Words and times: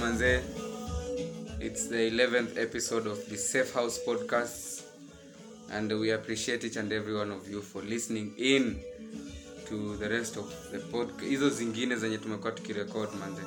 manze. 0.00 0.42
It's 1.60 1.88
the 1.88 2.10
11th 2.10 2.56
episode 2.58 3.06
of 3.06 3.18
the 3.28 3.36
Safe 3.36 3.72
House 3.74 3.98
podcast, 4.06 4.82
and 5.70 5.92
we 6.00 6.10
appreciate 6.12 6.64
each 6.64 6.76
and 6.76 6.90
every 6.92 7.14
one 7.14 7.30
of 7.30 7.48
you 7.50 7.60
for 7.60 7.82
listening 7.82 8.32
in 8.38 8.80
to 9.68 9.96
the 9.96 10.08
rest 10.08 10.36
of 10.36 10.48
the 10.72 10.78
podcast. 10.78 11.28
Hizo 11.28 11.48
zingine 11.50 11.96
zenye 11.96 12.18
tumekuwa 12.18 12.52
tukirecord 12.52 13.10
manze. 13.14 13.42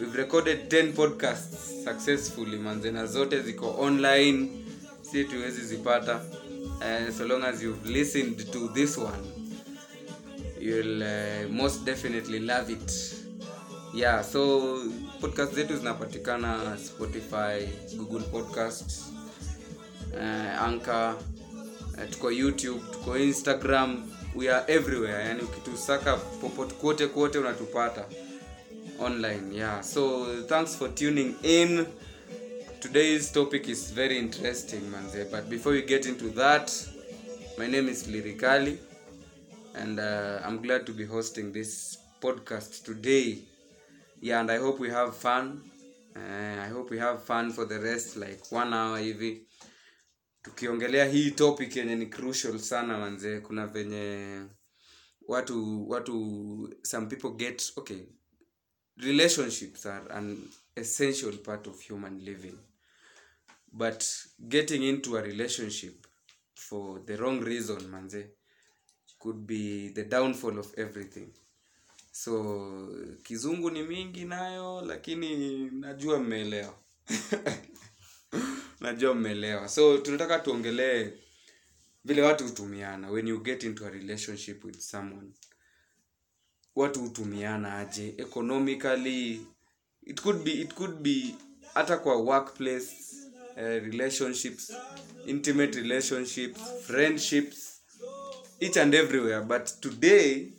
We've 0.00 0.16
recorded 0.18 0.68
10 0.68 0.92
podcasts 0.92 1.84
successfully 1.84 2.58
manze, 2.58 2.90
na 2.90 3.06
zote 3.06 3.40
ziko 3.42 3.76
online, 3.78 4.48
si 5.02 5.24
tuwezi 5.24 5.60
zipata. 5.60 6.20
Uh, 6.80 7.10
so 7.18 7.24
long 7.24 7.42
as 7.44 7.62
you've 7.62 7.86
listened 7.90 8.50
to 8.52 8.68
this 8.68 8.98
one, 8.98 9.24
you'll 10.60 11.02
uh, 11.02 11.48
most 11.52 11.84
definitely 11.84 12.38
love 12.40 12.72
it 12.72 13.14
yeah 13.94 14.22
so 14.22 14.82
podcast 15.24 15.54
zetu 15.54 15.76
zinapatikana 15.76 16.78
spotify 16.86 17.68
google 17.96 18.20
podcast 18.20 19.02
uh, 20.14 20.62
anchor 20.62 21.16
uh, 21.94 22.10
tuko 22.10 22.30
youtube 22.30 22.80
tuko 22.92 23.18
instagram 23.18 24.10
we 24.36 24.50
are 24.50 24.74
everywhere. 24.74 25.24
Yani 25.28 25.42
ukitusaka 25.42 26.16
popote 26.16 26.74
kwote 26.74 27.06
kwote 27.06 27.38
unatupata 27.38 28.04
online 28.98 29.56
yeah. 29.56 29.82
So 29.82 30.26
thanks 30.42 30.76
for 30.76 30.94
tuning 30.94 31.34
in. 31.42 31.86
Today's 32.80 33.32
topic 33.32 33.68
is 33.68 33.94
very 33.94 34.18
interesting 34.18 34.80
manze. 34.90 35.24
But 35.30 35.44
before 35.48 35.76
we 35.76 35.82
get 35.82 36.06
into 36.06 36.28
that 36.28 36.72
my 37.58 37.66
name 37.68 37.90
is 37.92 38.08
lirikali 38.08 38.78
and 39.74 39.98
uh, 39.98 40.46
i'm 40.46 40.58
glad 40.62 40.84
to 40.86 40.92
be 40.92 41.04
hosting 41.04 41.52
this 41.52 41.98
podcast 42.20 42.84
today 42.84 43.38
yeah 44.24 44.40
and 44.40 44.50
i 44.50 44.56
hope 44.56 44.78
we 44.80 44.88
have 44.90 45.14
fun. 45.14 45.60
Uh, 46.16 46.62
i 46.64 46.68
hope 46.68 46.90
we 46.90 46.98
have 46.98 47.22
fun 47.24 47.50
for 47.52 47.66
the 47.66 47.78
rest 47.78 48.16
like 48.16 48.40
one 48.50 48.72
hour 48.74 48.98
hivi. 48.98 49.46
Tukiongelea 50.42 51.04
hii 51.04 51.30
topic 51.30 51.76
yenye 51.76 51.96
ni 51.96 52.06
crucial 52.06 52.58
sana 52.58 52.98
manze 52.98 53.40
kuna 53.40 53.66
venye 53.66 54.40
watu 55.28 55.88
watu 55.90 56.74
some 56.82 57.06
people 57.06 57.30
get 57.30 57.72
okay 57.76 58.06
relationships 58.96 59.86
are 59.86 60.14
an 60.14 60.38
essential 60.76 61.32
part 61.38 61.66
of 61.66 61.88
human 61.88 62.20
living. 62.20 62.58
But 63.72 64.04
getting 64.48 64.82
into 64.88 65.18
a 65.18 65.22
relationship 65.22 66.06
for 66.54 67.04
the 67.06 67.16
wrong 67.16 67.40
reason 67.44 67.88
manze 67.88 68.26
could 69.18 69.36
be 69.46 69.90
the 69.94 70.04
downfall 70.04 70.58
of 70.58 70.78
everything 70.78 71.32
so 72.14 72.88
kizungu 73.22 73.70
ni 73.70 73.82
mingi 73.82 74.24
nayo 74.24 74.80
lakini 74.86 75.56
najua 75.70 76.18
mmeelewa 76.18 76.74
najua 78.80 79.14
mmeelewa 79.14 79.68
so 79.68 79.98
tunataka 79.98 80.38
tuongelee 80.38 81.10
vile 82.04 82.22
watu 82.22 82.44
hutumiana. 82.44 83.10
When 83.10 83.28
you 83.28 83.40
get 83.42 83.62
into 83.62 83.86
a 83.86 83.90
relationship 83.90 84.64
with 84.64 84.78
someone 84.80 85.28
watu 86.76 87.00
hutumiana 87.00 87.78
aje? 87.78 88.14
Economically 88.18 89.40
it 90.02 90.20
could 90.22 90.42
be 90.44 90.50
it 90.50 90.74
could 90.74 90.96
be 90.96 91.34
hata 91.74 91.96
kwa 91.96 92.16
workplace 92.16 92.88
uh, 93.56 93.62
relationships 93.62 94.72
intimate 95.26 95.80
relationships 95.80 96.60
friendships 96.86 97.82
each 98.60 98.76
and 98.76 98.94
everywhere. 98.94 99.40
But 99.40 99.80
today 99.80 100.52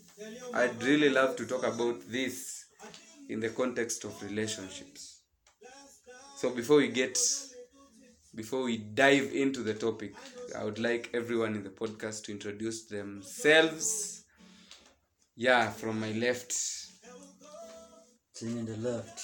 i'd 0.54 0.84
really 0.84 1.10
love 1.10 1.36
to 1.36 1.46
talk 1.46 1.66
about 1.66 2.00
this 2.08 2.66
in 3.30 3.40
the 3.40 3.50
context 3.50 4.04
of 4.04 4.22
relationships 4.24 5.22
so 6.38 6.50
before 6.52 6.78
we 6.78 6.88
get 6.88 7.18
before 8.34 8.64
we 8.64 8.78
dive 8.78 9.32
into 9.34 9.62
the 9.64 9.74
topic 9.74 10.14
i 10.58 10.64
would 10.64 10.80
like 10.80 11.10
everyone 11.14 11.56
in 11.56 11.64
the 11.64 11.70
podcast 11.70 12.24
to 12.24 12.32
introduce 12.32 12.86
themselves 12.86 14.24
yeah 15.36 15.70
from 15.70 16.00
my 16.00 16.12
left 16.12 16.54
Sing 18.36 18.58
in 18.58 18.66
the 18.66 18.76
left. 18.76 19.22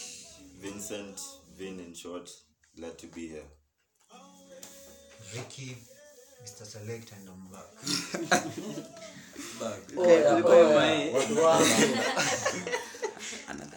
Vincent, 0.61 1.19
Vin 1.57 1.81
in 1.81 1.93
short, 1.93 2.29
glad 2.77 2.97
to 2.97 3.07
be 3.07 3.27
here. 3.27 3.43
Ricky, 5.35 5.75
Mr. 6.43 6.65
Select, 6.65 7.11
and 7.13 7.29
I'm 7.29 7.43
back. 7.51 7.69
back. 9.59 9.79
Oh, 9.97 10.07
yeah, 10.07 10.45
oya, 10.45 11.11
watu 11.13 11.43
wangu. 11.43 11.65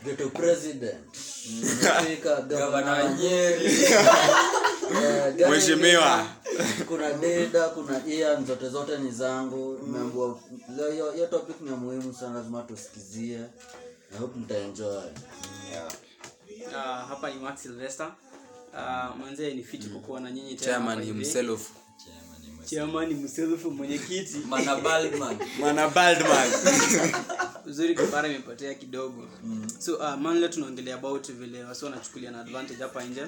Ghetto 0.04 0.28
president. 0.30 1.14
Speaker, 1.14 2.42
governor. 2.48 3.14
Nyeri. 3.18 3.86
Uh, 4.84 5.48
Mheshimiwa. 5.50 6.26
ingine? 6.50 6.84
kuna 6.88 7.12
deda 7.12 7.68
kuna 7.68 8.06
ian 8.06 8.46
zote 8.46 8.68
zote 8.68 8.98
ni 8.98 9.10
zangu 9.10 9.78
imeambua 9.86 10.38
leo 10.76 11.12
hiyo- 11.12 11.26
topic 11.26 11.60
ni 11.60 11.70
ya 11.70 11.76
muhimu 11.76 12.14
sana 12.14 12.34
lazima 12.34 12.62
tusikizie 12.62 13.38
i 14.14 14.18
hope 14.20 14.38
mtaenjoy 14.38 15.04
uh, 16.66 17.08
hapa 17.08 17.30
ni 17.30 17.40
Max 17.40 17.62
silvester 17.62 18.12
uh, 18.72 19.16
manzee 19.16 19.54
ni 19.54 19.64
fiti 19.64 19.86
kukuwa 19.88 20.20
na 20.20 20.30
nyinyi 20.30 20.54
tena 20.54 20.72
chairman 20.72 21.02
himself 21.04 21.70
chairman 22.70 23.08
himself 23.08 23.64
mwenyekiti. 23.64 24.38
Mana 24.48 24.76
baldman. 24.76 25.36
Mana 25.60 25.88
baldman. 25.88 26.50
Uzuri 27.66 27.94
kipara 27.94 28.28
imepotea 28.28 28.74
kidogo. 28.74 29.28
Mm. 29.44 29.66
so 29.78 29.94
uh, 29.96 30.14
man 30.14 30.38
leo 30.38 30.48
tunaongelea 30.48 30.94
about 30.94 31.32
vile 31.32 31.64
wasi 31.64 31.84
wanachukulia 31.84 32.30
na 32.30 32.40
advantage 32.40 32.82
hapa 32.82 33.04
nje. 33.04 33.22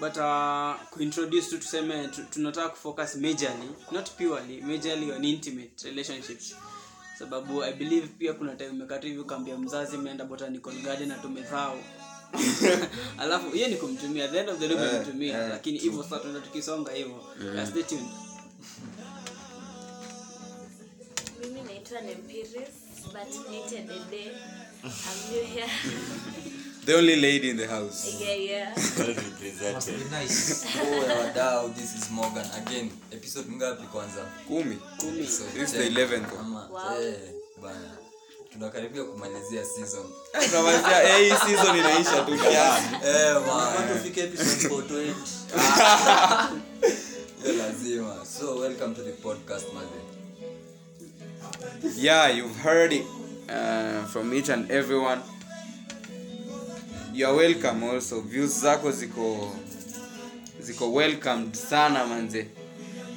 But 0.00 0.16
uh, 0.16 0.88
kuintroduce 0.90 1.50
tu 1.50 1.58
tuseme 1.58 2.08
tu, 2.08 2.22
tunataka 2.30 2.68
kufocus 2.68 3.14
majorly 3.16 3.68
not 3.92 4.10
purely 4.10 4.60
majorly 4.60 5.12
on 5.12 5.24
intimate 5.24 5.84
relationships. 5.88 6.54
Sababu 7.18 7.64
i 7.64 7.72
believe 7.72 8.06
pia 8.06 8.32
kuna 8.32 8.56
time 8.56 8.70
umekata 8.70 9.06
hivi 9.06 9.18
ukaambia 9.18 9.58
mzazi 9.58 9.96
meenda 9.98 10.24
botanical 10.24 10.72
garden 10.72 11.08
na 11.08 11.14
tumethao 11.14 11.78
alafu 13.22 13.50
hiyo 13.50 13.68
ni 13.68 13.76
kumtumia 13.76 14.28
the 14.28 14.38
end 14.40 14.48
of 14.48 14.58
the 14.58 14.68
day 14.68 14.76
yeah, 14.76 14.96
kumtumia 15.04 15.38
yeah, 15.38 15.50
lakini 15.50 15.78
hivyo 15.78 16.02
sasa 16.02 16.18
tunaenda 16.18 16.40
tukisonga 16.40 16.92
hivyo 16.92 17.20
yeah. 17.54 17.68
stay 17.68 17.82
tuned 17.82 18.06
mimi 21.40 21.60
naitwa 21.62 22.00
nempiris 22.00 22.68
but 23.12 23.50
nite 23.50 23.78
dede 23.82 24.32
I'm 24.82 25.32
new 25.32 25.44
here. 25.44 25.70
the 26.86 26.94
only 26.94 27.16
lady 27.16 27.50
in 27.50 27.56
the 27.56 27.66
house 27.66 28.20
yeah, 28.20 28.40
yeah. 28.40 28.76
Must 29.74 29.88
be 29.92 30.04
nice. 30.10 30.66
Oh, 30.80 31.18
wadau 31.20 31.68
this 31.74 31.94
is 31.96 32.10
morgan 32.10 32.46
again 32.56 32.90
episode 33.12 33.52
ngapi 33.52 33.82
kwanza 33.82 34.24
kumi 34.48 34.78
Episode 34.98 35.50
This 35.52 35.62
is 35.62 35.72
the 35.72 35.90
10. 35.90 35.92
11th. 36.08 36.40
Ama, 36.40 36.68
Wow. 36.70 37.02
eh, 37.02 37.14
bana 37.62 37.96
tunakaribia 38.52 39.04
kumalizia 39.04 39.64
season. 39.64 40.04
Tunamalizia 40.50 41.02
eh, 41.02 41.18
hii 41.18 41.50
season 41.50 41.76
inaisha 41.78 42.22
tu 42.24 42.38
kiasi. 42.38 42.84
Eh, 43.04 43.46
man. 43.46 43.88
tufike 43.98 44.20
episode 44.20 44.74
420. 44.74 45.14
Hiyo 47.42 47.54
lazima. 47.62 48.16
So 48.38 48.56
welcome 48.56 48.94
to 48.94 49.02
the 49.02 49.12
podcast 49.12 49.66
maze 49.74 49.88
yeah 51.96 52.36
you've 52.38 52.60
heard 52.62 52.92
it 52.92 53.06
uh, 53.48 54.06
from 54.12 54.32
each 54.34 54.50
and 54.50 54.70
everyone 54.70 55.20
you 57.14 57.26
are 57.28 57.36
welcome 57.36 57.84
also. 57.90 58.20
Views 58.20 58.60
zako 58.60 58.92
ziko 58.92 59.52
ziko 60.60 60.92
welcomed 60.92 61.54
sana 61.54 62.06
manze 62.06 62.46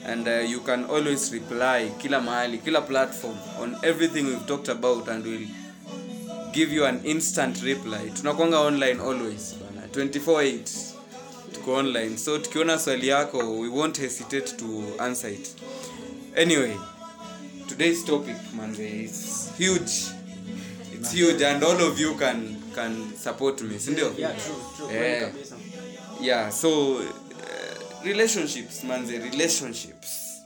and 0.06 0.28
uh, 0.28 0.32
you 0.52 0.60
can 0.60 0.84
always 0.86 1.32
reply 1.32 1.90
kila 1.98 2.22
mahali 2.22 2.58
kila 2.58 2.82
platform 2.82 3.38
on 3.62 3.76
everything 3.84 4.24
we've 4.26 4.46
talked 4.46 4.70
about 4.70 5.08
and 5.10 5.26
we'll 5.26 5.48
give 6.54 6.76
you 6.76 6.86
an 6.86 7.00
instant 7.04 7.62
reply. 7.64 8.10
Tunakwanga 8.14 8.60
online 8.60 9.00
always 9.00 9.56
bana. 9.56 9.88
24/8 9.88 10.60
tuko 11.54 11.74
online. 11.74 12.18
So 12.18 12.38
tukiona 12.40 12.80
swali 12.80 13.08
yako 13.08 13.60
we 13.60 13.70
won't 13.70 13.98
hesitate 14.00 14.58
to 14.58 14.66
answer 15.00 15.32
it. 15.34 15.50
Anyway 16.36 16.78
today's 17.68 18.06
topic 18.06 18.36
manze 18.58 19.04
is 19.04 19.50
huge. 19.58 19.92
It's 20.94 21.12
huge 21.14 21.42
and 21.46 21.64
all 21.64 21.82
of 21.82 22.00
you 22.00 22.16
can 22.16 22.56
can 22.76 23.14
support 23.18 23.62
me 23.62 23.80
sindio 23.80 24.14
yeah 24.18 24.32
true 24.32 24.56
true. 24.78 24.96
Yeah. 24.96 25.30
yeah 26.22 26.50
so 26.52 27.02
relationships 28.06 28.84
manze 28.84 29.20
relationships. 29.20 30.42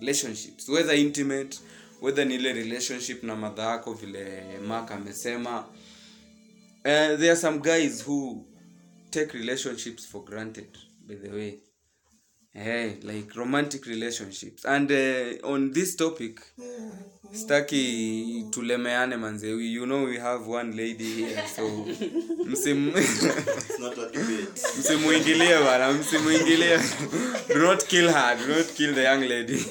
Relationships. 0.00 0.68
Whether 0.68 0.94
intimate 0.94 1.58
whether 2.00 2.24
ni 2.26 2.34
ile 2.34 2.52
relationship 2.52 3.22
na 3.22 3.36
madha 3.36 3.62
yako 3.62 3.94
vile 3.94 4.42
mak 4.68 4.90
amesema. 4.90 5.58
Uh, 6.84 7.16
there 7.18 7.30
are 7.30 7.36
some 7.36 7.58
guys 7.58 8.02
who 8.06 8.44
take 9.10 9.38
relationships 9.38 10.06
for 10.06 10.24
granted 10.24 10.78
by 11.06 11.14
the 11.14 11.30
way. 11.30 11.58
Hey, 12.54 12.96
like 13.02 13.34
romantic 13.34 13.86
relationships. 13.86 14.64
And 14.64 14.90
uh, 14.90 15.48
on 15.48 15.72
this 15.72 15.96
topic 15.96 16.40
staki 17.32 18.44
tulemeane 18.50 19.16
manze. 19.16 19.52
We- 19.52 19.72
you 19.72 19.84
know 19.86 20.04
we 20.04 20.18
have 20.18 20.46
one 20.50 20.76
lady 20.76 21.04
here 21.04 21.42
so 21.56 21.86
msim 22.46 22.92
It's 22.96 23.78
not 23.78 23.98
a 23.98 24.06
debate. 24.10 24.60
msimuingilie 24.78 25.58
bana 25.64 25.92
msimuingilie. 25.92 26.78
Do 27.48 27.58
not 27.58 27.84
kill 27.86 28.08
her 28.12 28.36
do 28.38 28.54
not 28.54 28.66
kill 28.74 28.94
the 28.94 29.02
young 29.04 29.20
lady. 29.28 29.64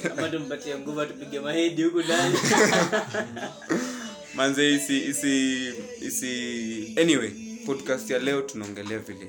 Manze 4.35 4.73
isi 4.75 4.97
isi 5.09 5.73
isi 6.01 6.95
anyway 7.01 7.31
podcast 7.65 8.09
ya 8.09 8.19
leo 8.19 8.41
tunaongelea 8.41 8.99
vile 8.99 9.27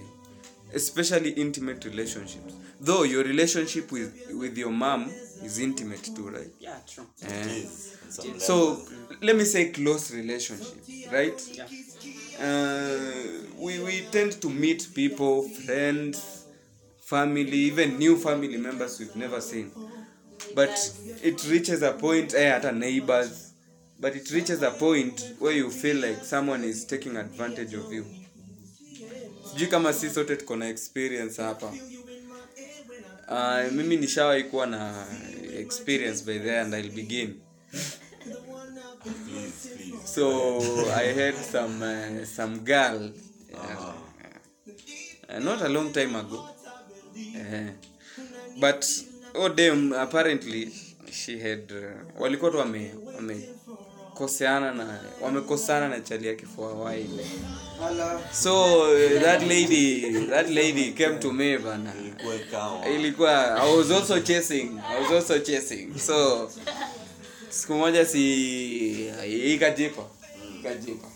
especially 0.75 1.28
intimate 1.31 1.88
relationships. 1.88 2.55
Though 2.85 3.11
your 3.11 3.25
relationship 3.26 3.93
with 3.93 4.11
with 4.35 4.58
your 4.58 4.73
mom 4.73 5.11
is 5.46 5.58
intimate 5.58 6.11
too 6.17 6.31
right? 6.31 6.52
Yeah 6.61 6.85
true. 6.85 7.05
Eh. 7.23 7.64
So 8.38 8.87
let 9.20 9.37
me 9.37 9.44
say 9.44 9.70
close 9.70 10.12
relationship 10.12 10.85
right? 11.11 11.41
Yeah 11.55 11.69
uh, 12.38 12.99
we, 13.59 13.79
we 13.81 14.09
tend 14.11 14.32
to 14.41 14.49
meet 14.50 14.88
people 14.94 15.43
friends 15.43 16.47
family 16.99 17.50
even 17.53 17.99
new 17.99 18.17
family 18.17 18.56
members 18.56 18.99
we've 18.99 19.14
never 19.17 19.41
seen. 19.41 19.73
But 20.55 20.93
it 21.23 21.44
reaches 21.49 21.82
a 21.82 21.93
point 21.93 22.35
eh, 22.35 22.49
at 22.49 22.64
a 22.64 22.73
neighbors 22.73 23.55
but 23.99 24.17
it 24.17 24.31
reaches 24.32 24.62
a 24.62 24.70
point 24.73 25.32
where 25.38 25.53
you 25.53 25.70
feel 25.70 25.97
like 25.99 26.25
someone 26.25 26.64
is 26.64 26.85
taking 26.87 27.17
advantage 27.17 27.75
of 27.75 27.93
you. 27.93 28.06
Sijui 29.44 29.67
kama 29.70 29.93
si 29.93 30.09
sote 30.11 30.37
tuko 30.37 30.56
na 30.56 30.69
experience 30.69 31.37
hapa. 31.43 31.79
Uh, 33.29 33.73
mimi 33.73 33.97
nishawahi 33.97 34.44
kuwa 34.44 34.67
na 34.67 35.06
experience 35.59 36.25
by 36.25 36.38
there 36.38 36.61
and 36.61 36.75
i'll 36.75 36.91
begin 36.91 37.41
Please, 39.02 39.69
please. 39.76 40.08
so 40.14 40.60
i 40.96 41.02
had 41.12 41.34
some 41.34 41.82
uh, 41.82 42.25
some 42.25 42.58
girl 42.60 43.10
uh, 43.54 43.93
uh, 45.28 45.38
not 45.40 45.60
a 45.62 45.69
long 45.69 45.93
time 45.93 46.14
ago. 46.16 46.38
Uh, 47.37 47.70
but 48.60 48.84
oh 49.34 49.49
damn 49.49 49.93
apparently 49.93 50.70
she 51.10 51.38
had 51.38 51.72
uh, 51.72 52.20
walikuwa 52.22 52.50
tu 52.50 52.58
wame 52.58 52.94
wamekoseana 53.16 54.75
na 54.75 55.00
wamekosana 55.20 55.88
na 55.88 56.00
chali 56.00 56.26
yake 56.28 56.46
for 56.46 56.70
a 56.70 56.75
while. 56.75 57.25
So 58.32 58.82
uh, 58.82 59.22
that 59.22 59.43
lady 59.43 60.00
that 60.26 60.49
lady 60.50 60.93
came 60.93 61.19
to 61.19 61.32
me 61.32 61.58
bana. 61.58 61.93
Ilikuwa 62.94 63.56
i 63.62 63.76
was 63.76 63.90
also 63.90 64.20
chasing 64.20 64.81
i 64.90 65.00
was 65.02 65.10
also 65.12 65.38
chasing. 65.38 65.99
So 65.99 66.49
siku 67.52 67.75
moja 67.75 68.06
si 68.06 69.12
ikajipa 69.54 70.02
ikajipa 70.60 71.08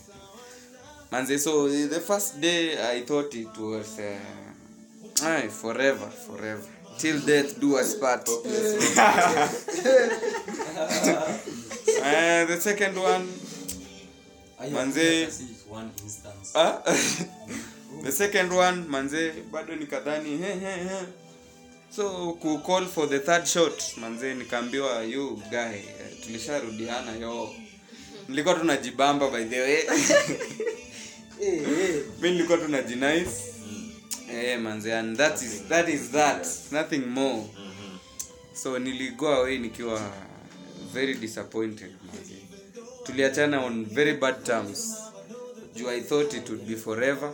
manze 1.11 1.39
so 1.39 1.69
the 1.69 1.99
first 1.99 2.35
day 2.39 2.77
i 2.93 3.01
thought 3.01 3.33
it 3.35 3.57
was 3.57 3.99
uh, 3.99 5.25
ay, 5.25 5.47
forever 5.49 6.09
forever. 6.09 6.61
Till 6.97 7.19
death 7.21 7.59
do 7.61 7.77
us 7.77 7.93
part. 7.95 8.27
Uh, 8.27 8.33
the 12.49 12.57
second 12.59 12.97
one 12.97 13.27
Manze. 14.73 15.29
Ah, 16.55 16.81
the 18.03 18.11
second 18.11 18.49
one 18.51 18.85
manze 18.89 19.31
bado 19.51 19.75
nikadhani 19.77 20.29
he, 20.29 20.37
he, 20.37 20.73
he. 20.89 21.26
So 21.89 22.33
ku 22.41 22.59
call 22.59 22.85
for 22.85 23.07
the 23.09 23.19
third 23.19 23.45
shot 23.47 23.97
manzee 23.97 24.33
nikaambiwa 24.33 25.03
you 25.03 25.35
guy 25.49 25.75
eh, 25.75 26.19
tulisharudiana 26.25 27.11
yo. 27.11 27.53
Nilikuwa 28.29 28.55
tunajibamba 28.55 29.29
by 29.29 29.43
the 29.43 29.61
way. 29.61 29.83
Mi 32.21 32.31
nilikuwa 32.31 32.57
tunajinice 32.57 33.31
eh 34.31 34.59
manze 34.59 34.93
and 34.95 35.17
that 35.17 35.41
is 35.41 35.63
that 35.69 35.89
is 35.89 36.11
that. 36.11 36.47
Nothing 36.71 37.05
more. 37.05 37.43
So 38.53 38.79
niligo 38.79 39.27
away 39.33 39.57
nikiwa 39.57 40.11
very 40.93 41.13
disappointed 41.13 41.91
tuliachana 43.03 43.65
on 43.65 43.85
very 43.85 44.13
bad 44.13 44.43
terms. 44.43 44.95
Juu 45.75 45.89
i 45.89 46.01
thought 46.01 46.33
it 46.33 46.49
would 46.49 46.65
be 46.67 46.75
forever. 46.75 47.33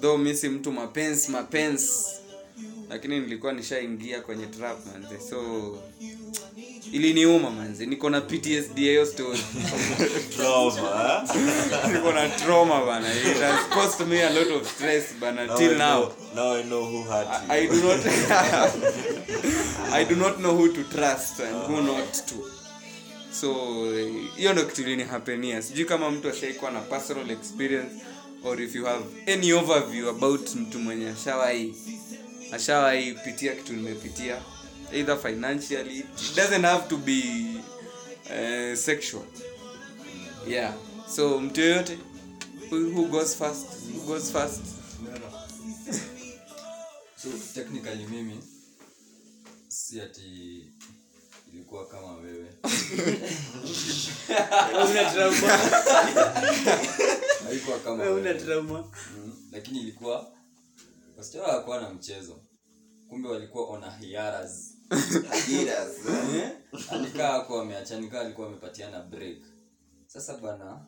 Though 0.00 0.18
mi 0.18 0.34
si 0.36 0.48
mtu 0.48 0.72
mapensi 0.72 1.30
mapensi 1.30 2.19
lakini 2.90 3.20
nilikuwa 3.20 3.52
nishaingia 3.52 4.20
kwenye 4.20 4.46
trap 4.46 4.78
manze. 4.86 5.20
So 5.30 5.38
iliniuma 6.92 7.50
manze. 7.50 7.86
Niko 7.86 8.10
na 8.10 8.20
ptsd 8.20 8.76
hiyo 8.78 9.06
story. 9.06 9.40
Trauma, 10.36 11.22
eh? 11.34 11.42
niko 11.92 12.12
na 12.12 12.28
trauma 12.28 12.86
bana. 12.86 13.14
It 13.14 13.36
has 13.40 13.66
caused 13.68 14.08
me 14.08 14.22
a 14.24 14.30
lot 14.30 14.54
of 14.54 14.70
stress 14.74 15.04
bana 15.20 15.46
Now 15.46 15.56
till 15.56 15.74
I 15.74 15.78
now. 15.78 16.00
know- 16.00 16.12
now 16.34 16.52
I 16.54 16.62
know 16.62 16.84
who 16.84 17.02
hurt 17.02 17.28
you. 17.48 17.52
I 17.54 17.66
do 17.66 17.82
not 17.82 18.00
I 19.92 20.04
do 20.04 20.16
not 20.16 20.38
know 20.38 20.54
who 20.56 20.72
to 20.72 20.84
trust 20.84 21.40
and 21.40 21.56
who 21.66 21.82
not 21.82 22.12
to. 22.26 22.34
So 23.32 23.54
hiyo 24.36 24.52
ndo 24.52 24.64
kitu 24.64 24.82
ilinihapenia 24.82 25.62
sijui 25.62 25.84
kama 25.84 26.10
mtu 26.10 26.28
ashaikuwa 26.28 26.70
na 26.70 26.80
personal 26.80 27.30
experience 27.30 27.94
or 28.44 28.62
if 28.62 28.74
you 28.74 28.84
have 28.84 29.04
any 29.34 29.52
overview 29.52 30.08
about 30.08 30.54
mtu 30.54 30.78
mwenye 30.78 31.08
ashawai 31.10 31.74
ashawai 32.52 33.14
pitia 33.14 33.54
kitu 33.56 33.72
nimepitia 33.72 34.42
either 34.92 35.18
financially 35.18 35.98
it 35.98 36.36
doesn't 36.36 36.64
have 36.64 36.88
to 36.88 36.96
be 36.96 37.22
uh, 38.26 38.76
sexual. 38.76 39.22
Yeah. 40.48 40.74
So 41.16 41.40
mtu 41.40 41.60
yoyote 41.60 41.98
who, 42.70 42.76
who 42.76 43.06
goes 43.08 43.36
first 43.36 43.66
who 43.94 44.00
goes 44.06 44.32
first? 44.32 44.60
So 47.16 47.28
technically 47.54 48.06
mimi 48.06 48.38
si 49.68 50.00
ati 50.00 50.64
ilikuwa 51.52 51.86
kama 51.88 52.12
wewe. 52.14 52.46
Una 54.90 55.10
trauma? 55.12 55.58
Haikuwa 57.44 57.78
kama 57.78 57.94
una 58.04 58.04
wewe. 58.30 58.34
trauma. 58.34 58.78
Mm, 59.18 59.32
lakini 59.52 59.80
ilikuwa 59.80 60.32
wasichana 61.20 61.46
wakuwa 61.48 61.80
na 61.80 61.90
mchezo. 61.90 62.42
Kumbe 63.08 63.28
walikuwa 63.28 63.68
on 63.68 63.84
a 63.84 63.90
hiaras 63.90 64.76
Eh? 66.34 66.52
alikaa 66.90 67.34
ako 67.34 67.60
ameachanika 67.60 68.20
alikuwa 68.20 68.46
amepatiana 68.46 69.02
break. 69.02 69.42
Sasa 70.06 70.36
bana 70.36 70.86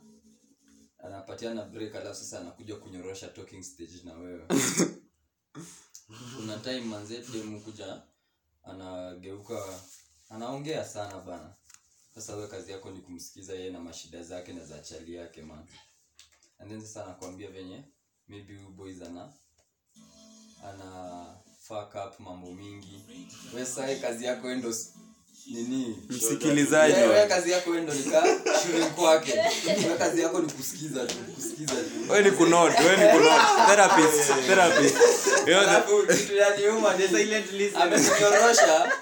anapatiana 0.99 1.65
break 1.65 1.95
alafu 1.97 2.15
sasa 2.21 2.41
anakuja 2.41 2.77
kunyorosha 2.77 3.29
talking 3.29 3.63
stage 3.63 4.01
na 4.05 4.15
wewe. 4.15 4.47
Kuna 6.37 6.57
time 6.59 6.81
manze 6.81 7.25
demu 7.33 7.61
kuja 7.61 8.03
anageuka 8.63 9.81
anaongea 10.29 10.85
sana 10.85 11.21
bana 11.21 11.55
sasa 12.15 12.37
we 12.37 12.47
kazi 12.49 12.73
yako 12.73 12.91
ni 12.91 13.01
kumsikiza 13.01 13.55
yeye 13.55 13.71
na 13.71 13.81
mashida 13.81 14.23
zake 14.23 14.53
na 14.53 14.65
za 14.65 14.79
chali 14.79 15.15
yake 15.15 15.43
man. 15.43 15.67
And 16.59 16.71
then 16.71 16.81
sasa 16.81 17.05
anakuambia 17.05 17.51
venye 17.51 17.85
maybe 18.29 18.55
you 18.55 18.69
boys 18.69 19.03
ana 19.03 19.33
ana 20.69 21.27
fuck 21.69 21.95
up 21.95 22.21
mambo 22.21 22.51
mingi. 22.53 23.05
Wesae 23.55 23.97
kazi 23.97 24.25
yako 24.25 24.51
endo 24.51 24.75
nini? 25.47 25.97
Msikilizaji. 26.09 26.95
Yeah, 26.95 27.11
we 27.11 27.27
kazi 27.29 27.51
yako 27.51 27.75
endo 27.77 27.95
nika 27.95 28.23
shule 28.63 28.87
kwake. 28.87 29.33
We 29.89 29.95
kazi 29.99 30.21
yako 30.23 30.41
ni 30.41 30.53
kusikiza 30.53 31.07
tu 31.07 31.15
kusikiza 31.15 31.73
tu. 31.75 32.13
We 32.13 32.23
ni 32.23 32.31
kunot 32.31 32.79
we 32.79 32.97
ni 32.97 33.13
kunot 33.13 33.67
therapist 33.67 34.47
therapist. 34.47 34.97
Kitu 36.19 36.35
ya 36.37 36.57
nyuma 36.61 36.97
ni 36.97 37.09
silent 37.09 37.53
listener. 37.53 38.93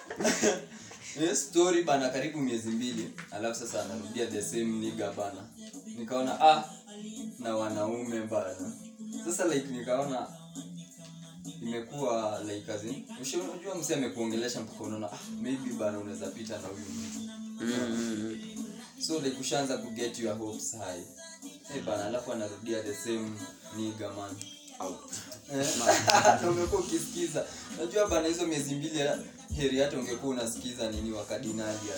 ni 1.17 1.37
story 1.37 1.83
bana 1.83 2.09
karibu 2.09 2.39
miezi 2.39 2.69
mbili. 2.69 3.11
Alafu 3.31 3.61
sasa 3.61 3.83
anarudia 3.85 4.27
the 4.27 4.43
same 4.43 4.65
niga 4.65 5.13
bana. 5.13 5.49
Nikaona 5.99 6.41
ah 6.41 6.65
na 7.39 7.57
wanaume 7.57 8.21
bana. 8.21 8.73
Sasa 9.25 9.45
like 9.45 9.67
nikaona 9.69 10.27
imekuwa 11.63 12.41
like 12.47 12.73
as 12.73 12.85
in 12.85 13.05
unajua 13.51 13.75
mse 13.75 13.95
amekuongelesha 13.95 14.61
mpaka 14.61 14.85
unaona 14.85 15.13
ah, 15.13 15.19
maybe 15.43 15.73
bana 15.73 15.99
unaweza 15.99 16.27
pita 16.27 16.59
na 16.59 16.69
huyu 16.69 16.85
mtu. 16.91 17.21
So 19.07 19.19
like 19.21 19.37
ushaanza 19.41 19.79
kuget 19.79 20.19
your 20.19 20.39
hopes 20.39 20.77
high. 20.79 21.03
Hey 21.73 21.83
bana 21.83 22.05
alafu 22.05 22.33
anarudia 22.33 22.83
the 22.83 22.95
same 22.95 23.31
nigga 23.77 24.09
man. 24.09 24.37
Out. 24.81 25.01
Na 26.43 26.49
umekuwa 26.51 26.81
ukisikiza. 26.81 27.47
Najua 27.81 28.07
bana 28.09 28.29
hizo 28.29 28.47
miezi 28.47 28.75
mbili 28.75 28.99
ya- 28.99 29.19
heri 29.57 29.79
hata 29.79 29.99
ungekuwa 29.99 30.33
unasikiza 30.33 30.91
nini 30.91 31.13
wakadinali 31.13 31.79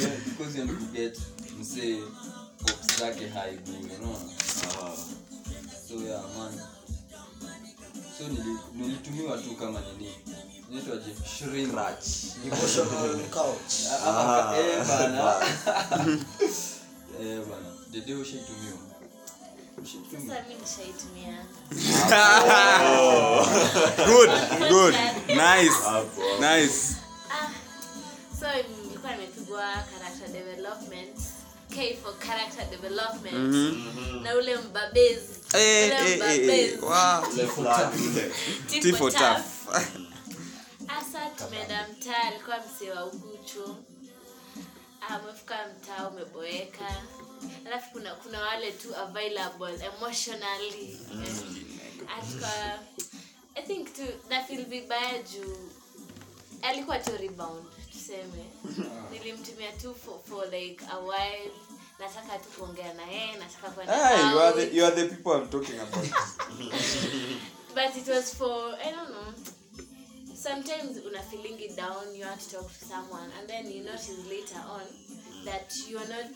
yeah, 0.00 0.16
because 0.28 0.58
you 0.58 0.66
get 0.92 1.18
msee 1.60 1.98
hopes 2.62 2.98
zake 2.98 3.28
high 3.28 3.58
unaona? 4.00 4.18
So 5.88 5.94
yeah 5.94 6.22
man. 6.38 6.52
So 8.18 8.24
nilitumiwa 8.74 9.38
tu 9.38 9.54
kama 9.56 9.80
nini? 9.80 10.14
Naitwaje 10.70 11.10
shrink 11.38 11.74
emotional 12.44 13.18
couch. 13.36 13.72
Ah, 13.90 14.08
ama 14.08 14.42
ka- 14.42 14.58
eh, 14.58 14.86
bana. 14.88 15.34
Eh 17.22 17.40
bana. 17.50 17.68
Dede 17.90 18.14
ushaitumiwa? 18.14 18.78
Good 24.06 24.30
good. 24.68 24.94
Nice. 25.28 25.76
Nice. 26.40 26.96
Ah, 27.30 27.48
so 28.40 28.46
nilikuwa 28.82 29.12
nimepigwa 29.12 29.62
character 29.62 30.28
development 30.28 31.16
K 31.70 31.96
for 32.02 32.12
character 32.18 32.64
development. 32.70 34.22
Na 34.22 34.34
ule 34.36 34.56
mbabezi 34.56 35.30
Eh, 35.54 35.90
eh, 35.90 36.18
eh, 36.20 36.48
eh, 36.48 36.82
wow. 36.82 36.90
Asa 40.88 41.20
tumeenda 41.38 41.86
mtaa, 41.92 42.22
alikuwa 42.22 42.56
msee 42.58 42.90
wa 42.90 43.04
Uguchu. 43.06 43.76
Ah, 45.00 45.18
mtaa 45.68 46.08
umeboeka, 46.08 47.02
alafu 47.66 47.90
kuna 47.90 48.14
kuna 48.14 48.40
wale 48.40 48.72
tu 48.72 48.96
available 48.96 49.84
emotionally. 49.84 50.98
Eh, 51.12 51.34
Alikuwa 52.18 52.78
I 53.54 53.62
think 53.62 53.94
tu 53.96 54.02
nafil 54.30 54.64
vibaya 54.64 55.22
juu 55.22 55.70
alikuwa 56.62 56.98
tu 56.98 57.10
rebound 57.16 57.64
tuseme. 58.10 58.44
Nilimtumia 59.12 59.72
tu 59.82 59.94
for, 59.94 60.18
for 60.24 60.44
like 60.50 60.82
a 60.92 60.96
while. 60.96 61.50
Nataka 61.98 62.38
tu 62.42 62.48
kuongea 62.60 62.94
na 62.94 63.02
yeye, 63.02 63.36
nataka 63.38 63.70
kwenda 63.70 63.92
Hey, 64.08 64.30
you 64.32 64.38
are 64.38 64.52
the 64.52 64.74
you 64.74 64.84
are 64.84 64.94
the 64.94 65.08
people 65.08 65.32
I'm 65.32 65.48
talking 65.48 65.78
about. 65.78 66.08
but 67.74 67.96
it 67.96 68.08
was 68.08 68.34
for 68.34 68.74
i 68.84 68.90
don't 68.90 69.10
know 69.10 69.32
sometimes 70.34 70.98
una 71.06 71.20
feeling 71.22 71.56
down 71.76 72.02
you 72.14 72.24
want 72.26 72.40
to 72.40 72.50
talk 72.56 72.66
to 72.78 72.84
someone 72.84 73.30
and 73.38 73.48
then 73.48 73.70
you 73.70 73.84
notice 73.84 74.10
later 74.28 74.58
on 74.68 74.82
that 75.44 75.72
you're 75.88 76.08
not 76.08 76.30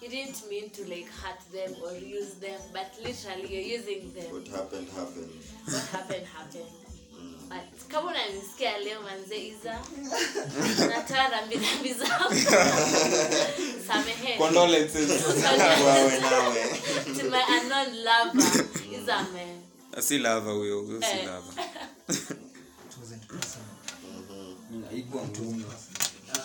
you 0.00 0.08
didn't 0.08 0.48
mean 0.48 0.70
to 0.70 0.82
like 0.88 1.08
hurt 1.10 1.40
them 1.52 1.74
or 1.82 1.92
use 1.94 2.34
them 2.34 2.60
but 2.72 2.86
literally 3.02 3.48
you're 3.52 3.78
using 3.78 4.12
them 4.14 4.30
What 4.30 4.46
happened 4.48 4.88
happened. 4.90 5.30
what 5.66 5.86
happened 5.86 6.26
happened 6.26 6.70
kama 7.88 8.10
unanisikia 8.10 8.78
leo 8.78 9.02
manze 9.02 9.46
iza 9.46 9.78
nataa 10.88 11.28
lava 20.18 20.52
huyo 20.52 20.80
huyo 20.80 21.00
si 21.00 21.06
Eh. 21.06 21.26
lava 21.26 21.52
It 22.08 23.00
wasn't 23.00 23.26
personal. 23.26 24.90
haikuwa 24.90 25.22
ngumu. 25.24 25.64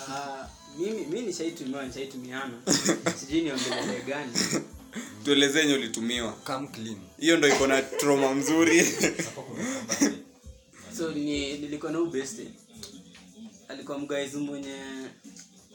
Ah, 0.08 0.46
mimi 0.78 1.06
mi 1.06 1.20
nishaitumiwa 1.22 1.84
nishaitumiana 1.84 2.52
sijui 3.20 3.40
niongelele 3.42 4.00
gani. 4.06 4.32
Tueleze 5.24 5.62
ulitumiwa. 5.74 6.32
Hiyo 7.18 7.36
ndo 7.36 7.48
iko 7.48 7.66
na 7.66 7.82
troma 7.82 8.34
mzuri 8.34 8.94
so 10.96 11.10
ni 11.10 11.52
nilikuwa 11.58 11.92
na 11.92 12.00
ubeste 12.00 12.46
alikuwa 13.68 13.98
mgaizi 13.98 14.36
mwenye 14.36 14.76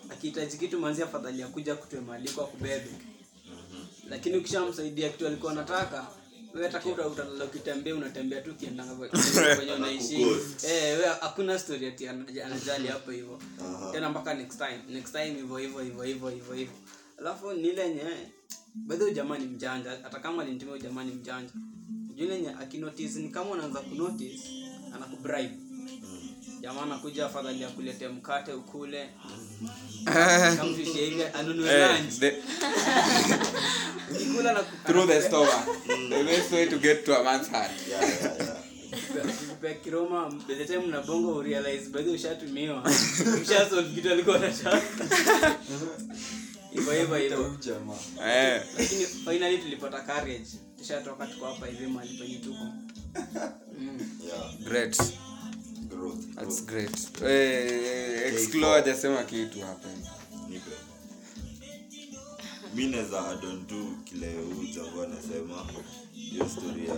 akihitaji 0.10 0.58
kitu 0.58 0.80
manzi 0.80 1.04
afadhali 1.04 1.44
akuja 1.44 1.76
kutwe 1.76 2.00
maaliko 2.02 2.42
akubebe 2.42 2.92
lakini 4.10 4.38
ukishamsaidia 4.38 5.10
kitu 5.10 5.28
alikuwa 5.28 5.52
anataka 5.52 6.08
wewe 6.54 6.70
taka 6.70 6.90
uta- 6.90 7.08
utalala 7.08 7.46
ukitembea 7.46 7.96
unatembea 7.96 8.42
tu 8.42 8.52
ukiendanga 8.52 8.94
kwe- 9.08 9.56
kwenye 9.56 9.72
unaishi. 9.72 10.22
Eh 10.64 10.98
wewe 10.98 11.06
hakuna 11.22 11.60
story 11.60 11.88
ati 11.88 12.08
anajali 12.08 12.88
hapo 12.88 13.12
tena 13.92 14.10
mpaka 14.10 14.34
next 14.34 14.58
time 14.58 14.80
next 14.90 15.12
time 15.12 15.26
hivyo 15.34 15.58
hivyo 15.58 15.82
hivyo 15.82 16.04
hivyo 16.04 16.30
hivyo 16.30 16.54
hivyo 16.54 16.74
alafu 17.20 17.54
bedhi 18.76 19.12
jamani 19.12 19.46
mjanja. 19.46 19.90
Hata 19.90 20.20
kama 20.20 20.46
jamani 20.78 21.12
mjanja. 21.12 21.54
Akinotice 22.60 23.20
ni 23.20 23.30
kama 23.30 23.52
unaanza 23.52 23.80
kunotice 23.80 24.65
anakubribe 24.96 25.50
jamaa 26.62 26.82
anakuja 26.84 27.26
afadhali 27.26 27.62
ya 27.62 27.70
kuletea 27.70 28.10
mkate 28.10 28.54
ukule. 28.54 29.10
Anunue 31.34 31.70
Eh, 31.74 31.90
lunch. 32.02 32.34
ukikula 34.12 34.54
na 34.54 34.64
through 34.86 35.08
the 35.08 35.22
stomach 35.22 35.66
the 36.10 36.24
best 36.24 36.52
way 36.52 36.66
to 36.68 36.78
get 36.78 37.06
to 37.06 37.16
a 37.18 37.24
man's 37.24 37.50
heart. 37.50 37.72
Yeah, 37.90 38.02
yeah, 38.02 38.22
yeah. 38.24 39.36
kupea 39.50 39.74
kiroma 39.74 40.30
by 40.48 40.56
the 40.56 40.66
time 40.66 40.78
unabonga 40.78 41.28
urealize 41.32 41.90
by 41.90 42.04
the 42.04 42.10
ushatumiwa 42.10 42.84
ushasolve 43.42 43.96
kitu 43.96 44.12
alikuwa 44.12 44.36
anataka 44.36 44.82
hivyo 46.74 46.94
hivyo 46.94 47.16
hivyo. 47.18 47.38
Huyu 47.38 47.58
jamaa. 47.60 48.32
Eh. 48.34 48.62
Lakini 48.78 49.06
finally 49.06 49.58
tulipata 49.58 50.02
courage. 50.02 50.48
Tushatoka 50.78 51.28
tuko 51.28 51.46
hapa 51.46 51.68
hivi 51.68 51.88
mahali 51.88 52.18
penye 52.18 52.36
tuko. 52.38 52.66
Great. 54.64 54.98
Growth. 55.90 56.36
that's 56.36 56.66
growth. 56.66 57.20
great. 57.20 57.32
Eh 57.32 58.34
explore 58.34 58.74
hajasema 58.74 59.24
kitu 59.24 59.62
hapa 59.62 59.90
mi 62.76 62.88
naweza 62.88 63.28
adon 63.28 63.66
tu 63.68 63.98
kile 64.04 64.36
jangu 64.76 65.02
anasema 65.02 65.66
hiyo 66.14 66.50
story 66.50 66.88
ya 66.88 66.96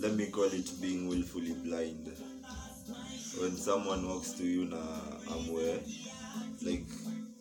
let 0.00 0.12
me 0.16 0.26
call 0.26 0.54
it 0.54 0.72
being 0.80 1.08
willfully 1.08 1.54
blind. 1.54 2.08
When 3.40 3.56
someone 3.56 4.06
walks 4.06 4.32
to 4.36 4.44
you 4.44 4.64
na 4.64 4.78
amwe 5.34 5.80
like 6.62 6.84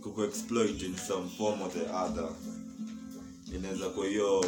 kukuexploit 0.02 0.82
in 0.84 0.96
some 0.98 1.30
form 1.38 1.62
or 1.62 1.70
the 1.74 1.86
other. 1.90 2.30
Inaweza 3.56 3.90
kuwa 3.90 4.08
hiyo 4.08 4.46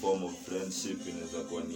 form 0.00 0.24
of 0.24 0.32
friendship 0.48 1.08
inaweza 1.08 1.40
kuwa 1.40 1.62
ni 1.62 1.74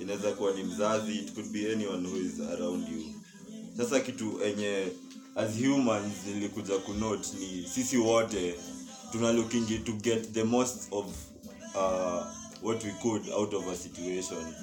inaweza 0.00 0.32
kuwa 0.32 0.52
ni 0.54 0.62
mzazi 0.62 1.12
it 1.18 1.32
could 1.34 1.48
be 1.50 1.72
anyone 1.72 2.08
who 2.08 2.16
is 2.16 2.40
around 2.40 2.88
you. 2.88 3.04
Sasa 3.76 4.00
kitu 4.00 4.44
enye 4.44 4.86
as 5.36 5.50
humans 5.58 6.12
nilikuja 6.26 6.78
kunote 6.78 7.28
ni 7.38 7.66
sisi 7.74 7.96
wote 7.96 8.54
tuna 9.12 9.32
looking 9.32 9.84
to 9.84 9.92
get 9.92 10.32
the 10.32 10.44
most 10.44 10.76
of 10.90 11.06
uh, 11.74 12.22
what 12.62 12.84
we 12.84 12.90
could 13.02 13.28
out 13.30 13.54
of 13.54 13.68
a 13.68 13.76
situation. 13.76 14.54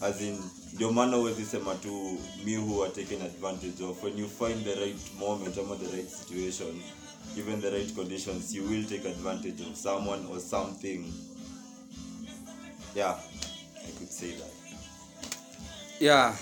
as 0.00 0.20
in 0.20 0.38
ndio 0.72 0.92
maana 0.92 1.16
huwezi 1.16 1.44
sema 1.44 1.74
tu 1.74 2.18
me 2.44 2.56
who 2.58 2.84
are 2.84 2.92
taken 2.92 3.22
advantage 3.22 3.84
of 3.84 4.02
when 4.04 4.18
you 4.18 4.28
find 4.28 4.64
the 4.64 4.74
right 4.74 4.96
moment 5.18 5.58
ama 5.58 5.76
the 5.76 5.96
right 5.96 6.10
situation 6.10 6.82
given 7.34 7.60
the 7.60 7.70
right 7.70 7.94
conditions 7.94 8.54
you 8.54 8.64
will 8.70 8.84
take 8.86 9.08
advantage 9.08 9.62
of 9.70 9.76
someone 9.82 10.26
or 10.32 10.40
something. 10.40 11.04
Yeah 12.96 13.18
say 14.18 14.30
that 14.40 14.52
yeah 16.00 16.32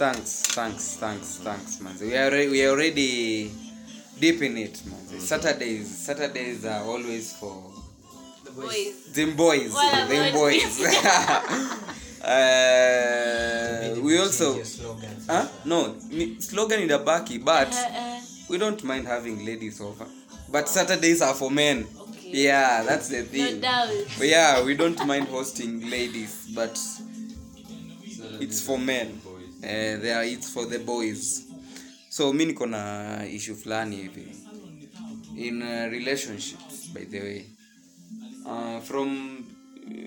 thanks 0.00 0.30
thanks 0.58 0.84
thanks 1.02 1.28
thanks 1.46 1.78
manze 1.84 2.00
we 2.02 2.16
are, 2.16 2.30
we 2.50 2.64
are 2.64 2.70
already 2.70 3.50
deep 4.20 4.40
in 4.42 4.56
it 4.56 4.74
manze 4.90 5.20
saturdays 5.20 5.86
saturdays 6.06 6.64
are 6.64 6.84
always 6.84 7.26
for 7.40 7.56
the 8.44 8.50
Boys. 8.50 9.12
them 9.16 9.36
boys 9.36 9.72
well, 9.74 10.08
them 10.08 10.32
boys. 10.32 10.78
boys 10.78 10.96
uh, 12.24 13.94
we 14.02 14.18
also 14.18 14.54
huh? 15.28 15.46
no 15.64 15.94
slogan 16.40 16.80
in 16.80 16.88
the 16.88 16.98
baki 16.98 17.38
but 17.44 17.72
Uh, 17.74 17.98
uh, 17.98 18.20
we 18.48 18.56
don't 18.58 18.82
mind 18.84 19.06
having 19.06 19.44
ladies 19.44 19.80
over 19.80 20.06
but 20.50 20.68
saturdays 20.68 21.20
are 21.22 21.34
for 21.34 21.50
men 21.50 21.86
Okay. 22.00 22.30
yeah 22.46 22.82
that's 22.88 23.08
the 23.08 23.22
thing 23.22 23.56
no 23.56 23.60
doubt. 23.60 23.90
But 24.18 24.26
yeah 24.28 24.62
we 24.64 24.74
don't 24.74 25.00
mind 25.06 25.28
hosting 25.28 25.88
ladies 25.90 26.48
but 26.54 26.76
it's 28.40 28.62
for 28.62 28.78
men. 28.78 29.20
Uh, 29.62 30.00
they 30.00 30.12
are, 30.12 30.24
it's 30.24 30.50
for 30.50 30.66
the 30.66 30.78
boys. 30.78 31.44
So 32.10 32.32
mi 32.32 32.46
niko 32.46 32.66
na 32.66 33.24
issue 33.26 33.54
fulani 33.54 33.96
hivi. 33.96 34.26
In 35.36 35.62
uh, 35.62 35.88
relationships 35.90 36.88
by 36.94 37.04
the 37.04 37.20
way. 37.20 37.46
Uh, 38.46 38.80
from 38.80 39.44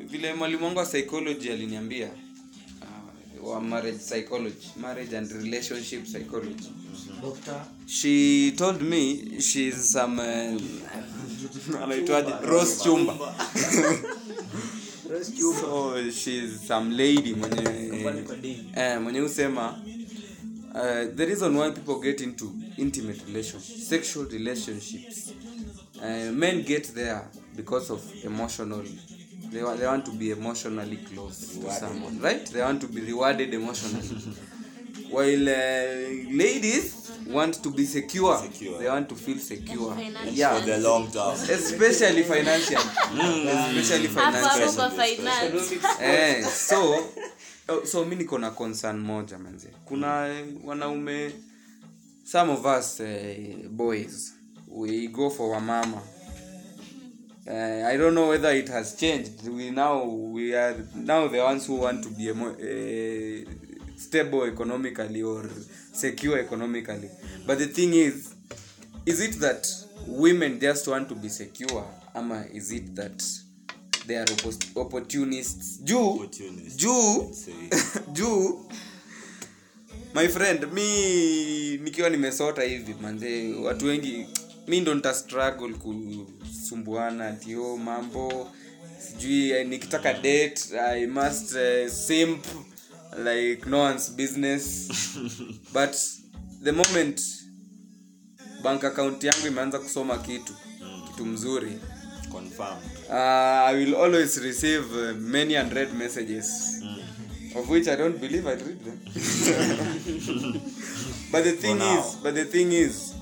vile 0.06 0.34
mwalimu 0.34 0.66
wangu 0.66 0.80
wa 0.80 0.86
psychology 0.86 1.52
aliniambia 1.52 2.10
uh, 3.42 3.48
wa 3.50 3.62
marriage 3.62 3.98
psychology 4.00 4.68
marriage 4.82 5.18
and 5.18 5.32
relationship 5.32 6.06
psychology. 6.06 6.70
Doctor, 7.22 7.62
she 7.88 8.52
told 8.58 8.82
me 8.82 9.40
she's 9.42 9.92
some 9.92 10.20
um, 10.20 10.60
anaitwaje? 11.84 12.32
Rose 12.46 12.84
chumba 12.84 13.14
so 15.20 16.10
she's 16.12 16.68
some 16.68 16.92
lady 16.98 17.34
mwenye 17.34 17.64
eh, 18.74 19.02
mwenye 19.02 19.20
husema 19.20 19.80
uh, 20.76 21.16
the 21.16 21.26
reason 21.26 21.56
why 21.58 21.72
people 21.72 22.00
get 22.02 22.22
into 22.22 22.52
intimate 22.78 23.22
relationships 23.28 23.90
sexual 23.90 24.26
relationships 24.30 25.34
uh, 25.98 26.32
men 26.34 26.62
get 26.64 26.94
there 26.94 27.22
because 27.56 27.94
of 27.94 28.02
emotional 28.26 28.84
they, 29.52 29.64
wa- 29.64 29.76
they 29.76 29.88
want 29.88 30.06
to 30.06 30.12
be 30.12 30.30
emotionally 30.30 30.98
close 30.98 31.48
to 31.48 31.72
someone 31.80 32.20
right? 32.22 32.52
They 32.54 32.62
want 32.62 32.82
to 32.82 32.88
be 32.88 33.02
rewarded 33.02 33.54
emotionally. 33.54 34.08
While 35.10 35.50
uh, 35.50 36.36
ladies 36.38 37.01
want 37.30 37.62
to 37.64 37.70
be 37.72 37.86
secure. 37.86 38.38
Secure. 38.38 38.80
they 38.80 38.88
want 38.90 39.10
to 39.10 39.16
feel 39.16 39.38
secure. 39.38 39.94
Financial. 39.96 40.34
yeah. 40.34 40.60
For 40.60 40.66
the 40.66 40.78
long 40.80 41.12
term. 41.12 41.34
Especially 41.34 42.24
financial 42.24 42.82
especially 42.82 44.08
hapo 44.08 44.48
hapo 44.48 44.90
financial 44.90 45.60
finance. 45.60 46.02
Eh, 46.02 46.44
so 46.44 47.04
oh, 47.70 47.86
so 47.86 48.06
mi 48.06 48.16
niko 48.16 48.38
na 48.38 48.52
concern 48.52 49.00
moja 49.00 49.38
manze. 49.40 49.68
Kuna 49.86 50.28
eh, 50.28 50.46
wanaume 50.66 51.32
some 52.24 52.50
of 52.52 52.66
us 52.66 53.00
uh, 53.00 53.68
boys 53.70 54.34
we 54.68 55.08
go 55.08 55.30
for 55.30 55.50
wamama 55.52 56.02
uh, 57.48 57.88
i 57.88 57.98
don't 57.98 58.14
know 58.14 58.30
whether 58.30 58.52
it 58.56 58.70
has 58.70 58.96
changed. 58.96 59.48
We 59.48 59.72
now 59.72 60.04
we 60.06 60.54
are 60.56 60.76
now 60.96 61.28
the 61.28 61.40
ones 61.44 61.66
who 61.68 61.76
want 61.76 62.04
to 62.04 62.10
be 62.10 62.30
a, 62.30 62.34
uh, 62.34 63.46
stable 64.02 64.48
economically 64.48 65.24
or 65.24 65.50
secure 65.94 66.40
economically. 66.40 67.10
But 67.48 67.58
the 67.60 67.68
thing 67.68 67.94
is 67.94 68.30
is 69.06 69.20
it 69.20 69.40
that 69.40 69.68
women 70.08 70.60
just 70.60 70.88
want 70.88 71.10
to 71.10 71.16
be 71.16 71.30
secure? 71.30 71.84
Ama 72.16 72.46
is 72.54 72.72
it 72.72 72.96
that 72.96 73.24
they 74.08 74.18
are 74.18 74.26
opportunists? 74.76 75.80
Juu 75.84 76.28
juu 76.76 77.32
juu. 78.14 78.66
My 80.14 80.28
friend 80.28 80.66
mi 80.74 81.78
nikiwa 81.78 82.10
nimesota 82.10 82.64
hivi 82.64 82.96
manze 83.02 83.54
watu 83.54 83.86
wengi 83.86 84.26
mi 84.68 84.80
ndo 84.82 84.96
nita 84.96 85.14
struggle 85.14 85.74
kusumbuana 85.74 87.28
atio 87.28 87.78
mambo 87.78 88.50
sijui 89.00 89.50
eh, 89.52 89.68
nikitaka 89.68 90.14
date 90.14 90.80
i 90.80 91.08
must 91.08 91.52
uh, 91.56 91.92
simp 91.94 92.46
like 93.18 93.70
no 93.70 93.80
one's 93.80 94.12
business 94.16 94.90
but 95.74 95.96
the 96.64 96.72
moment 96.72 97.22
bank 98.64 98.84
account 98.84 99.24
yangu 99.24 99.48
imeanza 99.48 99.80
kusoma 99.80 100.18
kitu 100.18 100.54
mm. 100.82 101.08
kitu 101.08 101.26
mzuri 101.26 101.80
confirm 102.32 102.78
uh, 103.12 103.68
I 103.68 103.74
will 103.76 103.96
always 103.96 104.38
receive 104.40 104.86
uh, 104.96 105.14
many 105.20 105.56
unread 105.56 105.94
messages, 105.94 106.80
mm. 106.82 107.60
of 107.60 107.70
which 107.70 107.88
I 107.90 107.96
don't 107.98 108.20
believe 108.20 108.48
I 108.48 108.54
read 108.56 108.80
them. 108.80 109.00
but 111.32 111.44
the 111.44 111.52
thing 111.60 111.82
is, 111.82 112.16
but 112.24 112.34
the 112.36 112.46
thing 112.46 112.72
is, 112.72 113.14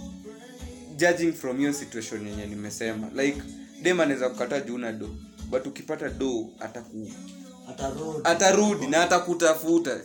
judging 0.98 1.34
from 1.34 1.60
your 1.60 1.74
situation 1.74 2.28
yenye 2.28 2.46
nimesema, 2.46 3.10
like 3.16 3.42
dem 3.82 4.00
anaweza 4.00 4.30
kukataa 4.30 4.60
juu 4.60 4.78
na 4.78 4.92
do, 4.92 5.10
but 5.50 5.68
ukipata 5.68 6.10
do 6.10 6.50
ataku 6.60 7.12
atarudi. 7.70 8.20
Atarudi 8.24 8.88
na 8.88 9.02
atakutafuta. 9.04 10.02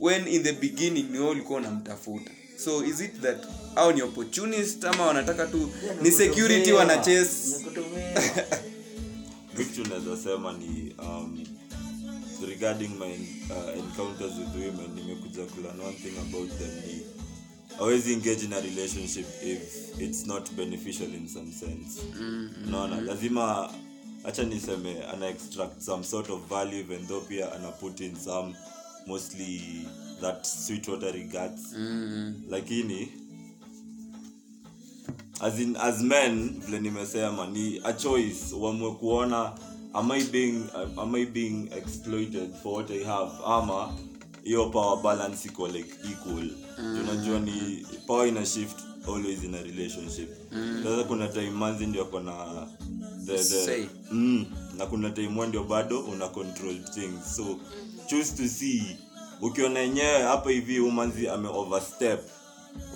When 0.00 0.28
in 0.28 0.42
the 0.42 0.52
beginning 0.52 1.10
ni 1.10 1.18
wewe 1.18 1.30
ulikuwa 1.30 1.58
unamtafuta. 1.58 2.30
So 2.56 2.84
is 2.84 3.00
it 3.00 3.20
that 3.20 3.46
au 3.76 3.92
ni 3.92 4.02
opportunist 4.02 4.84
ama 4.84 5.06
wanataka 5.06 5.46
tu 5.46 5.70
ni 6.02 6.10
security 6.12 6.72
wanachase? 6.72 7.64
Chase 7.64 7.64
vitu 9.56 9.88
naweza 9.88 10.16
sema 10.16 10.52
ni 10.52 10.94
um, 10.98 11.44
regarding 12.48 12.88
my 12.88 13.12
uh, 13.50 13.78
encounters 13.78 14.32
with 14.38 14.54
women 14.66 14.90
nimekuja 14.94 15.44
kulearn 15.44 15.80
one 15.80 15.92
thing 15.96 16.18
about 16.18 16.58
them. 16.58 16.70
Ni 16.86 17.02
always 17.80 18.06
engage 18.06 18.44
in 18.44 18.52
a 18.52 18.60
relationship 18.60 19.26
if 19.42 19.60
it's 20.00 20.26
not 20.26 20.50
beneficial 20.52 21.14
in 21.14 21.28
some 21.28 21.52
sense. 21.52 22.00
Mm 22.20 22.50
-hmm. 22.54 22.68
unaona 22.68 23.00
lazima 23.00 23.70
hacha 24.28 24.44
niseme 24.44 24.96
ana 25.12 25.26
extract 25.26 25.80
some 25.80 26.04
sort 26.04 26.30
of 26.30 26.48
value 26.48 26.80
even 26.80 27.06
though 27.06 27.20
pia 27.28 27.52
ana 27.54 27.68
put 27.72 28.00
in 28.00 28.14
some 28.16 28.54
mostly 29.06 29.86
that 30.20 30.46
sweet 30.46 30.88
watery 30.88 31.22
guts 31.24 31.74
lakini 32.50 33.08
as 35.40 35.60
in 35.60 35.76
as 35.76 36.02
men 36.02 36.60
vile 36.60 36.80
nimesema 36.80 37.46
ni 37.46 37.80
a 37.84 37.92
choice. 37.92 38.52
Uamue 38.54 38.90
kuona 38.94 39.52
am 39.94 40.10
I 40.10 40.24
being 40.24 40.62
am 40.98 41.14
I 41.14 41.24
being 41.26 41.68
exploited 41.76 42.50
for 42.62 42.72
what 42.76 42.90
I 42.90 43.04
have? 43.04 43.30
Ama 43.46 43.94
hiyo 44.44 44.66
power 44.66 45.02
balance 45.02 45.48
iko 45.48 45.68
like 45.68 45.94
equal. 46.10 46.50
Mm. 46.78 46.96
tunajua 47.06 47.38
ni 47.40 47.86
power 48.06 48.28
ina 48.28 48.46
shift 48.46 48.87
always 49.08 49.44
in 49.44 49.54
a 49.54 49.62
relationship. 49.62 50.28
Sasa 50.84 51.04
kuna 51.04 51.28
time 51.28 51.50
manzi 51.50 51.86
ndio 51.86 52.04
the, 53.26 53.36
the, 53.44 53.88
mm, 54.10 54.46
na 54.76 54.86
kuna 54.86 55.10
time 55.10 55.46
ndio 55.46 55.64
bado 55.64 56.00
una 56.00 56.28
control 56.28 56.76
things. 56.94 57.36
So 57.36 57.58
choose 58.06 58.36
to 58.36 58.48
see. 58.48 58.96
Ukiona 59.40 59.80
yenyewe 59.80 60.22
hapa 60.22 60.50
hivi 60.50 60.80
umanzi 60.80 61.28
ame 61.28 61.48
overstep 61.48 62.20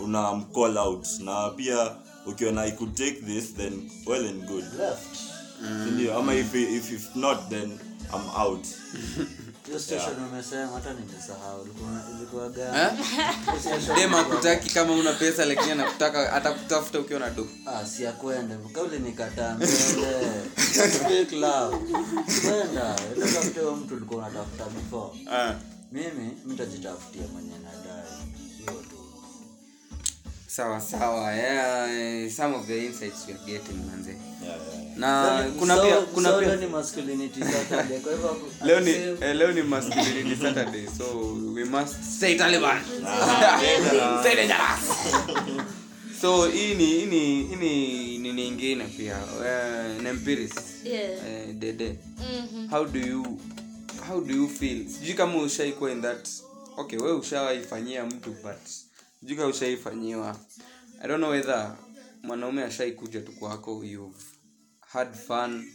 una 0.03 0.35
mcall 0.35 0.79
out. 0.79 1.07
Na 1.20 1.51
pia 1.51 1.96
ukiona 2.27 2.62
i 2.66 2.72
could 2.72 2.94
take 2.94 3.20
this 3.27 3.55
then 3.55 3.90
well 4.07 4.27
and 4.27 4.44
good. 4.46 4.64
Left. 4.79 5.33
sindio 5.85 6.18
ama 6.18 6.35
if, 6.35 6.55
if, 6.55 6.92
if 6.92 7.16
not 7.16 7.48
then 7.48 7.79
i'm 8.14 8.29
out 8.37 8.66
Eh? 12.85 12.92
dem 13.96 14.14
akutaki 14.14 14.75
kama 14.75 14.92
una 14.92 15.12
pesa 15.12 15.44
lakini 15.44 15.70
anakutaka 15.70 16.33
atakutafuta 16.33 17.01
ukiwa 17.01 17.20
na 17.20 17.31
do 17.31 17.46
Ah, 17.66 17.87
kauli 18.68 18.98
mtu 23.77 23.94
ulikuwa 23.94 24.18
unatafuta 24.20 24.64
before. 24.64 25.18
Mimi 25.92 26.37
mtajitafutia 26.44 27.22
sawa 30.53 30.81
sawa. 30.81 31.33
yeah, 31.33 32.29
some 32.29 32.53
of 32.55 32.67
the 32.67 32.77
insights 32.87 33.27
you 33.29 33.35
are 33.35 33.47
getting 33.47 33.79
manze. 33.88 34.12
Yeah, 34.43 34.49
yeah. 34.53 34.99
na 34.99 35.45
so, 35.45 35.51
kuna 35.59 35.75
pia 35.77 35.95
solo- 35.95 36.07
kuna 36.15 36.33
pia 36.33 36.49
pia 36.49 36.57
ni 36.57 36.67
masculinity 36.67 37.41
Saturday, 37.41 37.99
kwa 38.01 38.12
hivyo 38.12 38.37
leo 38.67 38.81
ni 38.81 38.91
eh, 38.91 39.37
leo 39.37 39.53
ni 39.53 39.62
masculinity 39.62 40.37
saturday 40.43 40.87
so 40.99 41.05
we 41.55 41.65
must 41.65 42.03
say 42.03 42.35
taliban. 42.37 42.83
The 44.23 44.35
dangerous. 44.37 44.85
So 46.21 46.47
hii 46.47 46.75
ni 46.75 46.85
hii 46.87 47.07
ni 47.07 47.19
hii 47.87 48.19
ni 48.19 48.33
nyingine 48.33 48.85
pia 48.85 49.17
uh, 49.19 50.03
nempiris. 50.03 50.53
Yeah. 50.85 51.11
uh, 51.19 51.55
dede. 51.55 51.99
Mhm. 52.19 52.69
how 52.71 52.85
do 52.85 52.99
you 53.01 53.38
how 54.09 54.21
do 54.21 54.35
you 54.35 54.49
feel? 54.49 54.88
Sijui 54.88 55.15
kama 55.15 55.38
ushaikuwa 55.38 55.91
in 55.93 56.03
that 56.03 56.29
okay 56.77 56.99
we 56.99 57.12
ushawaifanyia 57.12 58.05
mtu 58.05 58.31
but 58.31 58.69
sijui 59.26 59.44
ushaifanyiwa. 59.44 60.37
I 61.02 61.08
don't 61.08 61.18
know 61.20 61.30
whether 61.30 61.76
mwanaume 62.22 62.62
ashaikuja 62.64 63.20
tu 63.20 63.32
kwako 63.32 63.85
you've 63.85 64.24
had 64.80 65.14
fun 65.14 65.72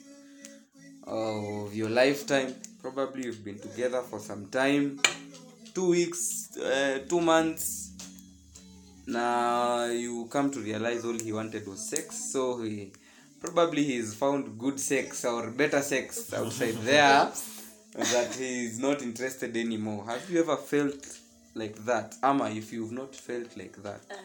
of 1.06 1.76
your 1.76 1.90
lifetime. 1.90 2.54
Probably 2.82 3.26
you've 3.26 3.44
been 3.44 3.60
together 3.60 4.04
for 4.10 4.20
some 4.20 4.46
time. 4.46 5.00
Two 5.74 5.90
weeks 5.90 6.50
uh, 6.58 7.08
two 7.08 7.22
months. 7.22 7.92
Na 9.06 9.86
you 9.86 10.26
come 10.26 10.50
to 10.50 10.60
realize 10.60 11.08
all 11.08 11.20
he 11.20 11.32
wanted 11.32 11.68
was 11.68 11.90
sex 11.90 12.32
so 12.34 12.62
he 12.62 12.92
probably 13.40 13.84
he's 13.84 14.14
found 14.14 14.58
good 14.58 14.80
sex 14.80 15.24
or 15.26 15.52
better 15.52 15.82
sex 15.82 16.34
outside 16.34 16.76
there 16.84 17.32
that 17.96 18.36
he's 18.36 18.80
not 18.80 19.02
interested 19.02 19.56
anymore. 19.56 20.06
Have 20.06 20.30
you 20.30 20.40
ever 20.42 20.58
felt 20.58 21.17
like 21.58 21.76
that. 21.86 22.16
Ama 22.24 22.50
if 22.50 22.72
you've 22.74 22.92
not 22.92 23.16
felt 23.16 23.56
like 23.58 23.76
that 23.84 24.02
uh, 24.12 24.16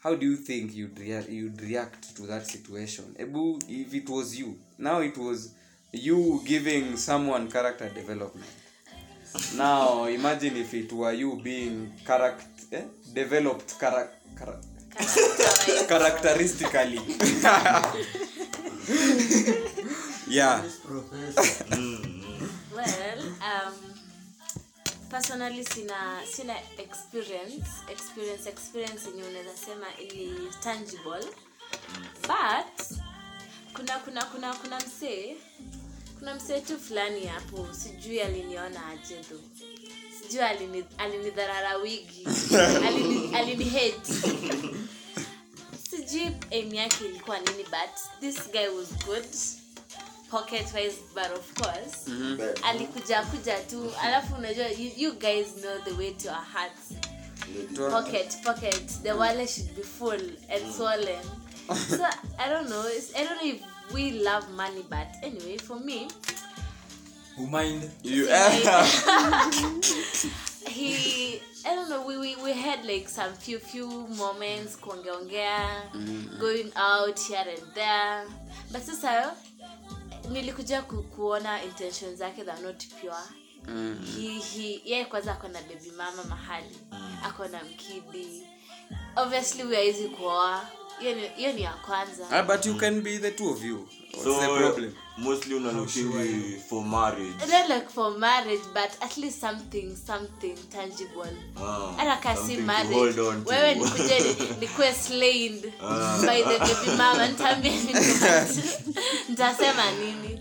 how 0.00 0.14
do 0.14 0.24
you 0.30 0.36
think 0.36 0.74
you'd, 0.74 0.96
rea- 0.98 1.26
you'd 1.28 1.60
react 1.62 2.14
to 2.16 2.22
that 2.26 2.46
situation? 2.46 3.14
Ebu 3.18 3.58
if 3.68 3.92
it 3.94 4.08
was 4.08 4.38
you. 4.38 4.56
Now 4.78 5.00
it 5.00 5.16
was 5.18 5.52
you 5.92 6.40
giving 6.46 6.96
someone 6.96 7.50
character 7.50 7.88
development. 7.88 8.46
Now 9.56 10.04
imagine 10.04 10.56
if 10.56 10.72
it 10.74 10.92
were 10.92 11.12
you 11.12 11.40
being 11.42 11.92
character 12.06 12.44
eh? 12.72 12.82
developed 13.14 13.78
chara- 13.80 14.10
chara- 14.38 14.60
characteristically. 15.88 17.00
Yeah. 20.28 20.62
Well 22.74 23.18
um, 23.40 23.74
personally 25.10 25.64
sina 25.64 26.20
sina 26.32 26.54
experience 26.78 27.66
experience 27.92 28.46
experience 28.48 29.08
yenye 29.08 29.22
unaweza 29.22 29.56
sema 29.56 29.86
ili 29.98 30.50
tangible. 30.62 31.24
But 32.22 32.98
kuna 33.76 33.98
kuna 33.98 34.24
kuna 34.24 34.54
kuna 34.54 34.80
msee 34.80 35.36
kuna 36.18 36.34
msee 36.34 36.60
tu 36.60 36.78
fulani 36.80 37.26
hapo 37.26 37.68
sijui 37.72 38.20
aliniona 38.20 38.86
aje 38.86 39.16
tu 39.16 39.40
sijui 40.22 40.40
alini- 40.42 40.84
alinidharara 40.98 41.76
wigi 41.76 42.26
alini, 42.88 43.36
alini 43.36 43.64
hate. 43.64 44.12
Sijui 45.90 46.30
aim 46.52 46.74
yake 46.74 47.04
ilikuwa 47.04 47.38
nini 47.38 47.62
but 47.64 48.20
this 48.20 48.50
guy 48.52 48.68
was 48.68 48.88
good 49.06 49.26
pocket 50.30 50.66
wise 50.74 50.96
but 51.14 51.30
of 51.38 51.54
course 51.54 52.06
mm 52.06 52.38
-hmm. 52.38 52.68
alikuja 52.68 53.22
kuja 53.22 53.58
tu. 53.58 53.92
Alafu 54.02 54.34
unajua 54.34 54.66
you, 54.68 54.90
you 54.96 55.12
guys 55.12 55.46
know 55.60 55.78
the 55.84 55.92
way 55.92 56.10
to 56.10 56.28
our 56.28 56.44
hearts. 56.52 56.82
Pocket 57.90 58.36
pocket. 58.44 59.02
The 59.02 59.12
wallet 59.12 59.50
should 59.50 59.76
be 59.76 59.82
full 59.82 60.20
and 60.50 60.74
swollen. 60.76 61.24
So 61.88 62.04
i 62.38 62.48
don't 62.50 62.68
know 62.68 62.86
it's, 62.88 63.10
i 63.16 63.24
don't 63.24 63.40
know 63.42 63.50
if 63.50 63.60
we 63.92 64.10
love 64.12 64.46
money 64.56 64.82
but 64.88 65.06
anyway 65.22 65.58
for 65.58 65.80
me 65.80 66.08
who 67.36 67.46
mind? 67.46 67.90
You. 68.02 68.26
he 70.68 71.40
I 71.66 71.74
don't 71.74 71.90
know 71.90 72.06
we, 72.06 72.16
we, 72.16 72.36
we 72.36 72.52
had 72.52 72.84
like 72.84 73.08
some 73.08 73.32
few 73.34 73.58
few 73.58 73.86
moments 74.16 74.76
kuongeongea 74.76 76.38
going 76.40 76.72
out 76.76 77.18
here 77.18 77.44
and 77.46 77.74
there. 77.74 78.24
But 78.72 78.82
sasa 78.82 79.34
nilikuja 80.32 80.82
ku, 80.82 81.02
kuona 81.02 81.62
intention 81.64 82.16
zake 82.16 82.44
that 82.44 82.62
not 82.62 82.84
pure. 83.00 83.14
He, 84.16 84.38
he, 84.38 84.80
yeye 84.84 85.04
kwanza 85.04 85.32
ako 85.32 85.48
na 85.48 85.60
baby 85.62 85.90
mama 85.96 86.24
mahali. 86.24 86.76
Ako 87.24 87.48
na 87.48 87.64
mkidi 87.64 88.46
obviously 89.16 89.64
we 89.64 89.76
awezi 89.76 90.08
kuoa 90.08 90.68
hiyo 90.98 91.52
ni- 91.52 91.62
ya 91.62 91.72
kwanza. 91.72 92.26
Ah, 92.30 92.42
but 92.42 92.66
you 92.66 92.74
can 92.74 93.00
be 93.00 93.18
the 93.18 93.30
two 93.30 93.50
of 93.50 93.64
you. 93.64 93.76
What's 94.12 94.24
so 94.24 94.40
the 94.40 94.46
problem? 94.46 94.94
mostly 95.18 95.54
una 95.54 95.72
looking 95.72 96.12
sure. 96.12 96.60
for 96.68 96.84
marriage. 96.84 97.34
Not 97.48 97.68
like 97.68 97.88
for 97.88 98.18
marriage 98.18 98.62
but 98.74 98.90
at 99.02 99.16
least 99.16 99.40
something 99.40 99.96
something 100.06 100.56
tangible. 100.72 101.32
Ah, 101.56 101.92
hata 101.96 102.16
kasi 102.16 102.36
something 102.38 102.56
to 102.56 102.62
marriage. 102.62 102.94
hold 102.94 103.18
on 103.18 103.44
to. 103.44 103.50
wewe 103.50 103.74
nikuje 103.74 104.18
ni- 104.20 104.56
nikuwe 104.60 104.94
slain 104.94 105.60
by 106.26 106.42
the 106.42 106.58
baby 106.58 106.90
mama. 106.96 107.28
Nitaambia 107.28 107.72
nini 107.72 107.92
nitasema 109.28 109.90
nini? 109.90 110.40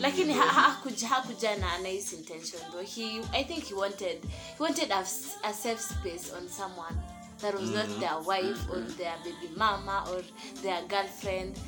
Lakini 0.00 0.32
ha- 0.32 0.46
ha- 0.48 0.60
hakuja 0.62 1.08
hakuja 1.08 1.56
na 1.56 1.78
na 1.78 1.88
his 1.88 2.12
intention 2.12 2.62
though. 2.72 2.86
He 2.86 3.20
i 3.32 3.44
think 3.44 3.64
he 3.68 3.74
wanted 3.74 4.18
he 4.58 4.62
wanted 4.64 4.92
a, 4.92 5.04
a 5.42 5.52
safe 5.54 5.80
space 5.82 6.32
on 6.36 6.48
someone 6.48 6.96
that 7.42 7.54
was 7.54 7.70
not 7.70 7.88
their 8.00 8.18
wife 8.30 8.60
or 8.70 8.80
their 8.98 9.14
baby 9.24 9.50
mama 9.56 10.04
or 10.10 10.22
their 10.62 10.82
girlfriend 10.88 11.58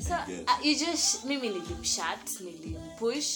so 0.00 0.14
uh, 0.14 0.58
you 0.62 0.78
just 0.78 1.24
mimi 1.24 1.48
nilimshat 1.50 2.24
nilimpush 2.40 3.30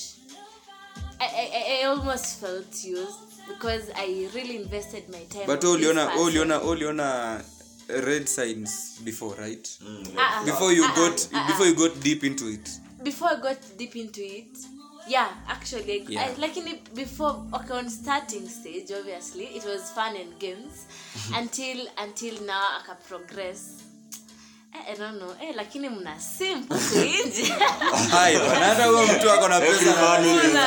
I, 1.21 1.25
I, 1.25 1.51
I- 1.59 1.81
I 1.83 1.85
almost 1.87 2.40
felt 2.40 2.85
used 2.85 3.18
because 3.49 3.90
I 3.97 4.29
really 4.35 4.57
invested 4.57 5.09
my 5.09 5.25
time. 5.31 5.47
but 5.47 5.64
on 5.64 5.81
this 5.81 5.88
uliona 5.88 6.11
all 6.16 6.27
uliona 6.31 6.61
uliona 6.62 7.45
red 7.88 8.27
signs 8.29 9.01
before 9.05 9.35
right 9.38 9.68
Mm, 9.81 10.14
yeah. 10.14 10.21
uh-uh. 10.21 10.45
before 10.45 10.73
you 10.73 10.85
uh-uh. 10.85 10.95
got 10.97 11.29
uh-uh. 11.35 11.47
before 11.47 11.66
you 11.66 11.75
got 11.75 12.01
deep 12.03 12.25
into 12.25 12.49
it 12.49 12.71
before 13.03 13.29
I 13.31 13.40
got 13.40 13.59
deep 13.79 13.97
into 13.97 14.21
it, 14.23 14.57
yeah, 15.08 15.28
actually, 15.48 16.04
Yeah. 16.08 16.28
I, 16.36 16.40
like 16.40 16.56
in 16.56 16.78
before, 16.94 17.44
okay, 17.54 17.74
on 17.74 17.90
starting 17.90 18.48
stage, 18.48 18.90
obviously, 18.98 19.44
it 19.44 19.64
was 19.64 19.90
fun 19.90 20.16
and 20.16 20.38
games 20.38 20.86
until 21.34 21.86
until 21.98 22.34
now 22.46 22.78
I 22.78 22.82
can 22.86 22.96
progress. 23.08 23.82
Eh, 24.74 24.92
I 24.92 24.94
don't 24.96 25.18
know. 25.18 25.34
Eh, 25.40 25.52
lakini 25.54 25.88
mna 25.88 26.20
hata 28.60 28.86
huyo 28.86 29.06
mtu 29.06 29.30
ako 29.30 29.48
na 29.48 29.60
pesa 29.60 30.20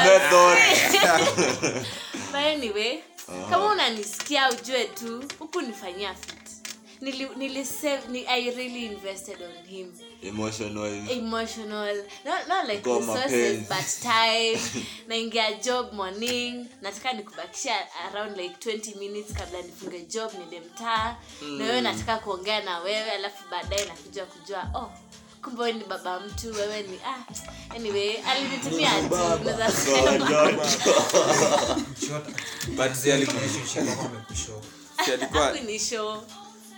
method 0.04 0.58
kama 3.50 3.66
unanisikia 3.72 4.50
ujue 4.50 4.84
tu 4.86 5.24
huku 5.40 5.62
nifanyia 5.62 6.14
fit. 6.16 6.45
Nili, 7.02 7.30
nili 7.38 7.66
save, 7.66 8.08
ni, 8.10 8.26
I 8.28 8.50
really 8.50 8.86
invested 8.86 9.38
on 9.42 9.66
him. 9.68 9.92
emotional. 10.26 10.86
Emotional. 11.10 11.96
Not, 12.26 12.48
not 12.48 12.68
like 12.68 12.86
resources 12.86 13.68
but 13.68 13.86
time. 14.02 14.58
Naingia 15.10 15.62
job 15.64 15.94
morning. 15.94 16.68
Nataka 16.82 17.14
nikubakisha 17.14 17.76
around 18.12 18.38
like 18.38 18.60
20 18.60 19.00
minutes 19.00 19.34
kabla 19.34 19.62
nifunge 19.62 20.02
job 20.02 20.32
niende 20.34 20.60
mtaa. 20.60 21.16
Na 21.58 21.66
wewe 21.66 21.82
nataka 21.82 22.18
kuongea 22.18 22.64
na 22.64 22.80
wewe 22.80 23.12
alafu 23.12 23.44
baadaye 23.52 23.86
nakuja 23.86 24.26
kujua 24.26 24.70
oh 24.74 24.92
kumbe 25.42 25.74
ni 25.74 25.84
baba 25.84 26.20
mtu 26.20 26.54
wewe 26.54 26.84
ni 26.84 27.00
ah 27.06 27.24
anyway 27.76 28.18
alinitumia 28.18 28.90
tu 29.10 29.16
alikuwa 35.14 35.54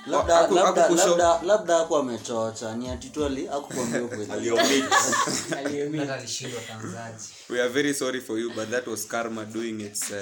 labda 0.08 0.36
hapo 0.36 0.56
labda 0.56 0.90
labda 0.90 1.40
labda 1.44 1.88
amechocha. 2.00 2.76
Ni 2.76 2.90
atitwali 2.90 3.48
akukwambia 3.48 4.34
aliomit. 4.34 4.86
Hata 6.00 6.14
alishindwa 6.16 6.62
tanzaji 6.62 7.38
we 7.50 7.62
are 7.62 7.70
very 7.70 7.94
sorry 7.94 8.20
for 8.22 8.38
you 8.38 8.52
but 8.54 8.70
that 8.70 8.88
was 8.88 9.08
karma 9.08 9.46
doing 9.46 9.80
its 9.82 10.12
uh, 10.12 10.18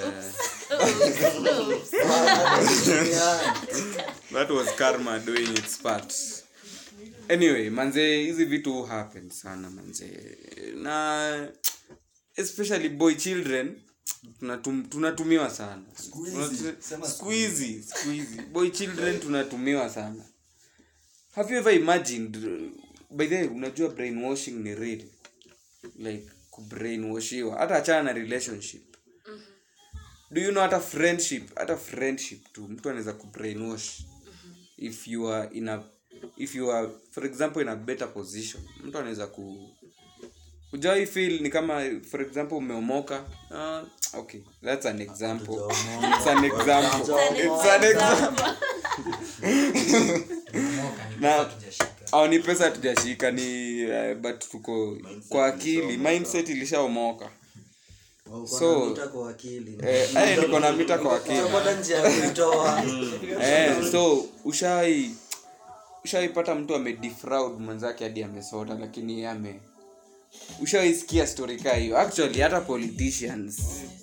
that 4.32 4.50
was 4.50 4.74
karma 4.76 5.18
doing 5.18 5.50
its 5.58 5.76
part. 5.78 6.14
Anyway 7.28 7.70
manze 7.70 8.16
hizi 8.16 8.44
vitu 8.44 8.82
happen 8.82 9.30
sana 9.30 9.70
manze. 9.70 10.36
Na 10.74 11.48
especially 12.36 12.88
boy 12.88 13.14
children 13.14 13.80
tunatum, 14.38 14.84
tunatumiwa 14.84 15.50
sana. 15.50 15.82
Squeezy, 15.94 16.72
siku 17.12 17.30
hizi 17.30 17.82
siku 17.82 18.10
hizi 18.10 18.40
boy 18.42 18.70
children 18.70 19.20
tunatumiwa 19.20 19.90
sana. 19.90 20.24
Have 21.34 21.52
you 21.54 21.58
ever 21.60 21.74
imagined 21.74 22.36
by 23.10 23.26
the 23.26 23.34
way 23.36 23.46
unajua 23.48 23.88
brainwashing 23.88 24.50
ni 24.54 24.74
real. 24.74 25.02
Like 25.98 26.30
kubrainwashiwa. 26.50 27.58
Hata 27.58 27.76
achana 27.76 28.02
na 28.02 28.12
relationship. 28.12 28.96
Do 30.30 30.40
you 30.40 30.50
know 30.50 30.62
hata 30.62 30.80
friendship 30.80 31.54
hata 31.58 31.76
friendship 31.76 32.52
tu 32.52 32.68
mtu 32.68 32.88
anaweza 32.88 33.12
kubrainwash. 33.12 34.02
If 34.76 35.08
you 35.08 35.28
are 35.32 35.48
in 35.56 35.68
a 35.68 35.84
if 36.36 36.54
you 36.54 36.72
are 36.72 36.88
for 37.10 37.26
example 37.26 37.62
in 37.62 37.68
a 37.68 37.76
better 37.76 38.12
position 38.14 38.62
mtu 38.84 38.98
anaweza 38.98 39.26
ku 39.26 39.75
ujawai 40.72 41.06
feel 41.06 41.40
ni 41.42 41.50
kama 41.50 41.82
for 42.10 42.22
example 42.22 42.58
umeomoka? 42.58 43.24
Uh, 43.50 44.18
okay 44.20 44.40
that's 44.62 44.86
an 44.86 45.00
example. 45.00 45.70
It's 46.16 46.26
an 46.26 46.44
example. 46.44 47.18
It's 47.36 47.66
an 47.66 47.84
example. 47.84 48.54
na 51.20 51.50
au 52.12 52.28
ni 52.28 52.38
pesa 52.38 52.70
tujashika 52.70 53.30
ni 53.30 53.84
uh, 53.84 54.14
but 54.20 54.38
tuko 54.50 54.96
kwa 55.28 55.46
akili. 55.46 55.96
mindset 55.96 56.48
ilishaomoka. 56.48 57.30
So- 58.58 58.78
na 58.80 58.86
mita 58.86 59.06
kwa 59.08 59.34
eh, 59.90 60.14
eh, 60.16 60.38
niko 60.38 60.60
na 60.60 60.72
mita 60.72 60.98
kwa 60.98 61.16
akili. 61.16 61.40
Eh, 63.42 63.90
so 63.92 64.26
ushai 64.44 65.10
ushaipata 66.04 66.54
mtu 66.54 66.74
amedefraud 66.74 67.60
mwenzake 67.60 68.04
hadi 68.04 68.22
amesota 68.22 68.74
lakini 68.74 69.12
yeye 69.12 69.28
ame 69.28 69.60
ushaisikia 70.62 71.26
story 71.26 71.56
kaa 71.56 71.74
hiyo? 71.74 71.98
Actually 71.98 72.40
hata 72.40 72.60
politicians 72.60 73.56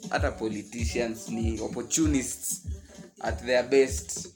hata 0.10 0.32
politicians 0.32 1.30
ni 1.30 1.60
opportunists 1.62 2.62
at 3.20 3.46
their 3.46 3.68
best. 3.70 4.28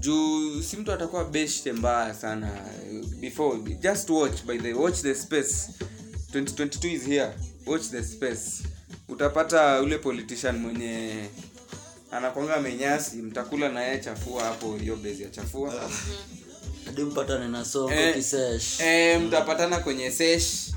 Juu 0.00 0.62
si 0.62 0.76
mtu 0.76 0.92
atakuwa 0.92 1.24
best 1.24 1.66
mbaya 1.66 2.14
sana. 2.14 2.60
Before 3.20 3.58
just 3.80 4.10
watch 4.10 4.44
by 4.44 4.58
the 4.58 4.72
watch 4.72 5.00
the 5.02 5.14
space. 5.14 5.68
2022 6.32 6.92
is 6.94 7.02
here. 7.06 7.30
Watch 7.66 7.82
the 7.82 8.04
space. 8.04 8.62
Utapata 9.08 9.80
ule 9.82 9.98
politician 9.98 10.56
mwenye 10.58 11.24
anakwanga 12.10 12.60
menyasi 12.60 13.16
mtakula 13.16 13.68
na 13.68 13.82
yeye 13.84 13.98
chafua 13.98 14.44
hapo 14.44 14.76
hiyo 14.76 14.96
bezi 14.96 15.22
ya 15.22 15.28
chafua. 15.30 15.90
Hadi 16.86 17.02
mpatane 17.02 17.48
na 17.48 17.64
soko 17.64 17.92
Eh, 17.94 18.14
kisesh. 18.14 18.80
eh, 18.80 19.20
mtapatana 19.20 19.78
kwenye 19.78 20.10
sesh 20.10 20.70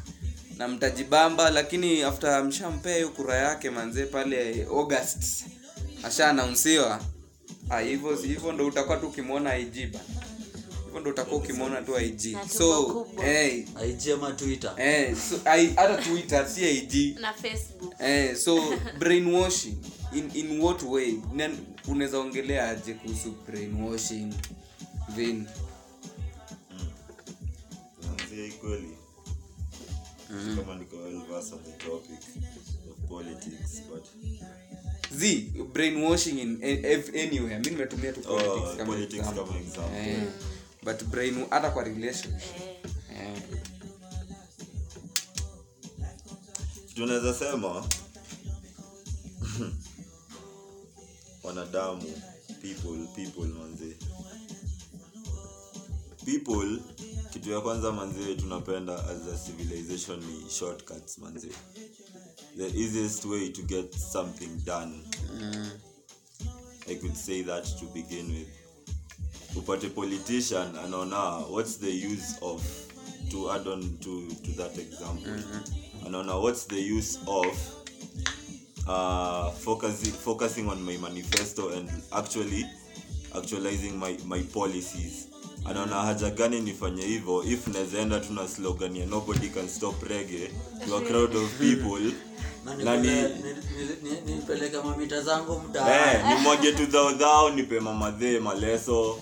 na 0.57 0.67
mtajibamba 0.67 1.49
lakini 1.49 2.03
after 2.03 2.43
mshampea 2.43 2.95
hiyo 2.95 3.09
kura 3.09 3.35
yake 3.35 3.69
manze 3.69 4.05
pale 4.05 4.63
august. 4.69 5.45
Ashaanaunsiwa 6.03 7.01
Ah, 7.69 7.79
hivyo 7.79 8.15
hivyo 8.15 8.51
ndo 8.51 8.67
utakuwa 8.67 8.97
tu 8.97 9.07
ukimwona 9.07 9.57
ig 9.57 9.91
bana 9.93 10.05
hivyo 10.85 10.99
ndo 10.99 11.09
utakuwa 11.09 11.37
ukimwona 11.41 11.81
tu 11.81 11.99
ig 11.99 12.37
so 12.57 13.07
eh, 13.25 13.65
IG 13.89 14.11
ama 14.13 14.31
twitter? 14.31 14.73
Eh, 14.77 15.15
so 15.29 15.39
I- 15.45 15.73
hata 15.75 15.97
twitter 16.01 16.49
si 16.49 16.77
ig 16.77 17.19
na 17.19 17.33
facebook. 17.33 17.93
Eh, 17.99 18.35
so 18.35 18.63
brainwashing. 18.99 19.77
In, 20.13 20.31
in 20.33 20.61
what 20.61 20.83
way? 20.83 21.11
Nen- 21.33 21.57
unaweza 21.87 22.19
ongelea 22.19 22.69
aje 22.69 22.93
kuhusu 22.93 23.35
brainwashing? 23.47 24.33
Vin. 25.15 25.45
Mm. 26.71 28.51
kweli 28.61 28.97
kama 30.55 30.75
niko 30.75 30.95
well 30.97 31.21
versed 31.29 31.63
the 31.63 31.71
topic 31.71 32.19
of 32.91 33.09
politics 33.09 33.81
but 33.89 34.05
z 35.11 35.51
brainwashing 35.73 36.39
in 36.39 36.59
anywhere. 37.15 37.59
Mi 37.59 37.69
nimetumia 37.69 38.13
tu 38.13 38.19
oh, 38.29 38.75
kama 38.77 38.85
politics 38.85 39.13
example. 39.19 39.43
kama 39.45 39.59
example 39.59 40.31
but 40.83 41.03
brain 41.03 41.45
hata 41.49 41.69
kwa 41.71 41.83
relationship 41.83 42.51
eh, 43.11 43.41
tunaweza 46.95 47.33
sema 47.33 47.87
wanadamu 51.43 52.01
people 52.61 53.07
people 53.15 53.45
manze 53.47 53.97
people 56.27 56.79
kitu 57.33 57.51
ya 57.51 57.61
kwanza 57.61 57.91
manze 57.91 58.35
tunapenda 58.35 58.93
as 59.05 59.27
a 59.33 59.37
civilization 59.45 60.19
ni 60.19 60.49
shortcuts 60.49 61.17
manze 61.17 61.47
the 62.57 62.67
easiest 62.83 63.25
way 63.25 63.49
to 63.49 63.61
get 63.61 63.93
something 63.95 64.49
done. 64.65 64.91
I 66.89 66.95
could 66.95 67.15
say 67.15 67.43
that 67.43 67.63
to 67.79 67.85
begin 67.93 68.27
with. 68.29 68.47
Upate 69.55 69.89
politician 69.95 70.75
anaona 70.77 71.49
what's 71.49 71.77
the 71.77 71.91
use 71.91 72.35
of 72.41 72.61
to 73.31 73.51
add 73.51 73.67
on 73.67 73.97
to, 74.01 74.27
to 74.43 74.51
that 74.57 74.77
example? 74.77 75.33
Anaona 76.05 76.41
what's 76.41 76.65
the 76.65 76.81
use 76.81 77.19
of 77.27 77.45
uh, 78.87 79.51
focusing, 79.51 80.11
focusing 80.13 80.69
on 80.69 80.81
my 80.83 80.97
manifesto 80.97 81.69
and 81.69 81.89
actually 82.11 82.65
actualizing 83.35 83.97
my, 83.99 84.17
my 84.25 84.41
policies 84.53 85.26
anaona 85.69 85.95
haja 85.95 86.29
gani 86.29 86.59
nifanye 86.61 87.05
hivyo? 87.05 87.43
If 87.43 87.67
nawezaenda 87.67 88.19
tu 88.19 88.33
na 88.33 88.47
slogan 88.47 88.95
ya 88.95 89.05
nobody 89.05 89.49
can 89.49 89.67
stop 89.69 90.03
reggae. 90.03 90.49
To 90.87 90.97
a 90.97 91.01
crowd 91.01 91.35
of 91.35 91.59
people. 91.59 92.11
Nani? 92.83 93.09
nipeleka 94.25 94.83
mamita 94.83 95.21
zangu 95.21 95.61
eh, 95.75 96.25
ni 96.27 96.35
nimwage 96.35 96.71
tu 96.71 96.85
dhaodhao 96.85 97.49
nipe 97.49 97.79
mamadhee 97.79 98.39
maleso. 98.39 99.17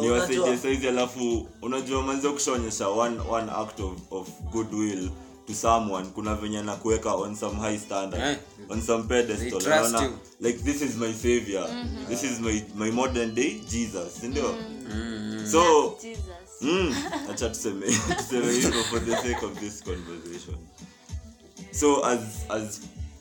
Ni 0.00 0.06
niwasaidie 0.06 0.56
saizi 0.58 0.88
alafu 0.88 1.48
unajua 1.62 2.02
manzi 2.02 2.28
kushaonyesha 2.28 2.88
one, 2.88 3.16
one 3.30 3.52
act 3.52 3.80
of, 3.80 3.92
of 4.10 4.28
goodwill 4.52 5.10
to 5.46 5.54
someone. 5.54 6.06
Kuna 6.06 6.34
venye 6.34 6.62
na 6.62 6.76
kuweka 6.76 7.14
on 7.14 7.36
some 7.36 7.56
high 7.56 7.78
standard 7.78 8.20
yeah. 8.20 8.36
on 8.70 8.82
some 8.82 9.04
pedestal. 9.04 9.62
You. 10.02 10.10
like 10.40 10.58
this 10.58 10.82
is 10.82 10.96
my 10.96 11.12
savior. 11.12 11.60
Mm-hmm. 11.68 12.06
this 12.08 12.22
is 12.24 12.40
my, 12.40 12.62
my 12.74 12.90
modern 12.90 13.34
day 13.34 13.60
jesus 13.70 14.20
sindio 14.20 14.54
so 15.50 15.98
jesus. 16.02 16.60
mm, 16.60 16.94
acha 17.30 17.48
tuseme 17.48 17.86
tuseme 18.18 18.52
hivyo 18.52 18.84
for 18.84 19.04
the 19.04 19.16
sake 19.16 19.46
of 19.46 19.58
this 19.60 19.82
conversation. 19.84 20.56
So 21.72 22.04
as 22.06 22.20
as 22.48 22.80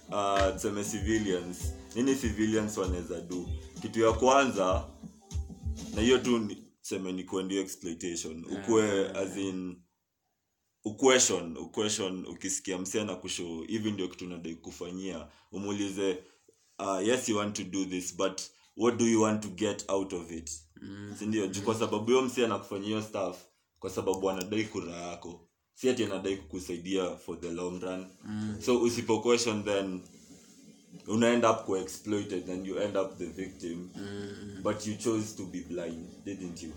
uh, 0.09 0.53
tuseme 0.53 0.83
civilians 0.83 1.57
nini 1.95 2.15
civilians 2.15 2.77
wanaweza 2.77 3.21
do? 3.21 3.49
Kitu 3.81 4.01
ya 4.01 4.11
kwanza 4.13 4.87
na 5.95 6.01
hiyo 6.01 6.17
tu 6.17 6.37
ni- 6.39 6.55
tuseme 6.81 7.11
ni 7.11 7.23
kuendio 7.23 7.61
exploitation. 7.61 8.45
Ukue 8.45 9.09
as 9.09 9.37
in 9.37 9.75
uquestion 10.85 11.57
uquestion 11.57 12.25
ukisikia 12.25 12.77
msee 12.77 13.03
na 13.03 13.15
kusho 13.15 13.63
hivi 13.67 13.91
ndio 13.91 14.07
kitu 14.07 14.25
nadai 14.27 14.55
kufanyia. 14.55 15.27
Umuulize 15.51 16.17
uh, 16.79 17.07
yes 17.07 17.29
you 17.29 17.37
want 17.37 17.55
to 17.55 17.63
do 17.63 17.85
this 17.85 18.15
but 18.17 18.41
what 18.77 18.97
do 18.97 19.05
you 19.05 19.21
want 19.21 19.43
to 19.43 19.49
get 19.49 19.85
out 19.89 20.13
of 20.13 20.31
it 20.31 20.51
mm. 20.83 21.15
sindio 21.19 21.47
juu 21.47 21.61
kwa 21.61 21.75
sababu 21.75 22.05
hiyo 22.05 22.21
msi 22.21 22.45
anakufanyia 22.45 22.87
hiyo 22.87 23.01
staff 23.01 23.37
kwa 23.79 23.89
sababu 23.89 24.29
anadai 24.29 24.63
kura 24.63 24.91
yako. 24.95 25.47
Si 25.75 25.89
ati 25.89 26.03
anadai 26.03 26.37
kukusaidia 26.37 27.15
for 27.15 27.41
the 27.41 27.51
long 27.51 27.81
run. 27.81 28.05
Mm. 28.25 28.55
so 28.65 28.81
usipo 28.81 29.19
question 29.19 29.63
then 29.63 30.01
una 31.07 31.29
end 31.33 31.45
up 31.45 31.65
co-exploited 31.65 32.49
and 32.49 32.67
you 32.67 32.79
end 32.79 32.97
up 32.97 33.17
the 33.17 33.25
victim. 33.25 33.89
Mm. 33.95 34.63
but 34.63 34.87
you 34.87 34.95
chose 34.95 35.35
to 35.37 35.43
be 35.45 35.59
blind 35.59 36.07
didn't 36.25 36.63
you? 36.63 36.71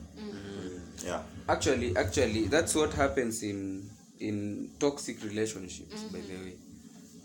Yeah. 1.04 1.22
Actually 1.48 1.96
actually 1.96 2.48
that's 2.48 2.74
what 2.74 2.94
happens 2.94 3.42
in 3.42 3.90
in 4.18 4.68
toxic 4.78 5.22
relationships 5.24 6.02
by 6.12 6.20
the 6.20 6.34
way. 6.44 6.52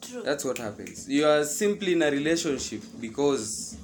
True. 0.02 0.24
that's 0.24 0.44
what 0.46 0.58
happens. 0.58 1.08
You 1.08 1.28
are 1.28 1.46
simply 1.46 1.94
in 1.94 2.02
a 2.02 2.10
relationship 2.12 2.82
because 3.00 3.78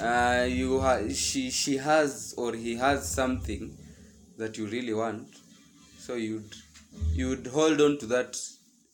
uh, 0.00 0.44
you 0.48 0.80
ha- 0.80 1.08
she 1.14 1.50
she 1.50 1.76
has 1.78 2.34
or 2.36 2.54
he 2.54 2.76
has 2.76 3.14
something 3.14 3.70
that 4.38 4.58
you 4.58 4.66
really 4.66 4.92
want. 4.94 5.26
So 6.06 6.14
you'd 6.16 6.54
you'd 7.14 7.46
hold 7.46 7.80
on 7.80 7.98
to 7.98 8.06
that 8.06 8.36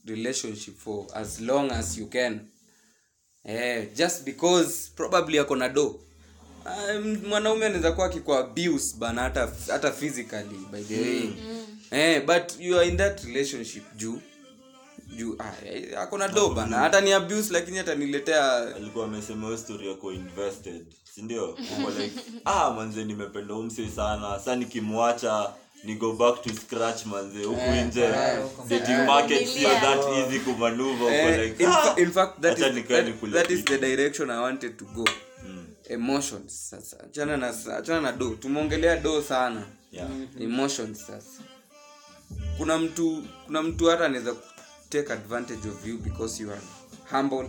relationship 0.07 0.75
for 0.77 1.07
as 1.15 1.41
long 1.41 1.71
as 1.71 1.99
you 1.99 2.07
can. 2.07 2.49
Eh, 3.45 3.87
just 3.97 4.25
because 4.25 4.91
probably 4.97 5.39
ako 5.39 5.55
na 5.57 5.69
do. 5.69 6.01
Um, 6.67 7.17
mwanaume 7.29 7.67
anaweza 7.67 7.93
kuwa 7.93 8.07
akikuwa 8.07 8.39
abuse 8.41 8.97
bana 8.99 9.23
hata 9.23 9.53
hata 9.69 9.93
physically 9.93 10.59
by 10.73 10.83
the 10.83 11.01
way. 11.01 11.21
Mm. 11.23 11.67
eh, 11.91 12.23
but 12.27 12.61
you 12.61 12.79
are 12.79 12.89
in 12.89 12.97
that 12.97 13.25
relationship 13.25 13.83
juu 13.97 14.21
juu 15.17 15.37
ah, 15.39 15.67
eh, 15.67 15.99
ako 15.99 16.19
na 16.19 16.29
do 16.29 16.49
bana 16.49 16.77
hata 16.77 17.01
ni 17.01 17.13
abuse 17.13 17.53
lakini 17.53 17.79
ataniletea 17.79 18.75
alikuwa 18.77 19.05
amesema 19.05 19.57
story 19.59 19.89
yako 19.89 20.13
invested 20.13 20.87
si 21.15 21.23
ndio? 21.23 21.51
Uko 21.51 21.91
like 21.91 22.21
ah 22.45 22.71
manze 22.71 23.05
nimependa 23.05 23.55
umse 23.55 23.89
sana. 23.89 24.39
Sasa 24.39 24.57
nikimwacha 24.57 25.53
ni 25.85 25.95
go 25.95 26.13
back 26.13 26.43
to 26.43 26.51
scratch 26.55 27.07
manze 27.07 27.45
huku 27.45 27.71
nje. 27.87 28.09
dating 28.69 29.07
market 29.07 29.49
sio 29.49 29.69
that 29.69 30.05
easy 30.17 30.39
kumanuva 30.41 31.05
uko 31.05 31.11
Eh, 31.11 31.41
like 31.41 31.63
in, 31.65 31.71
ah, 31.71 31.95
in 31.99 32.13
fact 32.13 32.41
that 32.41 32.59
is, 32.59 32.65
that, 32.65 33.33
that 33.33 33.51
is 33.51 33.65
the 33.65 33.79
direction 33.79 34.31
i 34.31 34.41
wanted 34.41 34.77
to 34.77 34.85
go. 34.85 35.05
Emotions 35.89 36.71
sasa. 36.71 36.97
Achana 37.05 37.37
na 37.37 37.49
achana 37.77 38.01
na 38.01 38.13
do. 38.13 38.35
Tumeongelea 38.35 38.97
do 38.97 39.23
sana. 39.23 39.63
Yeah. 39.93 40.09
emotions 40.41 41.07
sasa. 41.07 41.43
Kuna 42.57 42.79
mtu 42.79 43.23
kuna 43.47 43.63
mtu 43.63 43.87
hata 43.87 44.05
anaweza 44.05 44.35
take 44.95 45.13
advantage 45.13 45.65
of 45.73 45.87
you 45.89 45.99
because 45.99 46.43
you 46.43 46.51
are 46.53 46.63
humble 47.11 47.49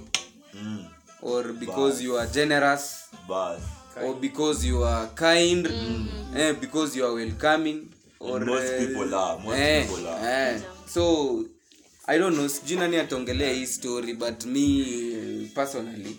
Mm, 0.64 0.86
or 1.22 1.54
because 1.54 2.04
you 2.04 2.18
are 2.20 2.28
generous 2.34 2.84
bas 3.28 3.62
or 4.04 4.16
because 4.22 4.68
you 4.68 4.84
are 4.86 5.08
kind 5.16 5.68
mm. 5.68 6.08
eh, 6.38 6.54
because 6.62 6.98
you 7.00 7.06
are 7.08 7.14
welcoming 7.16 7.80
or 8.20 8.40
most 8.46 8.74
uh, 8.74 8.78
people 8.86 9.16
are, 9.16 9.40
most 9.44 9.60
eh, 9.60 9.82
people 9.88 10.08
are. 10.08 10.30
eh. 10.54 10.62
so 10.88 11.04
i 12.08 12.18
don't 12.20 12.36
know 12.38 12.48
sijui 12.50 12.78
nani 12.78 12.98
ataongelea 12.98 13.54
hii 13.54 13.66
story 13.68 14.14
but 14.14 14.46
me 14.46 14.66
eh, 14.80 15.52
personally 15.56 16.18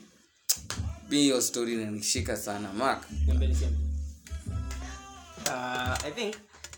mi 1.10 1.16
hiyo 1.18 1.40
story 1.40 1.72
inanishika 1.72 2.36
sana 2.36 2.72
mark 2.72 3.02
Uh, 5.46 6.06
i 6.06 6.10
think 6.14 6.34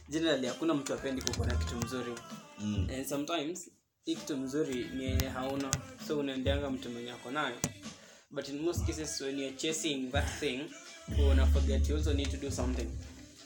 generally 0.09 0.47
hakuna 0.47 0.75
mtu 0.75 0.95
apendi 0.95 1.23
kukuona 1.23 1.55
kitu 1.55 1.77
mzuri 1.77 2.13
Mm. 2.61 2.89
and 2.97 3.07
sometimes 3.07 3.71
hii 4.09 4.15
kitu 4.17 4.37
mzuri 4.37 4.87
ni 4.95 5.05
yenye 5.05 5.27
hauna 5.29 5.71
so 6.09 6.19
unaendeanga 6.19 6.71
mtu 6.71 6.91
mwenye 6.91 7.13
ako 7.13 7.31
nayo. 7.31 7.57
But 8.31 8.49
in 8.49 8.61
most 8.63 8.87
cases 8.87 9.21
when 9.21 9.39
you're 9.39 9.57
chasing 9.57 10.11
that 10.13 10.41
thing 10.41 10.61
una 11.33 11.47
forget 11.47 11.89
you 11.89 11.97
also 11.97 12.13
need 12.13 12.31
to 12.31 12.37
do 12.37 12.51
something. 12.51 12.87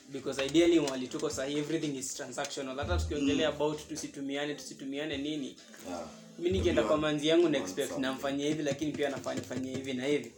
Because 0.09 0.47
ideally 0.47 0.79
wali 0.79 1.09
tuko 1.09 1.31
sahi 1.31 1.59
everything 1.59 1.99
is 1.99 2.15
transactional. 2.15 2.79
Hata 2.79 2.99
tukiongelea 2.99 3.49
about 3.49 3.89
tusitumiane 3.89 4.55
tusitumiane 4.55 5.17
nini? 5.17 5.57
Yeah. 5.89 6.07
mi 6.39 6.51
nikienda 6.51 6.83
kwa 6.83 6.97
manzi 6.97 7.29
yangu 7.29 7.49
na 7.49 7.59
expect 7.59 7.99
namfanyia 7.99 8.49
hivi 8.49 8.63
lakini 8.63 8.93
pia 8.93 9.09
nafanyafanyia 9.11 9.77
hivi 9.77 9.93
na 9.95 10.07
hivi. 10.07 10.33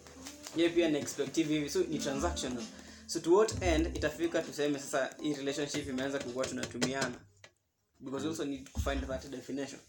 Ye 0.57 0.69
pia 0.69 0.89
na 0.91 0.99
expect 0.99 1.37
hivi 1.37 1.55
hivi 1.55 1.71
so 1.71 1.81
ni 1.81 1.99
transactional. 1.99 2.63
So 3.07 3.21
to 3.21 3.35
what 3.35 3.63
end 3.63 3.97
itafika 3.97 4.43
tuseme 4.43 4.79
sasa 4.79 5.17
hii 5.23 5.35
relationship 5.35 5.89
imeanza 5.89 6.19
kukuwa 6.19 6.47
tunatumiana. 6.47 7.15
Because 8.01 8.27
also 8.27 8.45
need 8.45 8.71
to 8.73 8.81
find 8.81 9.07
that 9.07 9.31
definition 9.31 9.81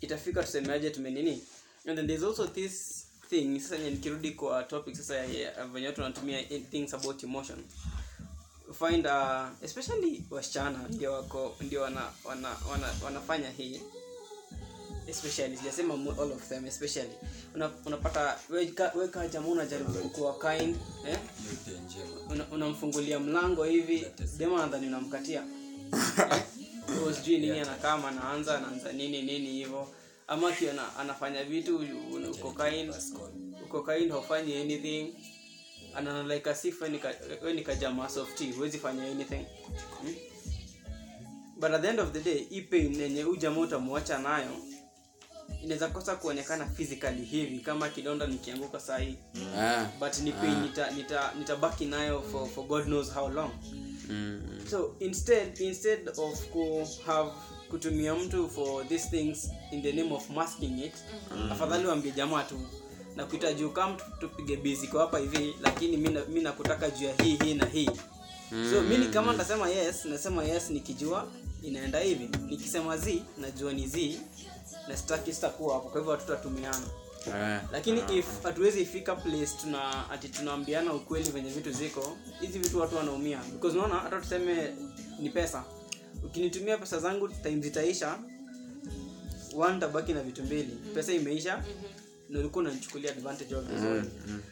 itafika 0.00 0.42
tusemeaje 0.42 0.90
tumenini 0.90 1.42
and 1.86 1.96
then 1.96 2.06
there's 2.06 2.22
also 2.24 2.46
this 2.46 3.04
thing 3.30 3.60
sasa 3.60 3.78
nikirudi 3.78 4.30
kwa 4.30 4.62
topic 4.62 4.96
sasa 4.96 5.14
ya- 5.16 5.66
venye 5.66 5.86
watu 5.86 6.00
wanatumia 6.00 6.42
things 6.70 6.94
about 6.94 7.24
emotion. 7.24 7.58
Find 8.78 9.06
uh, 9.06 9.46
especially 9.62 10.24
wasichana 10.30 10.78
ndio 10.90 11.12
wako 11.12 11.56
ndio 11.60 11.82
wana, 11.82 12.12
wana, 12.24 12.48
wana, 12.70 12.94
wanafanya 13.04 13.50
hii. 13.50 13.80
Especially 15.08 15.56
sijasema 15.56 15.94
all 15.94 16.32
of 16.32 16.48
them 16.48 16.66
especially. 16.66 17.10
Una- 17.54 17.70
unapata 17.86 18.38
weka 18.50 18.92
weka 18.94 19.28
jamaa 19.28 19.48
unajaribu 19.48 19.92
kuwa 19.92 20.38
kind 20.38 20.76
eh? 21.06 21.18
unamfungulia 22.52 23.18
Una- 23.18 23.26
mlango 23.26 23.64
hivi 23.64 24.06
dema 24.36 24.58
nadhani 24.58 24.86
unamkatia 24.86 25.42
Huyo 27.00 27.14
sijui 27.14 27.38
nini 27.38 27.60
anakaa 27.60 27.94
anaanza 28.08 28.58
anaanza 28.58 28.92
nini 28.92 29.22
nini 29.22 29.50
hivyo. 29.52 29.88
Ama 30.26 30.52
kiona 30.52 30.96
anafanya 30.96 31.44
vitu 31.44 31.80
uko 32.30 32.52
kind. 33.82 34.10
haufanyi 34.10 34.56
anything. 34.56 35.14
Anaona 35.94 36.34
like 36.34 36.50
we 37.42 37.52
ni 37.52 37.62
kajamaa 37.62 38.08
softy 38.08 38.52
huwezi 38.52 38.78
fanya 38.78 39.04
anything. 39.04 39.46
Hmm? 40.02 40.14
but 41.60 41.72
at 41.74 41.82
the 41.82 41.88
end 41.88 42.00
of 42.00 42.12
the 42.12 42.20
day 42.20 42.46
hii 42.50 42.60
pain 42.62 43.00
yenye 43.00 43.22
huu 43.22 43.36
jamaa 43.36 43.60
utamwacha 43.60 44.18
nayo 44.18 44.56
inaweza 45.64 45.88
kosa 45.88 46.16
kuonekana 46.16 46.66
physically 46.66 47.24
hivi 47.24 47.58
kama 47.58 47.88
kidonda 47.88 48.26
nikianguka 48.26 48.80
sahii 48.80 49.16
yeah. 49.56 49.86
but 50.00 50.18
ni 50.18 50.32
pain 50.32 50.60
nita, 50.62 50.90
nita, 50.90 51.32
nitabaki 51.38 51.84
nayo 51.84 52.22
for, 52.22 52.48
for 52.48 52.64
god 52.66 52.84
knows 52.84 53.12
how 53.14 53.28
long. 53.28 53.50
Mm. 54.08 54.40
so 54.70 54.96
instead 55.00 55.60
instead 55.60 56.08
of 56.16 56.46
ku 56.46 56.86
have 57.06 57.30
kutumia 57.70 58.14
mtu 58.14 58.50
for 58.50 58.88
these 58.88 59.08
things 59.08 59.50
in 59.72 59.82
the 59.82 59.92
name 59.92 60.14
of 60.14 60.30
masking 60.30 60.78
it 60.84 60.94
afadhali 61.52 61.86
waambie 61.86 62.12
jamaa 62.12 62.42
tu 62.42 62.60
na 63.16 63.26
kuita 63.26 63.52
juu 63.52 63.70
kama 63.70 63.94
tu- 63.96 64.04
tupige 64.20 64.56
busy 64.56 64.86
kwa 64.86 65.00
hapa 65.00 65.18
hivi 65.18 65.54
lakini 65.62 65.96
mi 65.96 66.08
na- 66.08 66.24
mi 66.24 66.40
nakutaka 66.40 66.90
juu 66.90 67.04
ya 67.06 67.14
hii 67.22 67.36
hii 67.44 67.54
na 67.54 67.66
hii. 67.66 67.90
So 68.72 68.80
mi 68.82 68.98
ni 68.98 69.06
kama 69.06 69.32
nitasema 69.32 69.68
yes 69.68 70.04
nasema 70.04 70.44
yes 70.44 70.70
nikijua 70.70 71.28
inaenda 71.62 71.98
hivi. 72.00 72.28
Nikisema 72.48 72.96
z 72.98 73.22
najua 73.38 73.72
ni 73.72 73.86
z 73.88 74.18
na 74.90 74.96
sitaki 74.96 75.32
sitakuwa 75.32 75.74
hapo 75.74 75.88
kwa 75.88 76.00
hivyo 76.00 76.12
hatutatumiana. 76.16 76.86
Yeah. 77.26 77.62
lakini 77.72 78.02
if 78.18 78.26
hatuwezi 78.42 78.80
ifika 78.82 79.16
place 79.16 79.48
tuna 79.60 80.10
ati 80.10 80.28
tunaambiana 80.28 80.92
ukweli 80.92 81.30
venye 81.30 81.50
vitu 81.50 81.72
ziko 81.72 82.16
hizi 82.40 82.58
vitu 82.58 82.80
watu 82.80 82.96
wanaumia. 82.96 83.40
Because 83.52 83.76
unaona 83.78 83.94
hata 83.94 84.20
tuseme 84.20 84.74
ni 85.18 85.30
pesa. 85.30 85.64
Ukinitumia 86.24 86.78
pesa 86.78 86.98
zangu 86.98 87.28
time 87.28 87.60
zitaisha 87.62 88.18
one 89.56 89.80
tabaki 89.80 90.12
na 90.12 90.22
vitu 90.22 90.42
mbili. 90.42 90.78
Pesa 90.94 91.12
imeisha 91.12 91.64
na 92.28 92.38
ulikuwa 92.38 92.64
unanichukulia 92.64 93.10
advantage 93.10 93.54
of 93.54 93.64
this 93.66 93.80
one. 93.82 94.04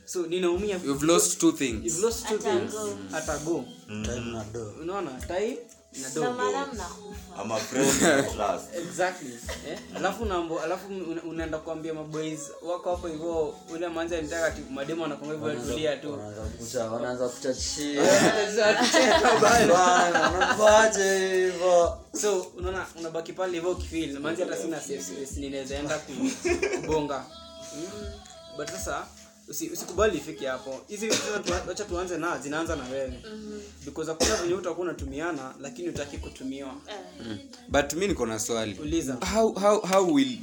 so 0.05 0.27
ninaumia 0.27 0.81
You've 0.85 1.07
lost 1.07 1.39
two 1.41 1.53
things. 1.53 1.85
You've 1.85 2.03
lost 2.03 2.29
two 2.29 2.39
things. 2.39 2.75
hata 3.11 3.39
go. 3.39 3.65
Time 3.87 4.33
na 4.33 4.45
do. 4.53 4.75
Unaona 4.83 5.11
time 5.11 5.59
eh? 9.71 9.79
alafu 9.97 10.25
nambo 10.25 10.61
alafu 10.61 10.87
unaenda 11.29 11.59
kuambia 11.59 11.95
maboys 11.95 12.41
wako 12.63 12.91
hapo 12.91 13.09
hivyo 13.09 13.55
ule 13.75 13.89
manzi 13.89 14.15
alitaka 14.17 14.51
ti 14.51 14.61
mademo 14.71 15.05
anakonga 15.05 15.33
hivyo 15.33 15.51
atulia 15.51 15.97
tu. 15.97 16.13
wanaanza 16.13 16.41
kucha 16.43 16.85
wanaanza 16.91 17.29
kuchachia 17.29 18.03
Kucheka 18.75 19.41
bana. 19.43 19.75
bana 19.75 20.31
unafaje 20.37 21.19
hivyo? 21.45 21.99
So 22.21 22.41
unaona 22.57 22.87
unabaki 22.99 23.33
pale 23.33 23.53
hivyo 23.53 23.71
ukifil 23.71 24.19
manzi 24.21 24.43
hata 24.43 24.57
sina 24.57 24.81
ninaweza 25.37 25.77
enda 25.77 25.99
kubonga. 26.81 27.25
Mm. 27.77 27.87
but 28.57 28.69
sasa 28.71 29.07
usi- 29.49 29.71
usikubali 29.71 30.19
ifike 30.19 30.47
hapo. 30.47 30.81
Hizi 30.89 31.07
vitu 31.09 31.53
wacha 31.69 31.85
tuanze 31.85 32.19
na 32.19 32.39
zinaanza 32.39 32.77
na 32.77 32.85
wewe. 32.85 33.13
Because 33.85 34.11
hakuna 34.11 34.37
venye 34.37 34.55
utakuwa 34.55 34.87
unatumiana 34.87 35.55
lakini 35.61 35.89
utaki 35.89 36.19
kutumiwa. 36.19 36.75
Eh. 36.89 37.37
but 37.69 37.93
mi 37.93 38.09
niko 38.09 38.27
na 38.27 38.39
swali. 38.39 38.77
Uliza. 38.83 39.15
How, 39.35 39.53
how, 39.53 39.81
how 39.81 40.15
will 40.15 40.39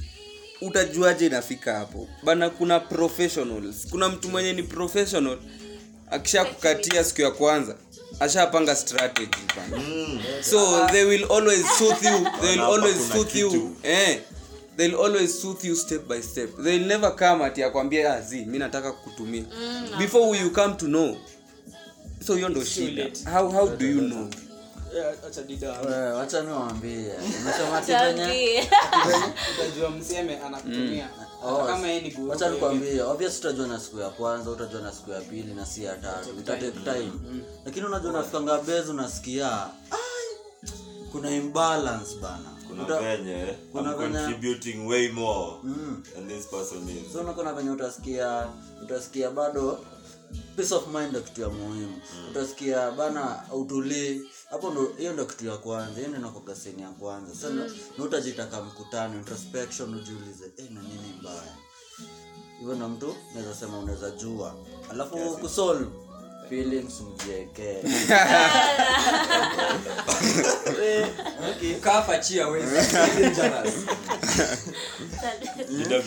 utajuaje 0.62 1.26
inafika 1.26 1.74
hapo? 1.80 2.08
Bana 2.24 2.50
kuna 2.50 2.80
professionals. 2.80 3.88
Kuna 3.90 4.10
mtu 4.10 4.30
mwenye 4.30 4.54
ni 4.54 4.64
professional 4.64 5.38
akisha 6.12 6.46
kukatia 6.46 7.04
siku 7.04 7.22
ya 7.22 7.32
kwanza 7.32 7.76
ashapanga 8.20 8.76
strategy 8.76 9.38
bana. 9.58 9.84
So 10.44 10.88
they 10.92 11.04
will 11.04 11.26
always 11.32 11.66
suit 11.78 12.02
you. 12.04 12.28
They 12.42 12.50
will 12.50 12.60
always 12.62 13.12
soothe 13.12 13.40
you. 13.40 13.76
eh 13.84 14.22
they'll 14.78 14.96
always 14.96 15.42
soothe 15.42 15.68
you 15.68 15.76
step 15.76 16.08
by 16.08 16.22
step. 16.22 16.50
They'll 16.64 16.86
never 16.88 17.16
come 17.16 17.46
ati 17.46 17.64
akwambia 17.64 18.14
ah 18.14 18.22
zi 18.22 18.46
mi 18.46 18.60
nataka 18.60 18.92
kukutumia. 18.92 19.44
Before 19.98 20.38
you 20.40 20.50
come 20.52 20.74
to 20.76 20.86
know. 20.86 21.16
So 22.28 22.36
hiyo 22.36 22.50
ndo 22.50 22.64
shida. 22.64 23.08
how, 23.34 23.52
how 23.52 23.68
do 23.70 23.86
you 23.86 24.02
know? 24.02 24.28
Acha 25.28 25.42
dida. 25.42 25.72
Wacha 26.14 26.44
Chambi. 27.88 28.60
utajua 29.60 29.90
mseme 29.90 30.38
anakutumia. 30.38 31.10
Oh, 31.44 31.56
Hata 31.58 31.68
kama 31.74 31.88
yeye 31.88 32.02
ni 32.02 32.12
guru 32.12 32.30
wacha 32.30 32.50
nikwambie 32.50 33.02
obvious 33.02 33.40
utajua 33.40 33.68
na 33.68 33.80
siku 33.80 34.00
ya 34.00 34.10
kwanza 34.10 34.50
utajua 34.52 34.82
na 34.82 34.92
siku 34.92 35.12
ya 35.12 35.22
pili 35.22 35.54
na 35.54 35.66
si 35.66 35.84
ya 35.84 35.96
tatu. 35.96 36.30
Ita 36.40 36.58
take 36.58 36.72
time. 36.72 37.12
lakini 37.66 37.86
unajua 37.86 38.10
unafikanga 38.12 38.58
bezi 38.62 38.92
unasikia 38.92 39.64
"Ai, 39.92 40.70
kuna 41.12 41.30
imbalance 41.36 42.16
bana 42.22 42.55
kuna 42.76 42.84
Uta- 42.98 43.18
venye 43.18 43.54
kuna 43.72 43.94
contributing 43.94 44.88
way 44.88 45.08
more 45.12 45.52
Mm. 45.64 46.04
than 46.14 46.28
this 46.28 46.48
person 46.48 46.90
is. 46.90 47.14
So 47.14 47.20
unakuwa 47.20 47.54
venye 47.54 47.70
utasikia 47.70 48.48
utasikia 48.84 49.32
bado 49.32 49.80
peace 50.56 50.74
of 50.76 50.88
mind 50.88 51.10
ndo 51.10 51.22
kitu 51.22 51.42
ya 51.42 51.50
muhimu. 51.50 51.88
Mm. 51.88 52.30
utasikia 52.32 52.92
bana 52.92 53.44
utulii 53.54 54.22
hapo 54.50 54.70
ndo 54.72 54.94
hiyo 54.98 55.14
ndo 55.14 55.26
kitu 55.26 55.46
ya 55.46 55.58
kwanza 55.58 55.96
hiyo 55.96 56.08
ndo 56.08 56.18
inakuwaga 56.20 56.56
seni 56.56 56.82
ya 56.82 56.90
kwanza. 56.90 57.36
Sasa 57.36 57.50
mm. 57.50 57.70
na 57.98 58.04
utajitaka 58.04 58.62
mkutano 58.62 59.16
introspection 59.20 59.96
ujiulize 59.96 60.46
eh, 60.58 60.72
na 60.72 60.82
nini 60.82 61.16
mbaya? 61.22 61.56
Hivyo 62.60 62.76
na 62.76 62.88
mtu 62.90 63.16
naweza 63.34 63.56
sema 63.56 63.80
unaweza 63.80 64.10
jua. 64.12 64.56
Alafu 64.92 65.18
kusolve 65.18 65.86
feelings 66.50 67.02
mjiekee 67.02 67.82
wezi 72.48 72.76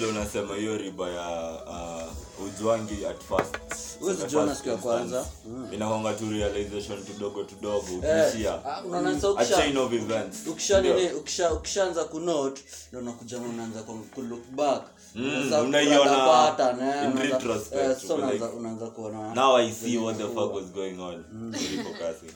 unasema 0.07 0.55
hiyo 0.55 0.76
riba 0.78 1.11
ya 1.11 1.51
uh, 1.66 2.03
ujwangi 2.47 3.07
at 3.07 3.20
first. 3.22 3.57
Huwezi 4.01 4.26
jua 4.26 4.55
siku 4.55 4.68
ya 4.68 4.76
kwanza. 4.76 5.26
Mm. 5.47 5.68
inakwanga 5.72 6.14
tu 6.14 6.30
realization 6.30 7.05
tudogo 7.05 7.45
tudogo 7.45 7.86
Eh, 8.07 8.26
ukishia 8.28 8.64
ah, 8.64 8.76
a 8.76 8.82
ukisha- 8.82 9.57
chain 9.57 9.76
of 9.76 9.93
events. 9.93 10.47
ukisha 10.47 10.80
nini 10.80 11.12
ukisha 11.12 11.53
ukishaanza 11.53 12.05
kunote 12.05 12.62
ndio 12.89 13.01
unakuja 13.01 13.39
unaanza 13.39 13.82
ku 13.82 13.99
ku 14.14 14.22
look 14.22 14.47
back. 14.51 14.82
Mm, 15.14 15.53
unaiona 15.64 16.55
eh, 16.70 17.05
in 17.05 17.18
retrospect, 17.18 17.91
eh, 17.91 17.97
so 18.09 18.14
unaanza 18.14 18.51
unaanza 18.51 18.86
kuona 18.86 19.34
now 19.34 19.57
i 19.57 19.72
see 19.72 19.99
what 19.99 20.16
the 20.16 20.24
fuck 20.28 20.55
was 20.55 20.64
going 20.64 20.99
on. 21.01 21.24
Really 21.53 21.82
focusing. 21.84 22.34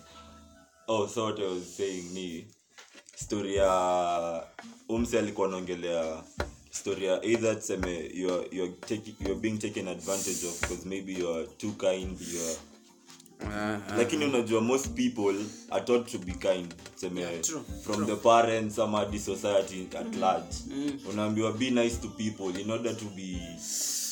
oh 0.88 1.08
so 1.08 1.24
what 1.24 1.38
i 1.38 1.44
was 1.44 1.76
saying 1.76 2.02
ni 2.14 2.46
story 3.16 3.56
ya 3.56 4.44
umse 4.88 5.18
alikuwa 5.18 5.46
anaongelea 5.48 6.22
story 6.72 7.06
ya 7.06 7.20
either 7.24 7.54
tuseme 7.60 8.10
you're, 8.14 8.46
you're, 8.50 8.72
take, 8.86 9.14
you're 9.20 9.40
being 9.40 9.58
taken 9.58 9.88
advantage 9.88 10.44
of 10.44 10.60
because 10.60 10.86
maybe 10.88 11.12
you're 11.12 11.46
too 11.58 11.72
kind 11.72 12.20
you're 12.20 12.56
lakini 13.96 14.24
unajua 14.24 14.60
most 14.60 14.88
people 14.88 15.34
are 15.70 15.84
taught 15.84 16.10
to 16.12 16.18
be 16.18 16.32
kind 16.32 16.74
seme 16.94 17.38
true, 17.40 17.62
from 17.82 18.06
the 18.06 18.16
parents 18.16 18.78
ama 18.78 18.98
hadi 18.98 19.18
society 19.18 19.88
at 20.00 20.16
large. 20.16 20.56
Unaambiwa 21.10 21.52
be 21.52 21.70
nice 21.70 21.96
to 22.00 22.08
people 22.08 22.60
in 22.60 22.70
order 22.70 22.96
to 22.96 23.04
be 23.04 23.40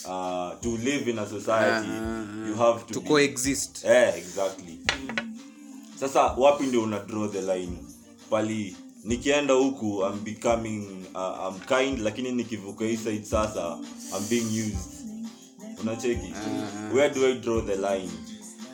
uh, 0.05 0.61
to 0.61 0.77
live 0.77 1.11
in 1.11 1.19
a 1.19 1.27
society 1.27 1.89
you 2.49 2.55
have 2.55 2.87
to 2.87 2.95
to 2.95 3.01
be, 3.01 3.09
coexist. 3.09 3.85
Eh, 3.85 4.19
exactly. 4.19 4.79
Sasa 6.01 6.23
wapi 6.23 6.65
ndio 6.65 6.83
una 6.83 6.99
draw 6.99 7.29
the 7.29 7.41
line? 7.41 7.77
Pali 8.31 8.77
nikienda 9.05 9.55
huku 9.55 10.03
I'm 10.07 10.25
becoming 10.25 11.05
uh, 11.15 11.49
I'm 11.49 11.61
kind 11.61 11.99
lakini 12.01 12.33
nikivuka 12.33 12.85
hii 12.85 12.97
side 12.97 13.25
sasa 13.25 13.79
I'm 14.17 14.29
being 14.31 14.67
used. 14.67 15.01
Unacheki? 15.81 16.33
Uh, 16.33 16.95
where 16.97 17.15
do 17.15 17.27
I 17.27 17.35
draw 17.35 17.61
the 17.63 17.77
line? 17.77 18.11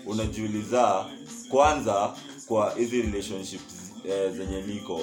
Unajiuliza 0.07 1.05
kwanza 1.51 2.15
kwa 2.47 2.75
hizi 2.75 3.03
relationships 3.03 3.93
eh, 4.09 4.33
zenye 4.37 4.63
niko 4.63 5.01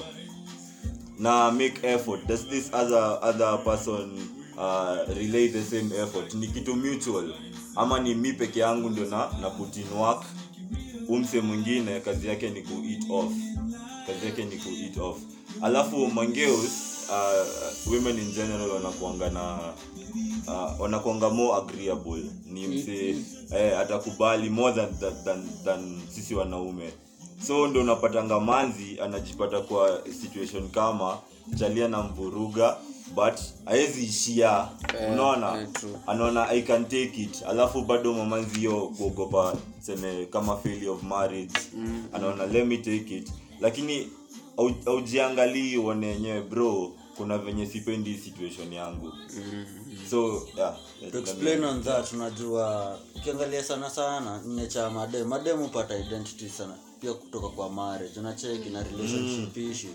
na 1.20 1.52
make 1.52 1.88
effort. 1.88 2.26
Does 2.28 2.48
this 2.48 2.74
other 2.74 3.20
other 3.22 3.64
person 3.64 4.12
uh, 4.58 5.16
relay 5.18 5.48
the 5.50 5.64
same 5.64 5.96
effort? 6.04 6.34
Ni 6.34 6.48
kitu 6.48 6.76
mutual 6.76 7.34
ama 7.76 8.00
ni 8.00 8.16
mi 8.16 8.34
peke 8.34 8.60
yangu 8.60 8.90
ndio 8.90 9.06
na, 9.06 9.30
na 9.42 9.50
put 9.50 9.78
in 9.78 9.88
work 9.98 10.24
umse 11.08 11.42
mwingine 11.42 12.00
kazi 12.00 12.28
yake 12.28 12.50
ni 12.50 12.62
ku 12.62 12.84
eat 12.90 13.04
off 13.10 13.34
kazi 14.08 14.26
yake 14.26 14.46
ni 14.46 14.58
ku 14.58 14.70
eat 14.70 14.98
off. 14.98 15.18
Alafu 15.62 16.08
mangeos 16.08 16.72
uh, 17.10 17.92
women 17.94 18.20
in 18.20 18.32
general 18.32 18.70
wanakuanga 18.70 19.30
na 19.30 19.60
uh, 20.48 20.80
wanakuanga 20.82 21.30
more 21.30 21.58
agreeable. 21.58 22.24
Ni 22.46 22.68
mse 22.68 23.16
eh, 23.56 23.80
atakubali 23.80 24.50
more 24.50 24.74
than, 24.76 25.00
than, 25.00 25.14
than, 25.24 25.50
than 25.66 26.02
sisi 26.16 26.36
wanaume. 26.36 26.94
So 27.48 27.68
ndo 27.68 27.82
unapatanga 27.82 28.40
manzi 28.40 29.00
anajipata 29.02 29.62
kwa 29.62 30.00
situation 30.22 30.70
kama 30.70 31.18
chalia 31.60 31.88
na 31.88 32.04
mvuruga 32.04 32.78
but 33.16 33.40
aezi 33.66 34.04
ishia. 34.04 34.68
Unaona? 35.14 35.52
yeah, 35.56 35.68
anaona 36.08 36.50
i 36.50 36.62
can 36.62 36.86
take 36.86 37.22
it. 37.22 37.44
Alafu 37.50 37.82
bado 37.82 38.14
mamanzi 38.14 38.60
hiyo 38.60 38.88
kuogopa 38.98 39.56
seme 39.80 40.26
kama 40.26 40.58
failure 40.58 40.90
of 40.90 41.04
marriage. 41.04 41.54
Mm. 41.78 42.04
anaona 42.14 42.46
let 42.46 42.68
me 42.68 42.78
take 42.78 43.18
it 43.18 43.30
lakini 43.64 44.10
au- 44.58 44.76
aujiangalii 44.86 45.78
uone 45.78 46.08
yenyewe 46.08 46.42
bro 46.42 46.92
kuna 47.18 47.38
venye 47.38 47.66
sipendi 47.66 48.18
situation 48.18 48.74
yangu. 48.74 49.14
Mm. 49.36 49.66
so 50.10 50.48
yeah, 50.58 50.78
to 51.12 51.20
explain 51.20 51.64
on 51.64 51.84
that 51.84 52.14
unajua 52.14 52.98
ukiangalia 53.16 53.64
sana 53.64 53.90
sana 53.90 54.42
nne 54.46 54.68
cha 54.68 54.90
madem 54.90 55.28
madem 55.28 55.58
hupata 55.60 55.98
identity 56.00 56.50
sana 56.50 56.76
pia 57.02 57.14
kutoka 57.14 57.48
kwa 57.50 57.70
marriage 57.70 58.20
unacheki 58.20 58.70
na 58.70 58.84
relationship 58.84 59.58
issues. 59.58 59.94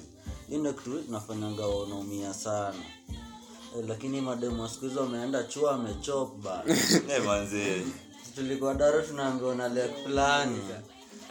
Hii 0.50 0.56
ndio 0.56 0.72
kitu 0.72 1.00
inafanyanga 1.08 1.66
wanaumia 1.66 2.34
sana. 2.34 2.74
Eh, 3.78 3.84
lakini 3.88 4.20
mademu 4.20 4.62
wa 4.62 4.68
siku 4.68 4.84
hizo 4.88 5.00
wameenda 5.00 5.44
chua 5.44 5.72
amechop 5.74 6.36
bana. 6.42 6.76
Eh, 7.68 7.82
tulikuwa 8.34 8.74
daro 8.74 9.02
tunaambiwa 9.02 9.54
na 9.54 9.68
lek 9.68 9.90
fulani 10.04 10.58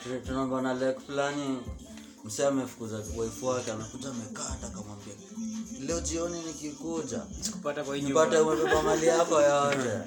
Tuna- 0.03 0.19
tunaambiwa 0.19 0.61
na 0.61 0.73
lek 0.73 0.99
fulani 1.05 1.57
msee 2.27 2.45
amefukuza 2.47 2.97
wife 3.17 3.45
wake 3.45 3.71
amekuja 3.71 4.09
amekata 4.09 4.67
akamwambia 4.67 5.13
leo 5.87 5.99
jioni 5.99 6.39
nikikuja 6.47 7.21
sikupata 7.41 7.83
umebeba 8.43 8.81
mali 8.81 9.05
yako 9.07 9.41
yote. 9.41 9.89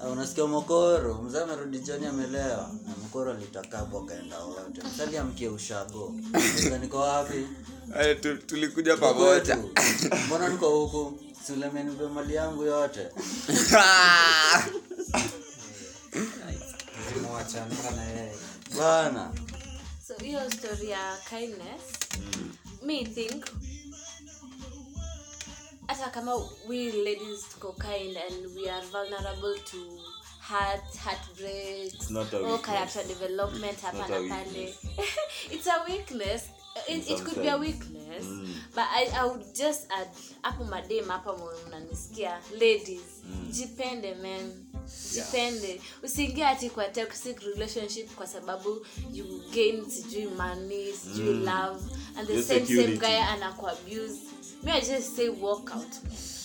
Ah, 0.00 0.08
unasikia 0.08 0.46
mokoro? 0.46 1.14
Mzee 1.14 1.40
amerudi 1.40 1.78
jioni 1.78 2.06
amelewa. 2.06 2.70
Na 2.86 2.94
mokoro 3.02 3.30
alitakabwa 3.32 4.04
kaenda 4.06 4.38
wote. 4.38 4.82
Msali 4.94 5.16
amkie 5.16 5.48
ushago. 5.48 6.14
Sasa 6.56 6.78
niko 6.78 6.98
wapi? 6.98 7.46
Tulikuja 8.46 8.94
Niko 8.94 9.06
pamoja. 9.06 9.58
Mbona 10.26 10.48
niko 10.48 10.68
huku? 10.70 11.20
Siulemenibe 11.46 12.06
mali 12.08 12.34
yangu 12.34 12.64
yote? 12.64 13.08
Bwana 18.76 19.30
so 20.08 20.14
hiyo 20.24 20.50
story 20.50 20.90
ya 20.90 21.16
kindness. 21.30 21.82
Me 22.82 23.04
think 23.04 23.44
hata 25.86 26.10
kama 26.10 26.32
we 26.68 26.92
ladies 26.92 27.44
tuko 27.52 27.72
kind 27.72 28.16
and 28.16 28.56
we 28.56 28.70
are 28.70 28.86
vulnerable 28.86 29.54
to 29.70 30.00
heart 30.40 30.96
heartbreaks 31.04 32.10
not 32.10 32.32
a 32.32 32.36
or 32.38 32.42
weakness. 32.42 32.66
character 32.66 33.04
development 33.04 33.80
hapa 33.82 34.08
na 34.08 34.18
pale. 34.28 34.74
it's 35.52 35.66
a 35.66 35.84
weakness 35.88 36.48
it, 36.88 37.10
it 37.10 37.22
could 37.22 37.42
be 37.42 37.48
a 37.48 37.56
weakness 37.56 38.24
mm. 38.24 38.46
but 38.74 38.84
I, 38.84 39.08
I 39.20 39.24
would 39.24 39.54
just 39.54 39.90
add 39.92 40.08
hapo 40.42 40.64
madem 40.64 41.08
hapa 41.08 41.34
mnanisikia 41.68 42.40
ladies 42.52 43.02
jipende 43.50 44.14
men 44.14 44.64
jipende. 45.14 45.68
Yeah. 45.68 45.80
usiingie 46.02 46.46
ati 46.46 46.70
kwa 46.70 46.84
toxic 46.84 47.40
relationship 47.40 48.14
kwa 48.14 48.26
sababu 48.26 48.86
you 49.12 49.42
gain 49.54 49.90
sijui 49.90 50.26
money 50.26 50.92
sijui 50.92 51.34
love 51.34 51.84
and 52.16 52.26
the 52.26 52.34
Your 52.34 52.42
same 52.42 52.66
same 52.66 52.96
guy 52.96 53.16
anakuabuse 53.16 54.20
me 54.62 54.72
i 54.72 54.80
just 54.80 55.16
say 55.16 55.28
walk 55.28 55.70
out 55.76 55.92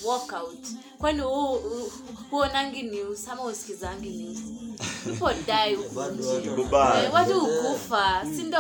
walk 0.06 0.34
out 0.34 0.68
kwani 0.98 1.22
hu- 1.22 1.60
hu- 1.60 1.92
huonangi 2.32 2.84
news 2.84 3.28
ama 3.28 3.44
usikizangi 3.44 4.10
news? 4.10 4.40
People 5.04 5.44
die. 5.46 5.78
Eh, 7.04 7.14
watu 7.14 7.40
hukufa 7.40 8.26
sindo 8.36 8.58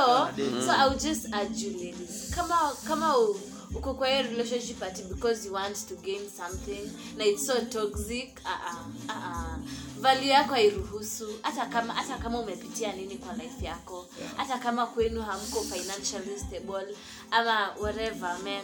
so 0.65 0.71
i 0.71 0.85
would 0.87 1.01
just 1.03 1.33
adulate 1.33 1.95
kama 2.35 2.71
kama 2.87 3.17
u- 3.17 3.39
uko 3.75 3.93
kwa 3.93 4.07
hiyo 4.09 4.21
relationship 4.21 4.83
ati 4.83 5.03
because 5.03 5.47
you 5.47 5.53
want 5.53 5.87
to 5.89 5.95
gain 5.95 6.21
something 6.37 6.89
na 7.17 7.25
it's 7.25 7.45
so 7.45 7.53
toxic 7.61 8.39
uh 8.45 8.49
-uh, 8.51 9.09
uh 9.09 9.15
-uh. 9.15 9.57
value 10.01 10.27
yako 10.29 10.53
hairuhusu 10.53 11.27
hata 11.41 11.65
kama 11.65 11.93
hata 11.93 12.17
kama 12.17 12.39
umepitia 12.39 12.93
nini 12.93 13.17
kwa 13.17 13.33
life 13.33 13.65
yako 13.65 14.07
hata 14.37 14.57
kama 14.57 14.85
kwenu 14.85 15.21
hamko 15.21 15.61
financially 15.61 16.39
stable 16.39 16.95
ama 17.31 17.69
whatever 17.81 18.37
man 18.43 18.61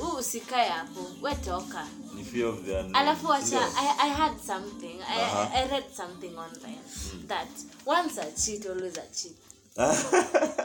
huu 0.00 0.16
usikae 0.16 0.68
hapo. 0.68 1.06
Wetoka 1.22 1.86
ni 2.14 2.24
fear 2.24 2.46
of 2.46 2.64
the 2.64 2.72
unknown. 2.78 2.96
alafu 2.96 3.26
wacha 3.26 3.56
yes. 3.60 3.74
I, 3.76 4.08
i 4.08 4.10
had 4.10 4.38
something. 4.46 5.00
I, 5.08 5.22
Aha. 5.22 5.50
I 5.54 5.68
read 5.68 5.84
something 5.96 6.38
online 6.38 6.80
that 7.26 7.48
once 7.86 8.20
a 8.20 8.32
cheat 8.32 8.66
always 8.66 8.98
a 8.98 9.06
cheat. 9.14 9.36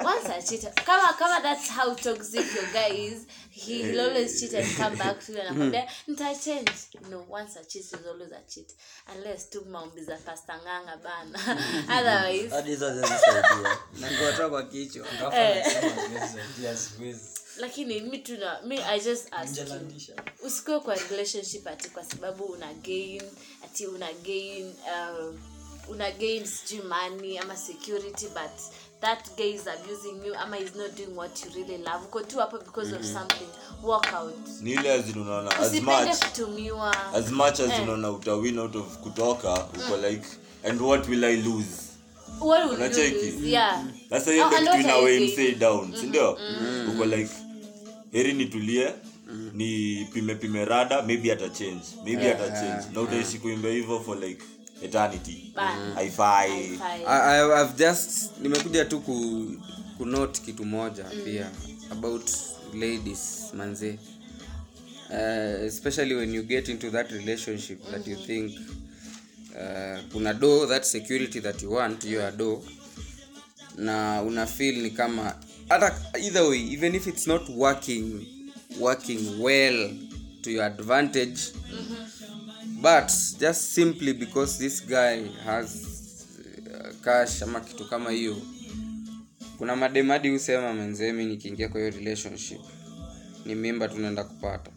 Once 0.03 0.29
a 0.29 0.41
cheat 0.41 0.63
kama 0.85 1.13
kama 1.13 1.39
that's 1.43 1.69
how 1.69 1.93
toxic 1.93 2.45
your 2.55 2.65
guy 2.73 2.89
is 2.89 3.27
he 3.51 3.83
will 3.83 4.09
always 4.09 4.41
cheat 4.41 4.53
and 4.53 4.67
come 4.75 4.97
back 4.97 5.19
to 5.19 5.31
you 5.31 5.39
and 5.39 5.47
anakwambia 5.49 5.87
nita 6.07 6.35
change 6.35 6.71
no 7.09 7.23
once 7.29 7.55
a 7.59 7.63
cheat 7.63 7.83
is 7.83 7.93
always 8.07 8.31
a 8.31 8.41
cheat. 8.49 8.73
Unless 9.15 9.49
tu 9.49 9.61
maombi 9.71 10.03
za 10.03 10.17
pasta 10.17 10.53
nganga 10.57 10.97
bana. 11.03 11.39
Otherwise. 11.99 12.49
Hadi 12.49 12.69
hizo 12.69 12.93
na 13.99 14.11
ngoto 14.11 14.49
kwa 14.49 14.63
kichwa 14.63 15.05
lakini 17.57 17.99
mi 18.01 18.17
tuna 18.17 18.61
mi 18.61 18.79
i 18.79 18.99
just 18.99 19.27
ask 19.33 19.57
you 19.57 19.65
usikuwe 20.45 20.79
kwa 20.79 20.95
relationship 20.95 21.67
ati 21.67 21.89
kwa 21.89 22.03
sababu 22.03 22.43
una 22.43 22.73
gain 22.73 23.21
ati 23.63 23.87
una 23.87 24.07
gain 24.13 24.65
uh, 24.67 25.35
una 25.89 26.11
gain 26.11 26.45
sijui 26.45 26.81
money 26.85 27.37
ama 27.39 27.57
security 27.57 28.25
but 28.27 28.51
that 29.01 29.35
guy 29.37 29.53
is 29.53 29.67
abusing 29.67 30.27
you 30.27 30.35
ama 30.35 30.57
is 30.57 30.75
not 30.75 30.95
doing 30.97 31.17
what 31.17 31.45
you 31.45 31.51
really 31.55 31.77
love 31.83 32.05
uko 32.05 32.21
tu 32.23 32.37
hapo 32.39 32.57
because 32.57 32.91
mm 32.91 32.97
-hmm. 32.97 32.99
of 32.99 33.13
something 33.13 33.47
walk 33.83 34.07
out 34.21 34.47
ni 34.61 34.71
ile 34.71 34.93
as 34.93 35.09
in 35.09 35.21
unaona 35.21 35.57
as 35.59 35.73
much 35.73 36.25
kutumiwa 36.25 37.13
as 37.13 37.29
much 37.31 37.59
as 37.59 37.71
Eh. 37.71 37.83
unaona 37.83 38.11
utawin 38.11 38.59
out 38.59 38.75
of 38.75 38.97
kutoka 38.97 39.53
uko 39.53 39.97
mm. 39.97 40.05
like 40.05 40.27
and 40.63 40.81
what 40.81 41.07
will 41.09 41.23
i 41.23 41.35
lose 41.37 41.69
what 42.41 42.63
will 42.63 42.71
you 42.71 42.85
Unacheki? 42.85 43.31
lose 43.31 43.49
yeah 43.49 43.83
sasa 44.09 44.31
hiyo 44.31 44.47
ndio 44.47 44.59
kitu 44.59 44.79
ina 44.79 44.97
you 44.97 45.03
weigh 45.03 45.19
gaining? 45.19 45.33
msee 45.33 45.51
down 45.55 45.95
si 45.99 46.05
ndio 46.05 46.39
uko 46.93 47.05
like 47.05 47.31
heri 48.15 48.33
nitulie 48.33 48.93
ni 49.53 50.07
pime 50.13 50.35
pime 50.35 50.65
rada 50.65 51.01
maybe 51.01 51.31
ata 51.31 51.49
change 51.49 51.83
maybe 52.05 52.27
ata 52.31 52.49
change. 52.49 52.85
Na 52.93 53.01
utaishi 53.01 53.37
kuimba 53.37 53.69
hivyo 53.69 53.99
for 53.99 54.19
like 54.19 54.43
eternity. 54.83 55.53
Haifai 55.95 56.79
I've 57.61 57.73
just 57.77 58.31
nimekuja 58.41 58.85
tu 58.85 58.99
ku, 58.99 59.45
kunote 59.97 60.41
kitu 60.41 60.65
moja 60.65 61.03
pia 61.03 61.49
about 61.91 62.29
ladies 62.73 63.53
manze. 63.53 63.99
Uh, 65.09 65.65
especially 65.65 66.15
when 66.15 66.33
you 66.33 66.43
get 66.43 66.69
into 66.69 66.89
that 66.91 67.11
relationship 67.11 67.79
that 67.91 68.07
you 68.07 68.15
think 68.15 68.51
uh, 69.55 69.99
kuna 70.11 70.33
do 70.33 70.65
that 70.65 70.85
security 70.85 71.39
that 71.41 71.61
you 71.63 71.71
want 71.71 72.03
you 72.05 72.21
are 72.21 72.31
do 72.37 72.63
na 73.77 74.21
una 74.21 74.45
feel 74.45 74.75
ni 74.81 74.89
kama 74.91 75.35
hata 75.69 76.01
either 76.25 76.43
way 76.43 76.59
even 76.73 76.95
if 76.95 77.07
it's 77.07 77.27
not 77.27 77.49
working 77.49 78.27
working 78.79 79.41
well 79.41 79.89
to 80.41 80.51
your 80.51 80.63
advantage 80.65 81.39
mm-hmm. 81.71 82.81
but 82.81 83.11
just 83.39 83.61
simply 83.73 84.13
because 84.13 84.57
this 84.59 84.85
guy 84.87 85.23
has 85.45 85.85
uh, 86.73 86.89
cash 87.03 87.41
ama 87.41 87.59
kitu 87.59 87.85
kama 87.89 88.11
hiyo 88.11 88.37
kuna 89.57 89.75
mademadi 89.75 90.29
husema 90.29 90.73
menzemi 90.73 91.25
nikiingia 91.25 91.69
kwa 91.69 91.79
hiyo 91.81 91.91
relationship 91.91 92.61
ni 93.45 93.55
mimba 93.55 93.87
tunaenda 93.87 94.23
kupata 94.23 94.71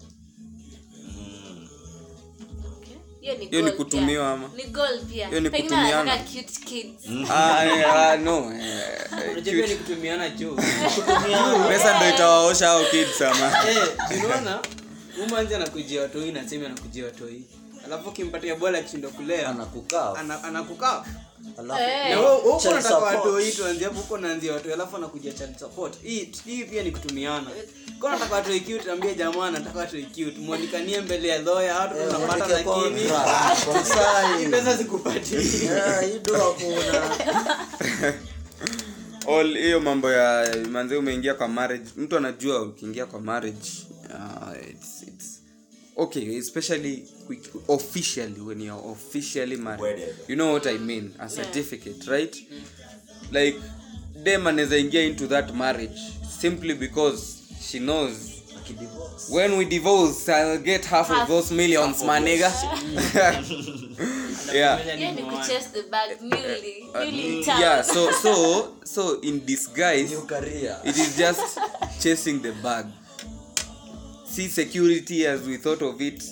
hiyo 3.35 3.63
ni 3.63 3.73
kutumiwa 3.73 4.33
ama? 4.33 4.51
ni 4.57 4.65
goal 4.65 5.01
pia. 5.01 5.29
Hiyo 5.29 5.41
ni 5.41 5.51
kutumiana. 5.51 6.17
cute 6.17 6.61
kids. 6.65 7.07
No 7.09 8.53
unajua 9.33 9.55
pia 9.55 9.67
ni 9.67 9.75
kutumiana 9.75 10.29
juu. 10.29 10.57
Pesa 11.69 11.97
ndo 11.97 12.09
itawaosha 12.09 12.71
au 12.71 12.85
kids 12.85 13.23
ama? 13.23 13.53
Eh, 13.71 14.25
unaona? 14.25 14.59
Umanzi 15.27 15.55
anakujia 15.55 16.03
watoi 16.03 16.33
na 16.33 16.49
sema 16.49 16.67
anakujia 16.67 17.05
watoi 17.05 17.43
alafu 17.89 18.09
ukimpatia 18.09 18.55
bola 18.55 18.79
akishindwa 18.79 19.11
kulea 19.11 19.49
anakukaa. 19.49 20.15
ana- 20.15 20.45
anakukaa. 20.45 21.05
Alafu 21.59 21.83
na 22.11 22.21
wewe 22.21 22.37
huko 22.37 22.61
Child 22.61 22.85
watoi 23.03 23.53
tuanzie 23.53 23.85
hapo 23.85 24.01
huko 24.01 24.19
naanzia 24.19 24.53
watoi 24.53 24.73
alafu 24.73 24.97
anakuja 24.97 25.33
child 25.33 25.59
support. 25.59 26.03
Hii 26.03 26.33
hii 26.45 26.65
pia 26.65 26.83
ni 26.83 26.91
kutumiana. 26.91 27.47
Kwa 28.01 28.11
nataka 28.11 28.35
watoi 28.35 28.61
cute 28.61 28.91
ambie 28.93 29.15
jamaa 29.15 29.51
nataka 29.51 29.79
watoi 29.79 30.03
cute 30.03 30.35
muonekanie 30.39 31.01
mbele 31.01 31.29
ya 31.29 31.39
lawyer 31.43 31.77
watu 31.77 31.95
tunapata 31.95 32.47
lakini 32.49 33.09
contract, 33.09 34.51
pesa 34.51 34.77
zikupatii 34.77 35.37
hii 35.37 36.19
do 36.25 36.35
hakuna. 36.35 37.17
All 39.39 39.59
hiyo 39.59 39.81
mambo 39.81 40.11
ya 40.13 40.57
manzi 40.71 40.97
umeingia 40.97 41.35
kwa 41.35 41.49
marriage. 41.49 41.91
Mtu 41.97 42.17
anajua 42.17 42.63
ukiingia 42.63 43.07
kwa 43.07 43.21
marriage 43.21 43.71
uh, 44.11 44.71
it's, 44.71 45.03
it's 45.03 45.38
okay 45.99 46.39
especially 46.39 47.05
officially 47.69 48.41
when 48.41 48.61
you're 48.61 48.93
officially 48.93 49.57
married 49.57 49.81
Wedded. 49.81 50.15
you 50.29 50.37
know 50.37 50.53
what 50.53 50.67
i 50.67 50.79
mean 50.79 51.15
a 51.19 51.29
certificate 51.29 52.07
yeah. 52.07 52.13
right 52.13 52.37
like 53.33 53.57
dem 54.23 54.47
anaweza 54.47 54.79
ingia 54.79 55.03
into 55.03 55.27
that 55.27 55.55
marriage 55.55 56.01
simply 56.41 56.75
because 56.75 57.43
she 57.61 57.81
knows 57.81 58.15
Akidivorce. 58.57 59.33
when 59.35 59.59
we 59.59 59.65
divorce 59.65 60.29
i'll 60.33 60.59
get 60.59 60.85
half 60.85 61.09
half 61.09 61.23
of 61.23 61.29
those 61.29 61.55
millions 61.55 62.05
my 62.05 62.21
nigga 62.21 62.51
yeah 64.55 64.79
newly 66.21 66.91
newly 66.95 67.39
in 67.39 67.45
town. 67.45 67.61
yeah 67.61 67.83
so 67.83 68.13
so 68.13 68.73
so 68.85 69.21
in 69.21 69.45
disguise 69.45 70.11
New 70.11 70.27
career. 70.27 70.77
it 70.85 70.97
is 70.97 71.17
just 71.19 71.59
chasing 72.01 72.41
the 72.43 72.53
bag 72.63 72.87
see 74.39 74.49
security 74.49 75.27
as 75.27 75.43
we 75.47 75.57
thought 75.57 75.83
of 75.83 76.01
it. 76.01 76.23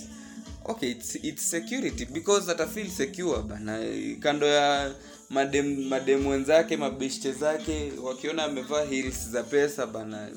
Okay 0.68 0.90
it's, 0.92 1.16
it's 1.16 1.42
security 1.50 2.04
because 2.04 2.48
ata 2.48 2.66
feel 2.66 2.86
secure 2.86 3.42
bana. 3.42 3.78
Kando 4.20 4.46
ya 4.46 4.94
madem 5.30 5.88
madem 5.88 6.26
wenzake 6.26 6.76
mabeshte 6.76 7.32
zake 7.32 7.92
wakiona 8.02 8.44
amevaa 8.44 8.84
heels 8.84 9.28
za 9.30 9.42
pesa 9.42 9.86
bana 9.86 10.28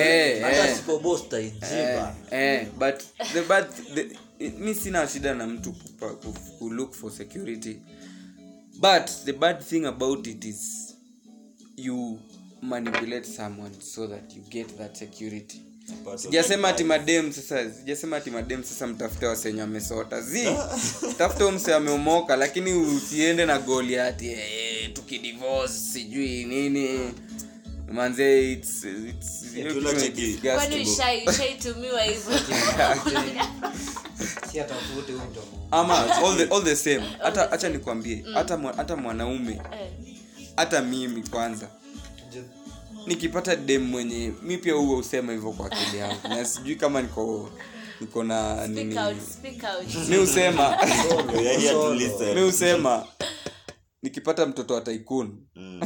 Eh, 0.01 0.43
hata 0.43 0.73
eh. 1.63 1.97
eh, 2.31 2.67
but 2.79 3.03
the 3.33 3.43
bad 3.43 3.67
the, 3.95 4.17
mi 4.59 4.75
sina 4.75 5.09
shida 5.09 5.35
na 5.35 5.47
mtu 5.47 5.73
kupa- 5.73 6.15
ku- 6.15 6.35
ku 6.59 6.71
look 6.71 6.95
for 6.95 7.11
security. 7.13 7.77
But 8.81 9.11
the 9.25 9.33
bad 9.33 9.61
thing 9.65 9.87
about 9.87 10.27
it 10.27 10.45
is 10.45 10.83
you 11.77 12.19
manipulate 12.63 13.25
someone 13.37 13.71
so 13.81 14.07
that 14.07 14.37
you 14.37 14.43
get 14.51 14.79
that 14.79 14.97
security. 14.97 15.61
Sijasema 16.17 16.69
ati 16.69 16.85
madem 16.85 17.33
sasa 17.33 17.71
sijasema 17.71 18.17
ati 18.17 18.31
madem 18.31 18.65
sasa 18.65 18.87
mtafute 18.87 19.27
wasenye 19.27 19.63
amesota 19.63 20.21
zi 20.21 20.45
tafute 21.19 21.45
umse 21.45 21.75
ameumoka 21.75 22.37
lakini 22.37 22.73
usiende 22.73 23.47
na 23.47 23.59
goli 23.59 23.99
ati 23.99 24.29
eh, 24.29 24.93
tukidivorce 24.93 25.73
sijui 25.75 26.45
nini. 26.45 27.01
Manze 27.93 28.53
it's, 28.53 28.85
it's, 28.85 29.55
hiyo 29.55 29.73
Tula 29.73 29.91
kitu 29.91 30.01
ni 30.03 30.07
chiki. 30.11 30.21
disgusting. 30.27 30.55
kwani 30.55 30.85
ushai- 30.85 31.31
ushaitumiwa 31.31 32.03
hivyo? 32.03 32.33
Si 34.53 34.61
atafute 34.61 35.13
huyu 35.13 35.23
ama 35.71 36.15
all 36.17 36.37
the, 36.37 36.55
all 36.55 36.65
the 36.65 36.77
same 36.77 37.03
hata 37.23 37.47
hacha 37.47 37.69
nikwambie 37.69 38.25
hata 38.35 38.59
hata 38.77 38.97
mwanaume 38.97 39.53
Eh, 39.53 39.91
hata 40.57 40.83
mimi 40.83 41.23
kwanza 41.23 41.69
nikipata 43.07 43.57
dem 43.57 43.83
mwenye 43.83 44.33
mi 44.43 44.59
pia 44.59 44.75
huo 44.75 44.97
usema 44.99 45.33
hivyo 45.33 45.53
kwa 45.53 45.67
akili 45.67 45.99
yangu. 45.99 46.29
Na 46.29 46.45
sijui 46.45 46.77
kama 46.77 47.03
niko 47.03 47.51
niko 48.01 48.25
na 48.25 48.67
nini. 48.67 48.95
mi 50.09 50.17
usema 50.19 50.77
mi 52.35 52.43
usema 52.43 53.07
nikipata 54.03 54.47
mtoto 54.47 54.75
wa 54.75 54.81
taikun 54.81 55.39
Mm. 55.55 55.81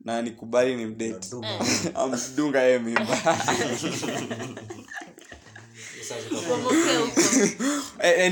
na 0.00 0.22
nikubali 0.22 0.76
ni 0.76 0.86
mdeti 0.86 1.30
amdunga 1.94 2.62
yeye 2.62 2.78
mimba 2.78 3.18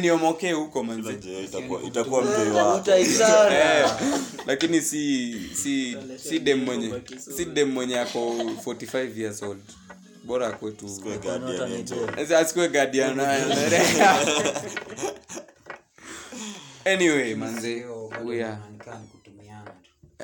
niomokee 0.00 0.52
huko. 0.52 0.82
Manzi 0.84 1.02
mlakini 1.08 1.44
itakuwa- 1.44 1.82
itakuwa 1.82 2.22
mtoi 2.22 2.50
wako. 2.50 2.76
utaitana 2.76 3.80
Eh, 3.80 3.90
lakini 4.46 4.80
si 4.82 5.34
si 5.62 5.96
si 6.24 6.38
dem 6.38 6.64
mwenye 6.64 6.92
si 7.36 7.44
dem 7.44 7.70
mwenye 7.70 7.98
ako 8.00 8.18
45 8.64 9.18
years 9.20 9.42
old. 9.42 9.60
Bora 10.24 10.46
akwe 10.48 10.70
tu 10.70 10.86
Kwa 11.02 11.16
guardian 11.16 11.72
angel. 11.72 11.98
Sasa 12.16 12.38
asikue 12.38 12.68
guardian 12.68 13.20
anyway 16.84 17.34
manze 17.34 17.86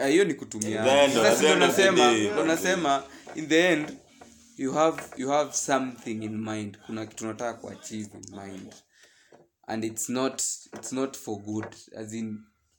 Eh, 0.03 0.11
hiyo 0.11 0.25
ni 0.25 0.35
kutumia 0.35 0.85
Sasa 1.15 1.55
nasema 2.47 3.03
in 3.35 3.49
the 3.49 3.73
end 3.73 3.89
you 4.59 4.73
have 4.73 5.03
you 5.17 5.29
have 5.29 5.53
something 5.53 6.23
in 6.23 6.37
mind. 6.45 6.79
Kuna 6.87 7.07
kitu 7.07 7.27
nataka 7.27 7.59
kuachieve 7.59 8.11
in 8.15 8.37
mind. 8.41 8.75
And 9.67 9.85
it's 9.85 10.09
not 10.09 10.43
it's 10.75 10.93
not 10.93 11.17
for 11.17 11.39
good 11.43 11.67
as 11.97 12.13
in 12.13 12.39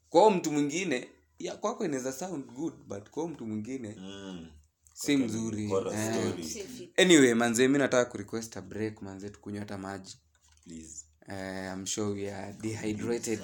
kwao 0.09 0.29
mtu 0.31 0.51
mwingine 0.51 1.09
ya 1.39 1.55
kwako 1.57 1.85
inaweza 1.85 2.11
sound 2.11 2.45
good 2.45 2.73
but 2.87 3.09
kwao 3.09 3.27
mtu 3.27 3.45
mwingine 3.45 3.95
Mm. 3.99 4.47
si 4.93 5.17
mzuri. 5.17 5.71
eh. 5.93 6.33
fit. 6.45 6.99
anyway 6.99 7.33
manze 7.33 7.67
mi 7.67 7.77
nataka 7.77 8.11
kurequest 8.11 8.57
a 8.57 8.61
break 8.61 9.01
manze 9.01 9.29
tukunywa 9.29 9.59
hata 9.59 9.77
maji. 9.77 10.17
Please, 10.63 11.05
uh, 11.27 11.73
i'm 11.73 11.85
sure 11.85 12.11
we 12.21 12.31
are 12.33 12.53
dehydrated. 12.53 13.39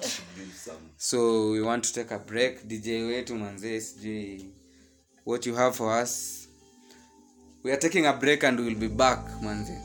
so 0.98 1.50
we 1.52 1.62
want 1.62 1.84
to 1.84 1.94
take 1.94 2.16
a 2.16 2.20
break. 2.20 2.66
Dj 2.68 2.88
wetu 2.88 3.36
manze 3.36 3.82
sijui 3.82 4.54
what 5.26 5.46
you 5.48 5.56
have 5.56 5.76
for 5.78 6.04
us 6.04 6.42
we 7.66 7.72
are 7.72 7.78
taking 7.78 8.06
a 8.06 8.14
break 8.14 8.44
and 8.44 8.60
we'll 8.60 8.82
be 8.86 8.88
back 8.88 9.22
manze 9.42 9.76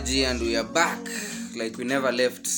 maji 0.00 0.24
and 0.24 0.40
we 0.40 0.56
are 0.56 0.64
back. 0.64 0.98
Like 1.56 1.76
we 1.76 1.84
never 1.84 2.12
left. 2.12 2.48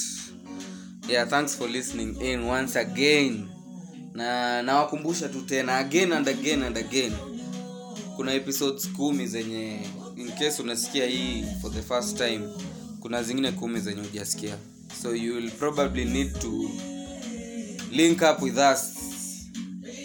Yeah 1.09 1.25
thanks 1.25 1.57
for 1.57 1.67
listening 1.67 2.21
in 2.21 2.47
once 2.47 2.77
again. 2.77 3.49
Na 4.15 4.63
nawakumbusha 4.63 5.29
tu 5.29 5.43
tena 5.43 5.79
again 5.79 6.13
and 6.13 6.29
again 6.29 6.63
and 6.63 6.77
again. 6.77 7.13
Kuna 8.17 8.33
episodes 8.33 8.89
kumi 8.89 9.27
zenye 9.27 9.81
in 10.17 10.33
case 10.33 10.63
unasikia 10.63 11.07
hii 11.07 11.45
for 11.63 11.71
the 11.73 11.83
first 11.83 12.17
time 12.19 12.41
kuna 13.01 13.23
zingine 13.23 13.53
kumi 13.53 13.81
zenye 13.81 14.03
hujasikia. 14.03 14.57
So 15.03 15.15
you 15.15 15.35
will 15.35 15.51
probably 15.51 16.05
need 16.05 16.41
to 16.41 16.71
link 17.91 18.23
up 18.23 18.43
with 18.43 18.59
us 18.59 18.99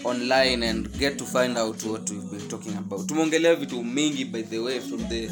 online 0.03 0.63
and 0.69 0.89
get 0.97 1.17
to 1.17 1.25
find 1.25 1.57
out 1.57 1.83
what 1.83 2.09
we've 2.09 2.29
been 2.31 2.47
talking 2.47 2.77
about. 2.77 3.07
Tumeongelea 3.07 3.55
vitu 3.55 3.83
mingi 3.83 4.25
by 4.25 4.41
the 4.43 4.59
way 4.59 4.79
from 4.79 5.07
the 5.09 5.29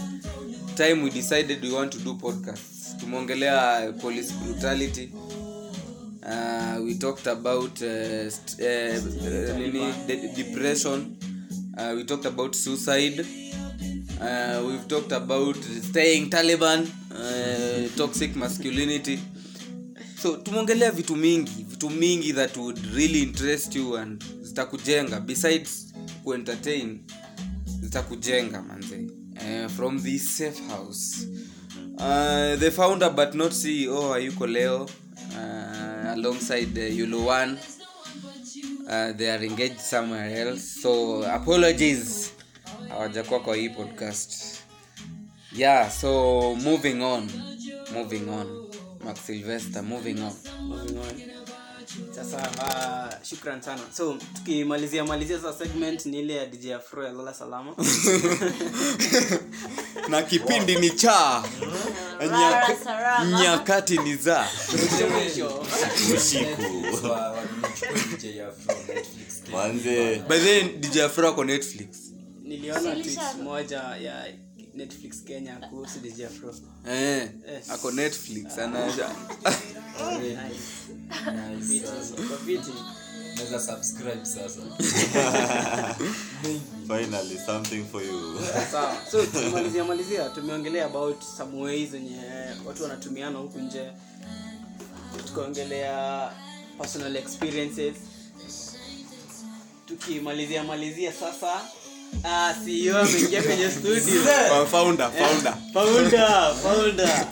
time 0.75 1.03
we 1.03 1.09
decided 1.09 1.61
we 1.61 1.71
want 1.71 1.91
to 1.93 1.99
do 1.99 2.13
podcasts. 2.15 2.95
Tumeongelea 2.99 3.93
police 4.01 4.31
brutality. 4.33 5.09
Uh, 6.23 6.81
we 6.83 6.95
talked 6.95 7.27
about 7.27 7.81
uh, 7.81 7.85
uh, 7.85 8.65
uh, 8.65 10.35
depression. 10.35 11.17
Uh, 11.77 11.93
we 11.95 12.03
talked 12.03 12.25
about 12.25 12.55
suicide. 12.55 13.25
Uh, 14.21 14.63
we've 14.67 14.87
talked 14.87 15.11
about 15.11 15.55
staying 15.55 16.29
taliban 16.29 16.87
uh, 17.11 17.87
toxic 17.95 18.35
masculinity. 18.35 19.19
So 20.17 20.37
tumeongelea 20.37 20.91
vitu 20.91 21.15
mingi 21.15 21.65
vitu 21.69 21.89
mingi 21.89 22.33
that 22.33 22.57
would 22.57 22.79
really 22.95 23.21
interest 23.21 23.75
you 23.75 23.97
and 23.97 24.23
zitakujenga. 24.41 25.19
Besides 25.19 25.93
kuentertain 26.23 26.99
zitakujenga 27.81 28.61
manze 28.61 29.04
uh, 29.45 29.67
from 29.69 30.01
the 30.01 30.17
safe 30.19 30.59
house. 30.69 31.25
Uh, 31.97 32.55
the 32.57 32.71
founder 32.71 33.09
but 33.09 33.33
not 33.35 33.51
ceo 33.51 34.09
hayuko 34.13 34.47
leo 34.47 34.83
uh, 34.83 36.13
alongside 36.13 36.77
uh, 36.77 36.89
yulo 36.97 37.25
one. 37.25 37.57
Uh, 38.87 39.11
they 39.13 39.29
are 39.31 39.43
engaged 39.45 39.79
somewhere 39.79 40.47
else. 40.47 40.81
So 40.81 41.23
apologies. 41.23 42.31
Hawajakuwa 42.89 43.39
kwa 43.39 43.55
hii 43.55 43.69
podcast. 43.69 44.33
Yeah 45.55 45.91
so 45.91 46.55
moving 46.55 47.01
on. 47.03 47.29
Moving 47.93 48.29
on. 48.29 48.47
Max 49.05 49.19
sylvester 49.25 49.83
moving 49.83 50.19
on. 50.21 50.33
Moving 50.61 50.97
on. 50.97 51.44
Sasa 52.15 52.37
uh, 52.37 53.23
shukran 53.23 53.61
sana. 53.61 53.81
So 53.91 54.17
tukimalizia 54.35 55.05
malizia 55.05 55.39
sa 55.39 55.53
segment 55.53 56.05
ni 56.05 56.19
ile 56.19 56.33
ya 56.35 56.45
dj 56.45 56.71
afro 56.71 57.03
ya 57.03 57.11
lala 57.11 57.33
salama. 57.33 57.75
Na 60.09 60.21
kipindi 60.21 60.75
ni 60.75 60.89
cha. 60.89 61.43
Nyakati 63.41 63.97
ni 63.97 64.15
za. 64.15 64.47
Manze. 69.51 70.21
By 70.27 70.39
then 70.39 70.81
dj 70.81 70.99
afro 70.99 71.29
ako 71.29 71.43
netflix. 71.43 71.87
Niliona 72.43 72.95
tweet 72.95 73.19
moja 73.43 73.77
ya 73.79 74.25
netflix 74.75 75.23
kenya 75.23 75.55
kuhusu 75.69 75.99
dj 75.99 76.21
afro. 76.23 76.53
Eh, 76.89 77.29
ako 77.69 77.91
netflix 77.91 78.57
anaja. 78.57 79.09
Kwa 82.27 82.37
viti. 82.45 82.71
naweza 83.35 83.59
subscribe 83.59 84.25
sasa. 84.25 84.59
Finally 86.87 87.37
something 87.45 87.85
for 87.91 88.03
you. 88.03 88.39
Sawa. 88.71 88.97
So 89.11 89.25
tumalizia 89.25 89.83
malizia. 89.83 90.29
Tumeongelea 90.29 90.85
about 90.85 91.21
some 91.37 91.61
ways 91.61 91.89
zenye 91.91 92.21
watu 92.65 92.83
wanatumiana 92.83 93.39
huku 93.39 93.59
nje. 93.59 93.91
Tukaongelea 95.27 96.29
personal 96.81 97.15
experiences. 97.15 97.95
Tukimalizia 99.85 100.63
malizia 100.63 101.13
sasa 101.13 101.61
CEO 102.65 102.97
ameingia 102.99 103.43
kwenye 103.43 103.71
studio. 103.71 104.21
Founder 104.71 105.11
founder. 105.11 105.53
Founder 105.73 106.53
founder. 106.63 107.27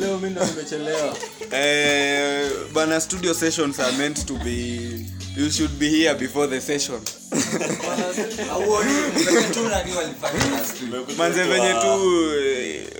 Leo 0.00 0.18
mimi 0.18 0.30
ndo 0.30 0.44
nimechelewa. 0.44 1.16
Eh, 1.52 2.50
bana 2.72 3.00
studio 3.00 3.34
sessions 3.34 3.80
are 3.80 3.92
meant 3.96 4.26
to 4.26 4.34
be 4.34 5.06
you 5.36 5.50
should 5.50 5.78
be 5.78 5.88
here 5.88 6.14
before 6.14 6.46
the 6.46 6.60
session. 6.60 7.00
Manze 11.18 11.42
venye 11.44 11.74
tu 11.74 12.32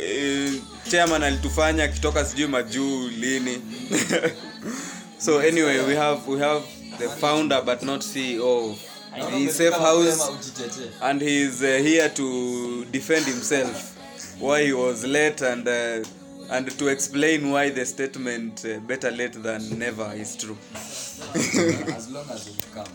eh, 0.01 0.53
chairman 0.91 1.23
alitufanya 1.23 1.85
akitoka 1.85 2.25
sijui 2.25 2.47
majuu 2.47 3.09
lini. 3.09 3.59
So 5.19 5.39
anyway 5.39 5.79
we 5.87 5.95
have 5.97 6.27
we 6.29 6.39
have 6.39 6.62
the 6.99 7.09
founder 7.09 7.62
but 7.65 7.83
not 7.83 8.03
ceo 8.03 8.77
the 9.15 9.49
safe 9.49 9.73
house 9.75 10.99
and 11.03 11.21
he 11.21 11.43
is 11.43 11.62
uh, 11.62 11.67
here 11.83 12.09
to 12.11 12.85
defend 12.87 13.25
himself. 13.27 13.91
Why 14.41 14.65
he 14.65 14.73
was 14.73 15.05
late 15.05 15.41
and 15.43 15.67
uh, 15.69 16.05
and 16.51 16.71
to 16.79 16.89
explain 16.89 17.51
why 17.51 17.71
the 17.71 17.87
statement 17.87 18.65
uh, 18.65 18.81
better 18.81 19.11
late 19.11 19.33
than 19.43 19.79
never 19.79 20.12
is 20.15 20.37
true. 20.37 20.57
As 20.75 22.11
long 22.11 22.29
as 22.31 22.49
it 22.49 22.67
comes. 22.75 22.91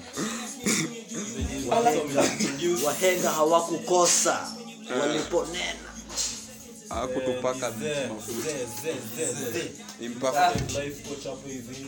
Wahenga 2.84 3.30
hawakukosa. 3.30 4.38
Waliponena 5.00 5.89
hakutupaka 6.90 7.74
imperfect 10.02 10.72
life 10.72 11.10
coach 11.10 11.24
hapo 11.24 11.48
hivi. 11.48 11.86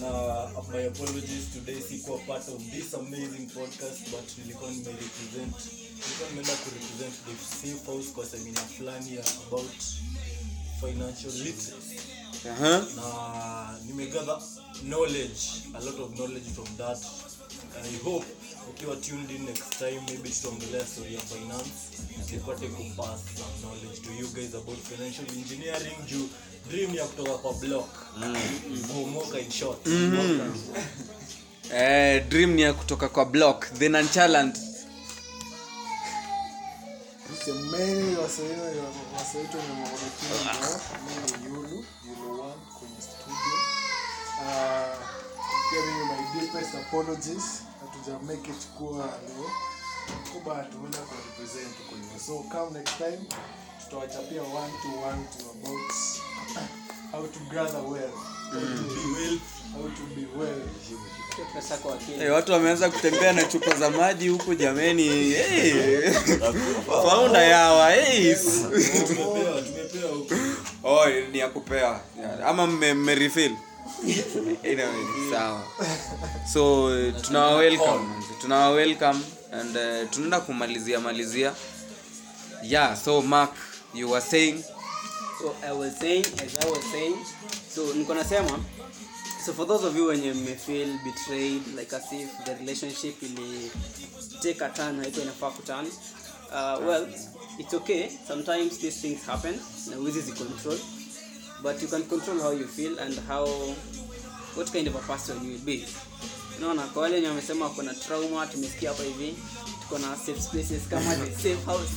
Na 0.00 0.48
my 0.72 0.86
apologies 0.86 1.44
today 1.54 1.80
sikuwa 1.88 2.18
part 2.18 2.48
of 2.48 2.62
this 2.70 2.94
amazing 2.94 3.46
podcast 3.54 4.10
but 4.10 4.38
nilikuwa 4.38 4.70
nimerepresent. 4.70 5.54
Nilikuwa 5.92 6.28
nimeenda 6.30 6.52
kurepresent 6.56 7.14
the 7.26 7.56
safe 7.68 7.86
house 7.86 8.08
kwa 8.14 8.26
semina 8.26 8.60
fulani 8.60 9.16
ya 9.16 9.24
about 9.46 9.70
financial 10.80 11.32
literacy. 11.32 11.98
Uh-huh. 12.44 12.84
na 12.96 13.78
nimegather 13.86 14.38
knowledge 14.82 15.40
a 15.74 15.80
lot 15.80 16.02
of 16.02 16.10
knowledge 16.14 16.50
from 16.54 16.66
that 16.76 16.98
i 17.84 17.98
hope 18.04 18.26
ukiwa 18.70 18.96
tuned 18.96 19.30
in 19.30 19.42
next 19.44 19.78
time 19.78 20.00
maybe 20.06 20.28
tutaongelea 20.30 20.86
story 20.86 21.14
ya 21.14 21.20
finance. 21.20 21.70
Nipate 22.32 22.66
kupass 22.68 23.20
some 23.38 23.58
knowledge 23.60 24.00
to 24.00 24.12
you 24.20 24.28
guys 24.28 24.54
about 24.54 24.78
financial 24.78 25.26
engineering 25.38 25.96
juu 26.06 26.28
dream 26.70 26.94
ya 26.94 27.04
kutoka 27.06 27.38
kwa 27.38 27.52
block. 27.54 27.88
Kuomoka 28.92 29.38
in 29.40 29.50
short. 29.50 29.86
Eh, 31.74 32.28
dream 32.28 32.50
ni 32.54 32.62
ya 32.62 32.72
kutoka 32.72 33.08
kwa 33.08 33.24
block. 33.24 33.66
The 33.78 33.88
nonchalant. 33.88 34.58
Semeni 37.44 38.02
ni 38.02 38.12
maorekini 38.12 38.78
mimi 41.06 41.44
yulu 41.54 41.84
yulu 42.06 42.40
one 42.40 42.54
kwenye 42.78 43.00
studio. 43.00 43.58
Ah, 44.48 44.96
mimi 45.76 46.04
my 46.10 46.40
deepest 46.40 46.74
apologies. 46.74 47.62
Hatuja 47.80 48.18
make 48.26 48.50
it 48.50 48.66
kuwa 48.78 48.96
leo. 49.06 49.50
Kuba 50.32 50.54
tumeenda 50.72 50.98
kwa 50.98 51.16
represent 51.16 51.74
kwenye. 51.88 52.18
So 52.26 52.32
come 52.52 52.78
next 52.78 52.96
time. 52.98 53.18
Tutawachapia 53.84 54.42
one 54.42 54.72
to 54.82 54.88
one 55.08 55.22
to 55.38 55.44
about 55.50 55.92
how 57.12 57.22
to 57.26 57.40
gather 57.54 57.82
well. 57.90 58.12
How 58.52 58.60
to 58.60 58.82
be 58.94 59.04
well. 59.16 59.38
How 59.72 59.82
to 59.88 60.02
be 60.16 60.26
well. 60.38 60.60
Pesa 61.54 61.76
kwa 61.76 61.94
akili. 61.94 62.18
Hey, 62.18 62.28
watu 62.30 62.52
wameanza 62.52 62.90
kutembea 62.90 63.32
na 63.32 63.44
chupa 63.44 63.74
za 63.74 63.90
maji 63.90 64.28
huku 64.28 64.54
jameni. 64.54 65.02
Hey. 65.08 66.10
faunda 66.86 67.42
yawa 67.42 67.90
hey. 67.90 68.34
tumepewa 68.34 69.62
tumepewa 69.62 70.10
huko. 70.14 70.34
Oh, 70.84 71.06
ni 71.32 71.38
ya 71.38 71.48
kupea. 71.48 72.00
Ama 72.46 72.66
mme- 72.66 72.94
so 76.52 76.90
tunawatunawawelcome 77.22 77.22
tunawa 77.22 77.56
welcome 77.58 78.08
tunawa 78.40 78.70
welcome 78.70 79.20
and 79.52 79.76
uh, 79.76 80.10
tunaenda 80.10 80.40
kumalizia 80.40 81.00
malizia. 81.00 81.54
Yeah 82.62 82.96
so 82.96 83.22
mark 83.22 83.52
you 83.94 84.10
were 84.10 84.20
saying? 84.20 84.62
So 85.38 85.54
i 85.68 85.72
was 85.72 85.98
saying 85.98 86.24
as 86.26 86.66
i 86.66 86.70
was 86.70 86.82
saying 86.92 87.16
so 87.74 87.94
niko 87.94 88.14
nasema 88.14 88.58
so 89.46 89.52
for 89.52 89.66
those 89.66 89.86
of 89.86 89.96
you 89.96 90.06
wenye 90.06 90.32
mmefeel 90.32 90.98
betrayed 91.04 91.62
like 91.78 91.96
as 91.96 92.12
if 92.12 92.28
the 92.44 92.54
relationship 92.54 93.22
ili 93.22 93.70
take 94.42 94.64
a 94.64 94.68
turn 94.68 95.00
haiko 95.00 95.20
inafaa 95.20 95.50
kuturn 95.50 95.86
uh, 95.86 96.86
well 96.88 97.06
it's 97.58 97.74
okay. 97.74 98.08
Sometimes 98.28 98.78
these 98.78 99.00
things 99.00 99.26
happen 99.26 99.60
na 99.90 99.96
wizi 99.96 100.20
zi 100.20 100.32
control 100.32 100.78
but 101.62 101.82
you 101.82 101.88
can 101.88 102.02
control 102.04 102.38
how 102.40 102.52
you 102.52 102.66
feel 102.66 102.98
and 102.98 103.18
how 103.28 103.46
what 104.54 104.72
kind 104.72 104.86
of 104.88 104.94
a 104.96 104.98
person 105.12 105.36
you 105.44 105.52
will 105.52 105.64
be. 105.64 105.86
Unaona 106.58 106.82
kwa 106.82 107.02
wale 107.02 107.14
wenye 107.14 107.28
wamesema 107.28 107.68
kuna 107.70 107.94
trauma 107.94 108.46
tumesikia 108.46 108.88
hapa 108.90 109.02
hivi 109.02 109.34
tuko 109.82 109.98
na 109.98 110.16
safe 110.16 110.40
spaces 110.42 110.82
kama 110.90 111.14
the 111.16 111.34
safe 111.42 111.64
house. 111.66 111.90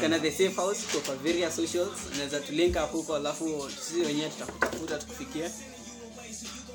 Kana 0.00 0.18
the 0.18 0.30
safe 0.30 0.54
house 0.56 0.86
tuko 0.86 1.06
kwa 1.06 1.16
various 1.16 1.56
socials 1.56 1.98
unaweza 2.14 2.40
tulink 2.40 2.76
up 2.84 2.92
huko 2.92 3.16
alafu 3.16 3.70
sisi 3.84 4.00
wenyewe 4.00 4.30
tutakutafuta 4.30 4.98
tukufikie. 4.98 5.50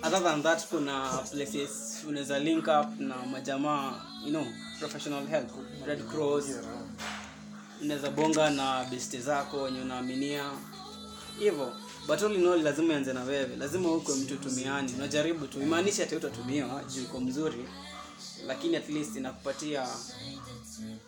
Other 0.03 0.23
than 0.23 0.43
that 0.43 0.67
kuna 0.67 1.07
places 1.31 2.03
unaweza 2.07 2.39
link 2.39 2.63
up 2.67 2.99
na 2.99 3.15
majamaa 3.31 4.01
you 4.25 4.29
know 4.29 4.45
professional 4.79 5.27
help. 5.27 5.49
Red 5.87 6.03
cross. 6.07 6.45
Unaweza 7.81 8.09
bonga 8.09 8.49
na 8.49 8.83
beste 8.91 9.19
zako 9.19 9.61
wenye 9.61 9.81
unaaminia 9.81 10.51
hivyo 11.43 11.73
but 12.07 12.21
all 12.23 12.35
in 12.35 12.47
all 12.47 12.61
lazima 12.63 12.93
ianze 12.93 13.13
na 13.13 13.23
wewe. 13.23 13.55
Lazima 13.55 13.91
ukwe 13.91 14.15
mtu 14.15 14.35
tumiani. 14.37 14.93
Unajaribu 14.93 15.47
tu. 15.47 15.61
Imaanisha 15.61 16.03
ati 16.03 16.15
utatumiwa 16.15 16.83
juu 16.95 17.03
uko 17.03 17.19
mzuri 17.19 17.65
lakini 18.47 18.75
at 18.75 18.89
least 18.89 19.15
inakupatia 19.15 19.87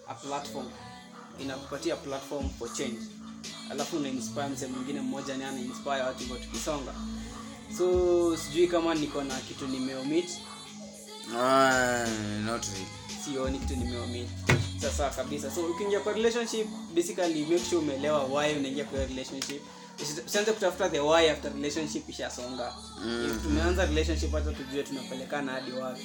a 0.07 0.13
platform. 0.13 0.65
Inakupatia 1.41 1.95
platform 1.95 2.49
for 2.59 2.73
change. 2.73 2.99
Alafu 3.71 3.97
una 3.97 4.09
inspire 4.09 4.47
mse 4.47 4.67
mwingine 4.67 5.01
mmoja 5.01 5.37
ni 5.37 5.43
ana 5.43 5.59
inspire 5.59 6.01
watu 6.01 6.19
hivyo 6.19 6.35
tukisonga. 6.37 6.93
So 7.77 8.37
sijui 8.37 8.67
kama 8.67 8.95
niko 8.95 9.23
na 9.23 9.35
kitu 9.35 9.67
nimeomit. 9.67 10.29
Ah, 11.37 12.05
not 12.45 12.65
really. 12.65 12.87
sioni 13.25 13.59
kitu 13.59 13.75
nimeomit. 13.75 14.27
Sasa 14.81 15.09
kabisa. 15.09 15.51
So 15.51 15.61
ukiingia 15.65 15.99
kwa 15.99 16.13
relationship 16.13 16.67
basically 16.95 17.41
make 17.45 17.65
sure 17.69 17.77
umeelewa 17.77 18.23
why 18.23 18.53
unaingia 18.57 18.85
kwa 18.85 19.05
relationship 19.05 19.61
usianze 20.25 20.51
kutafuta 20.51 20.89
the 20.89 20.99
why 20.99 21.29
after 21.31 21.53
relationship 21.53 22.09
ishasonga. 22.09 22.73
If 23.25 23.43
tumeanza 23.43 23.85
relationship 23.85 24.31
hata 24.31 24.51
tujue 24.53 24.83
tunapelekana 24.83 25.51
hadi 25.51 25.71
wapi. 25.71 26.01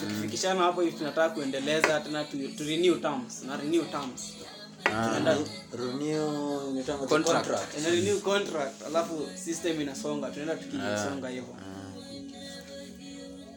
Tukifikishana 0.00 0.60
hapo 0.62 0.80
hivi 0.80 0.96
tunataka 0.98 1.34
kuendeleza 1.34 2.00
tena 2.00 2.24
tu, 2.24 2.36
tu 2.48 2.64
renew 2.64 2.94
terms 2.96 3.42
na 3.42 3.56
renew 3.56 3.84
terms. 3.84 4.32
Tunaenda 4.84 5.36
renew 5.72 6.84
Contract. 7.08 7.46
contract. 7.46 7.84
renew 7.90 8.20
contract 8.20 8.82
alafu 8.86 9.28
system 9.44 9.80
inasonga 9.80 10.30
tunaenda 10.30 10.54
tukisonga 10.56 11.28
hivyo. 11.28 11.56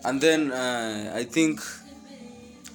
And 0.04 0.22
then 0.22 0.52
uh, 0.52 1.16
i 1.16 1.26
think 1.26 1.60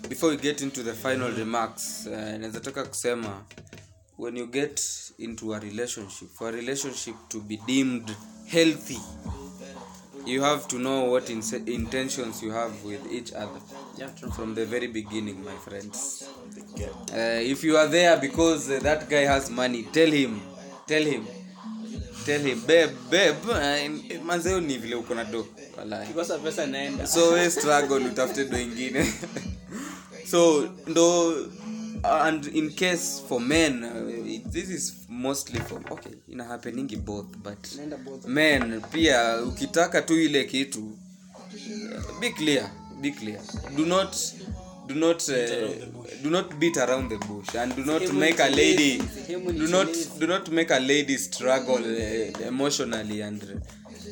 before 0.09 0.31
we 0.31 0.37
get 0.43 0.61
into 0.61 0.83
the 0.83 0.93
final 0.93 1.35
remarks 1.37 2.07
uh, 2.07 2.13
naweza 2.13 2.61
taka 2.61 2.85
kusema 2.85 3.43
when 4.17 4.37
you 4.37 4.47
get 4.47 4.81
into 5.19 5.53
a 5.55 5.61
relationship 5.61 6.29
for 6.29 6.49
a 6.49 6.53
relationship 6.53 7.15
to 7.29 7.41
be 7.41 7.59
deemed 7.67 8.11
healthy 8.49 8.99
you 10.27 10.43
have 10.43 10.67
to 10.69 10.79
know 10.79 11.05
what 11.05 11.31
in- 11.31 11.43
intentions 11.67 12.43
you 12.43 12.51
have 12.51 12.73
with 12.85 13.01
each 13.13 13.33
other. 13.33 13.61
Yeah 13.97 14.09
true. 14.19 14.31
From 14.31 14.55
the 14.55 14.67
very 14.67 14.89
beginning 14.89 15.45
my 15.45 15.55
friends. 15.55 16.29
Uh, 17.13 17.41
if 17.55 17.63
you 17.63 17.77
are 17.77 17.87
there 17.87 18.17
because 18.21 18.69
uh, 18.71 18.81
that 18.83 19.09
guy 19.09 19.23
has 19.23 19.51
money 19.51 19.85
tell 19.93 20.11
him 20.11 20.41
tell 20.87 21.03
him 21.03 21.27
tell 22.25 22.41
him 22.41 22.61
babe 22.67 22.91
babe 23.11 23.37
uh, 23.51 24.25
manzeo 24.25 24.61
ni 24.61 24.79
vile 24.79 24.97
uko 24.97 25.15
na 25.15 25.25
do 25.25 25.47
so 27.07 27.33
we 27.35 27.51
struggle 27.51 28.07
utafute 28.07 28.45
do 28.51 28.59
ingine 28.59 29.13
so 30.31 30.69
ndo 30.87 31.35
and 32.11 32.47
in 32.47 32.71
case 32.71 33.23
for 33.29 33.41
men 33.41 33.85
uh, 33.85 34.09
it- 34.35 34.51
this 34.51 34.71
is 34.71 34.95
mostly 35.09 35.61
for 35.61 35.81
okay 35.91 36.13
ina 36.29 36.45
happeningi 36.45 36.97
both 36.97 37.37
but 37.37 37.59
both. 38.05 38.25
men 38.27 38.81
pia 38.93 39.43
ukitaka 39.43 40.03
tu 40.03 40.21
ile 40.21 40.45
kitu 40.45 40.81
uh, 40.81 42.21
be 42.21 42.31
clear 42.31 42.71
be 43.01 43.11
clear. 43.11 43.41
Do 43.77 43.85
not 43.87 44.17
do 44.87 44.95
not 44.95 45.29
uh, 45.29 45.69
do 46.23 46.31
not 46.31 46.55
beat 46.55 46.77
around 46.77 47.09
the 47.11 47.19
bush 47.27 47.55
and 47.55 47.77
do 47.77 47.85
not 47.85 48.13
make 48.13 48.41
a 48.43 48.49
lady 48.49 49.03
do 49.59 49.67
not 49.67 49.89
do 50.19 50.27
not 50.27 50.49
make 50.49 50.75
a 50.75 50.81
lady 50.81 51.19
struggle 51.19 51.85
uh, 51.85 52.47
emotionally 52.49 53.23
and 53.23 53.43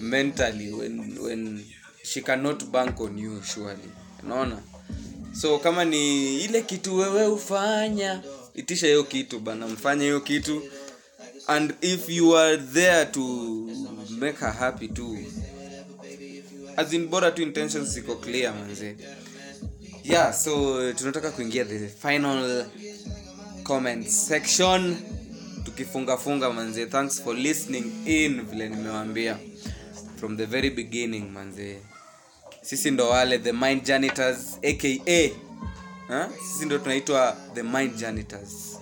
mentally 0.00 0.72
when 0.72 1.18
when 1.18 1.64
she 2.02 2.20
cannot 2.22 2.64
bank 2.72 3.00
on 3.00 3.18
you 3.18 3.42
surely. 3.42 3.90
Unaona 4.24 4.58
so 5.40 5.58
kama 5.58 5.84
ni 5.84 6.36
ile 6.44 6.62
kitu 6.62 6.96
wewe 6.96 7.26
ufanya 7.26 8.22
itisha 8.54 8.86
hiyo 8.86 9.04
kitu 9.04 9.40
bana 9.40 9.66
mfanye 9.68 10.04
hiyo 10.04 10.20
kitu. 10.20 10.62
And 11.46 11.74
if 11.80 12.08
you 12.08 12.36
are 12.38 12.56
there 12.58 13.06
to 13.06 13.20
make 14.18 14.38
her 14.38 14.52
happy 14.52 14.88
too 14.88 15.18
as 16.76 16.92
in 16.92 17.06
bora 17.08 17.30
tu 17.30 17.42
intentions 17.42 17.88
ziko 17.88 18.14
clear 18.16 18.54
manze. 18.54 18.96
Yeah 20.04 20.34
so 20.34 20.92
tunataka 20.92 21.30
kuingia 21.30 21.64
the 21.64 21.88
final 21.88 22.66
comment 23.62 24.08
section 24.08 24.96
tukifungafunga 25.64 26.50
manze. 26.52 26.86
Thanks 26.86 27.22
for 27.22 27.36
listening 27.36 27.84
in 28.06 28.42
vile 28.42 28.68
nimewambia. 28.68 29.38
From 30.20 30.36
the 30.36 30.46
very 30.46 30.70
beginning 30.70 31.30
manze 31.32 31.76
sisi 32.64 32.90
ndo 32.90 33.08
wale 33.08 33.38
the 33.38 33.52
mind 33.52 33.84
janitors 33.84 34.58
aka 34.62 35.30
ha? 36.08 36.28
sisi 36.52 36.64
ndo 36.66 36.78
tunaitwa 36.78 37.36
the 37.54 37.62
mind 37.62 37.96
janitors. 37.96 38.78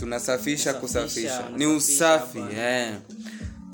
Tunasafisha 0.00 0.74
kusafisha. 0.74 1.48
Ni 1.56 1.66
usafi 1.66 2.38
yeah. 2.56 2.98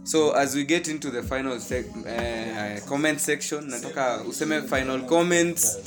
so 0.05 0.37
as 0.37 0.55
we 0.55 0.65
get 0.65 0.89
into 0.89 1.11
the 1.11 1.23
final 1.23 1.59
sec- 1.59 2.07
eh, 2.09 2.83
comment 2.89 3.19
section 3.21 3.71
nataka 3.71 4.21
useme 4.29 4.63
final 4.63 5.07
comments. 5.07 5.79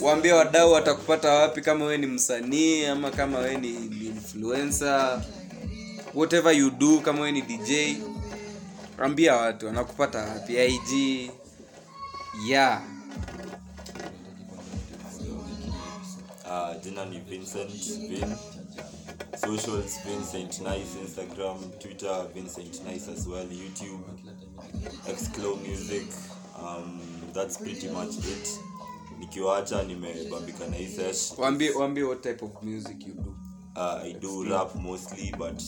Waambie 0.00 0.32
wadau 0.32 0.72
watakupata 0.72 1.32
wapi 1.32 1.60
kama 1.60 1.84
wewe 1.84 1.98
ni 1.98 2.06
msanii 2.06 2.84
ama 2.84 3.10
kama 3.10 3.38
we 3.38 3.56
ni 3.56 3.70
ni 3.72 4.06
influencer. 4.06 5.22
Whatever 6.14 6.56
you 6.58 6.70
do 6.70 6.98
kama 7.00 7.18
wewe 7.20 7.32
ni 7.32 7.42
dj 7.42 7.70
ambia 8.98 9.36
watu 9.36 9.66
wanakupata 9.66 10.18
wapi? 10.18 10.54
Ig 10.66 11.30
yeah 12.46 12.80
Uh, 16.50 16.74
jina 16.82 17.04
ni 17.04 17.18
Vincent 17.20 17.70
Vin. 18.08 18.36
Socials 19.36 20.00
Vincent 20.04 20.60
Nice, 20.60 20.96
Instagram, 21.04 21.58
Twitter 21.78 22.26
Vincent 22.34 22.84
Nice 22.86 23.06
as 23.08 23.26
well, 23.26 23.44
YouTube, 23.44 24.00
Xclo 25.06 25.60
Music. 25.62 26.06
Um, 26.58 27.00
that's 27.34 27.58
pretty 27.58 27.88
much 27.90 28.16
it. 28.18 28.58
Nikiwaacha 29.18 29.82
nimebambika 29.82 30.66
na 30.66 30.76
hii 30.76 30.88
sesh. 30.88 31.32
waambie 31.38 31.70
waambie 31.70 32.02
what 32.04 32.22
type 32.22 32.44
of 32.44 32.62
music 32.62 33.06
you 33.06 33.14
do 33.14 33.34
Uh, 33.76 34.00
I 34.02 34.12
do 34.12 34.44
rap 34.44 34.74
mostly, 34.74 35.30
but 35.38 35.62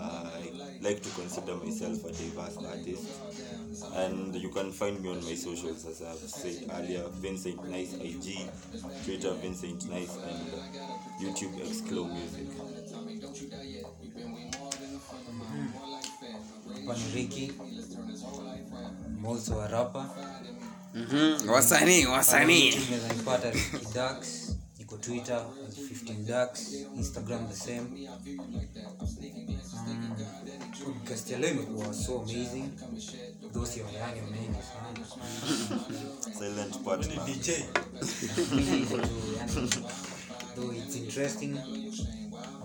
uh, 0.00 0.28
I 0.38 0.50
like 0.80 1.00
to 1.02 1.08
consider 1.10 1.54
myself 1.56 2.04
a 2.04 2.12
diverse 2.12 2.58
artist. 2.66 3.04
And 3.94 4.34
you 4.34 4.48
can 4.48 4.72
find 4.72 5.00
me 5.00 5.10
on 5.10 5.24
my 5.24 5.34
socials, 5.34 5.84
as 5.86 6.02
I've 6.02 6.16
said 6.16 6.70
earlier 6.72 7.04
Vincent 7.12 7.68
Nice 7.68 7.94
IG, 7.94 8.48
Twitter 9.04 9.32
Vincent 9.34 9.88
Nice, 9.90 10.16
and 10.16 10.50
YouTube 11.20 11.54
Exclo 11.60 12.08
Music. 12.08 12.48
Panriki, 16.86 17.12
ni 17.12 17.14
Ricky 17.14 17.52
I'm 19.06 19.26
also 19.26 19.60
a 19.60 19.68
rapper 19.68 20.06
mm-hmm. 20.94 21.48
wasanii 21.50 22.06
wasanii 22.06 22.72
unaweza 22.72 23.12
nipata 23.14 23.50
Ricky 23.50 23.86
Dax 23.94 24.50
niko 24.78 24.96
Twitter 24.96 25.46
as 25.68 25.78
15 25.78 26.26
Dax 26.26 26.72
Instagram 26.96 27.48
the 27.48 27.56
same 27.56 28.08
um, 29.74 30.16
podcast 30.84 31.30
ya 31.30 31.38
leo 31.38 31.50
imekuwa 31.50 31.94
so 31.94 32.20
amazing 32.20 32.68
those 33.54 33.80
ya 33.80 33.86
mengi 34.30 34.62
sana. 34.72 35.06
Silent 36.38 36.84
partner. 36.84 37.24
DJ. 37.26 37.50
Hivyo 38.70 38.98
tu, 38.98 39.08
yani, 39.38 39.70
though 40.56 40.76
it's 40.76 40.96
interesting. 40.96 41.56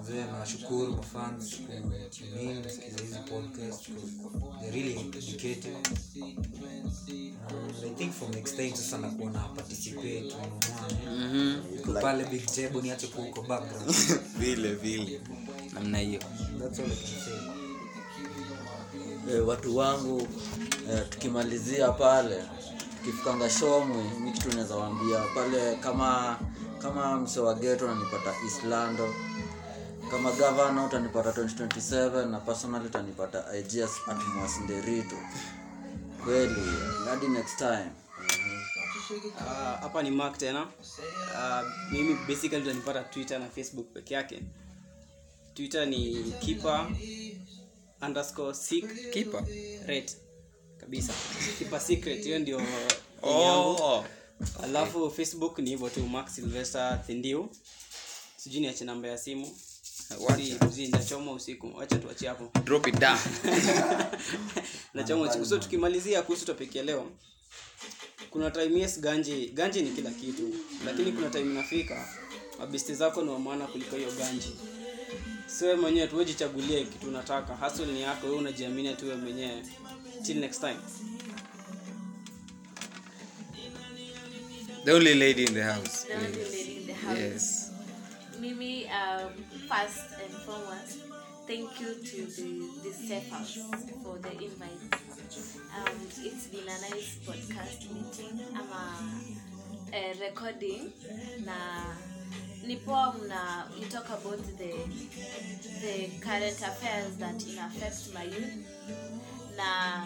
Mzee, 0.01 0.25
nawashukuru 0.31 0.93
mafans 0.95 1.55
kutune 1.55 2.61
kusikiza 2.63 3.01
hizi 3.01 3.19
podcast 3.19 3.87
'cause 3.89 4.71
really 4.71 4.99
educative 5.17 5.75
Um, 7.49 7.73
I 7.85 7.89
think 7.97 8.13
from 8.13 8.31
next 8.31 8.55
time 8.55 8.75
sasa 8.75 8.97
nakuwa 8.97 9.31
na 9.31 9.39
participate 9.39 10.23
unaona. 10.23 11.63
Uko 11.79 11.93
pale 11.93 12.25
big 12.25 12.45
table 12.45 12.81
niache 12.81 13.07
background. 13.47 13.91
Vile 14.39 14.75
vile. 14.75 15.21
Namna 15.73 15.97
hiyo. 15.97 16.19
That's 16.59 16.79
all 16.79 16.85
I 16.85 16.95
can 16.95 17.23
say. 17.25 17.39
Eh, 19.35 19.47
watu 19.47 19.77
wangu 19.77 20.27
eh, 20.89 21.09
tukimalizia 21.09 21.91
pale 21.91 22.43
tukifikanga 22.97 23.49
shomwe 23.49 24.03
mi 24.19 24.31
kitu 24.31 24.49
naweza 24.49 24.75
wambia 24.75 25.19
pale 25.35 25.75
kama 25.75 26.39
kama 26.81 27.17
mse 27.19 27.39
wa 27.39 27.53
geto 27.55 27.87
nanipata 27.87 28.33
islando 28.47 29.13
kama 30.11 30.31
gavana 30.31 30.85
utanipata 30.85 31.29
2027 31.29 32.25
na 32.29 32.39
personal 32.39 32.85
utanipata 32.85 33.57
igs 33.57 33.91
atmos 34.07 34.57
nderito 34.63 35.15
kweli 36.23 36.61
hadi 37.09 37.27
next 37.27 37.57
time 37.57 37.89
hapa. 39.81 39.97
Uh, 39.99 40.03
ni 40.03 40.11
mark 40.11 40.37
tena 40.37 40.67
Uh, 41.33 41.91
mimi 41.91 42.17
basically 42.27 42.61
utanipata 42.61 43.03
twitter 43.03 43.39
na 43.39 43.45
facebook 43.45 43.93
peke 43.93 44.13
yake 44.13 44.43
twitter 45.53 45.87
ni 45.87 46.23
keeper 46.39 46.87
underscore 48.01 48.53
sick 48.53 49.11
Keeper? 49.11 49.43
rate 49.87 50.17
kabisa. 50.89 51.13
Kipa 51.57 51.79
secret 51.79 52.23
hiyo 52.23 52.39
ndio 52.39 52.61
Oh. 53.23 54.05
alafu 54.63 55.11
facebook 55.11 55.59
ni 55.59 55.69
hivyo 55.69 55.89
tu 55.89 56.03
max 56.07 56.35
silvester 56.35 57.03
thindiu. 57.07 57.49
Sijui 58.37 58.61
niache 58.61 58.85
namba 58.85 59.07
ya 59.07 59.17
simu. 59.17 59.57
Si- 60.37 60.57
si, 60.75 60.87
ndachoma 60.87 61.31
usiku. 61.31 61.71
Wacha 61.77 61.97
tuachie 61.97 62.27
hapo. 62.29 62.59
Drop 62.63 62.87
it 62.87 62.99
down. 62.99 63.17
nachoma 64.93 65.29
usiku. 65.29 65.45
So 65.45 65.57
tukimalizia 65.57 66.21
kuhusu 66.21 66.45
topic 66.45 66.75
ya 66.75 66.83
leo 66.83 67.11
kuna 68.29 68.51
time 68.51 68.79
yes 68.79 68.99
ganji 68.99 69.47
ganji 69.47 69.81
ni 69.81 69.89
kila 69.91 70.11
kitu. 70.11 70.53
Lakini 70.85 71.11
kuna 71.11 71.29
time 71.29 71.51
inafika 71.51 72.09
mabesti 72.59 72.93
zako 72.95 73.21
ni 73.21 73.29
wamaana 73.29 73.67
kuliko 73.67 73.95
hiyo 73.95 74.11
ganji. 74.11 74.51
Siwe 75.47 75.75
mwenyewe 75.75 76.07
tuwejichagulie 76.07 76.83
kitu 76.85 77.07
unataka. 77.07 77.55
Hasl 77.55 77.85
ni 77.85 78.01
yako 78.01 78.25
wewe 78.27 78.37
unajiamini 78.39 78.93
tu 78.95 79.05
wewe 79.05 79.17
mwenyewe 79.17 79.63
till 80.23 80.37
next 80.37 80.59
time 80.59 80.79
The 84.85 84.93
only 84.93 85.13
lady 85.13 85.45
in 85.45 85.53
the 85.53 85.63
house. 85.63 86.05
The 86.05 86.15
only 86.15 86.43
lady 86.45 86.77
in 86.81 86.87
the 86.87 86.93
house. 86.93 87.17
Yes. 87.17 87.71
Mimi, 88.39 88.87
um, 88.89 89.29
first 89.69 90.05
and 90.23 90.31
foremost, 90.47 90.99
thank 91.45 91.79
you 91.81 91.93
to 91.93 92.17
the, 92.25 92.49
the 92.83 92.91
staff 92.93 93.23
for 94.03 94.17
the 94.17 94.31
invite. 94.31 94.81
Um, 95.77 95.95
it's 96.23 96.47
been 96.47 96.63
a 96.63 96.79
nice 96.89 97.19
podcast 97.27 97.91
meeting. 97.93 98.39
I'm 98.55 98.71
a, 99.93 99.95
a 99.97 100.13
recording. 100.25 100.93
Na 101.45 101.53
ni 102.65 102.75
poa 102.77 103.13
mna 103.17 103.65
you 103.79 103.85
talk 103.87 104.05
about 104.09 104.39
the 104.57 104.73
the 105.81 106.09
current 106.19 106.59
affairs 106.61 107.15
that 107.17 107.41
in 107.47 107.57
affect 107.57 108.13
my 108.13 108.23
youth 108.23 108.67
na 109.59 110.05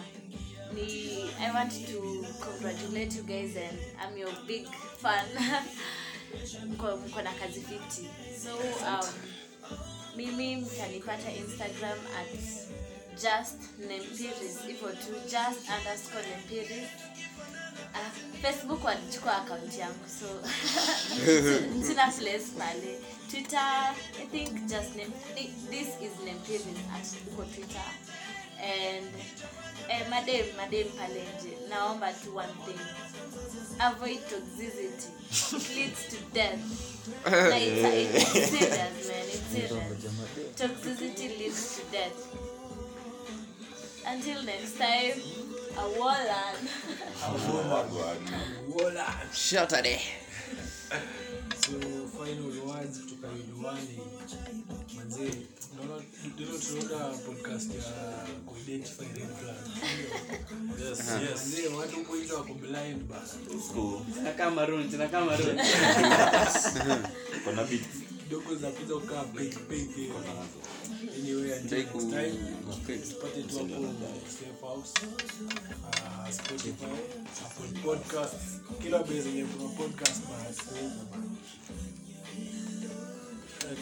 ni 0.74 1.30
i 1.38 1.50
want 1.54 1.70
to 1.86 2.26
congratulate 2.40 3.14
you 3.16 3.22
guys 3.22 3.56
and 3.56 3.78
i'm 4.02 4.18
your 4.18 4.32
big 4.46 4.66
fan. 4.98 5.26
Mko 6.66 7.22
na 7.22 7.30
kazi 7.32 7.60
fiti 7.60 8.08
so 8.44 8.56
um, 8.86 9.06
mimi 10.16 10.56
mtanipata 10.56 11.32
instagram 11.32 11.98
at 12.18 12.38
just 13.22 13.58
nempiris 13.78 14.66
hivyo 14.66 14.88
tu 14.88 15.12
just 15.22 15.60
underscore 15.78 16.26
nempiris. 16.30 16.88
Uh, 17.94 18.40
facebook 18.42 18.84
walichukua 18.84 19.36
akaunti 19.42 19.80
yangu 19.80 20.08
so 20.20 20.26
sina 21.86 22.12
place 22.18 22.44
pale. 22.58 22.98
Twitter 23.30 23.94
i 24.22 24.26
think 24.30 24.50
just 24.66 24.96
name, 24.96 25.12
this 25.70 25.88
is 25.88 26.12
nempiris 26.24 26.78
at 26.96 27.06
uko 27.32 27.44
twitter 27.44 27.82
and 28.64 29.06
eh, 29.90 30.02
madem 30.10 30.46
madem 30.56 30.88
pale 30.98 31.22
nje 31.36 31.52
naomba 31.68 32.12
tu 32.12 32.36
one 32.36 32.54
thing. 32.66 32.80
Avoid 33.80 34.20
toxicity. 34.30 35.08
It 35.56 35.76
leads 35.76 36.02
to 36.08 36.16
death. 36.32 36.62
Na 37.30 37.56
it's, 37.56 38.34
it's 38.34 38.50
serious 38.50 39.08
man 39.08 39.26
it's 39.28 39.46
serious. 39.52 40.60
toxicity 40.60 41.28
leads 41.38 41.76
to 41.76 41.82
death. 41.92 42.18
Until 44.06 44.42
next 44.44 44.78
time 44.78 45.16
a 45.76 45.84
wallan 45.98 46.58
Saturday. 49.32 50.00
so 51.64 51.72
final 52.18 52.50
words 52.66 52.98
kutoka 53.00 53.28
Iluwani 53.28 53.98
manzee 54.96 55.46
ndio 55.78 56.46
tunaona 56.58 57.06
podcast 57.26 57.70
ya 57.74 57.92
kuidentify 58.46 59.04
red 59.04 59.28
flags 59.40 59.68
Yes, 60.80 60.98
yes. 60.98 61.06
manzee 61.10 61.68
watu 61.68 61.96
huko 61.96 62.16
nje 62.16 62.32
wako 62.32 62.54
blind 62.54 63.02
bana 63.02 63.28
zinakaa 64.14 64.50
maroon 64.50 64.90
zinakaa 64.90 65.24
maroon 65.24 65.58
Kuna 67.44 67.64
bit 67.64 67.82
kidogo 68.22 68.54
za 68.54 68.70
kuja 68.70 68.94
kukaa 68.94 69.24
peke 69.24 69.56
peke 69.56 70.10
anyway 71.18 71.60
Try 71.68 71.82
ku- 71.84 72.00
tupate 73.10 73.42
tu 73.42 73.58
hapo 73.58 73.82
safe 74.28 74.60
house. 74.60 74.92
Uh, 75.04 76.30
Spotify. 76.30 76.84
Apple 77.44 77.80
podcast 77.84 78.34
kila 78.82 78.98
base 78.98 79.28
yenye 79.28 79.44
kuna 79.44 79.68
podcast 79.68 80.22
bana 80.28 80.54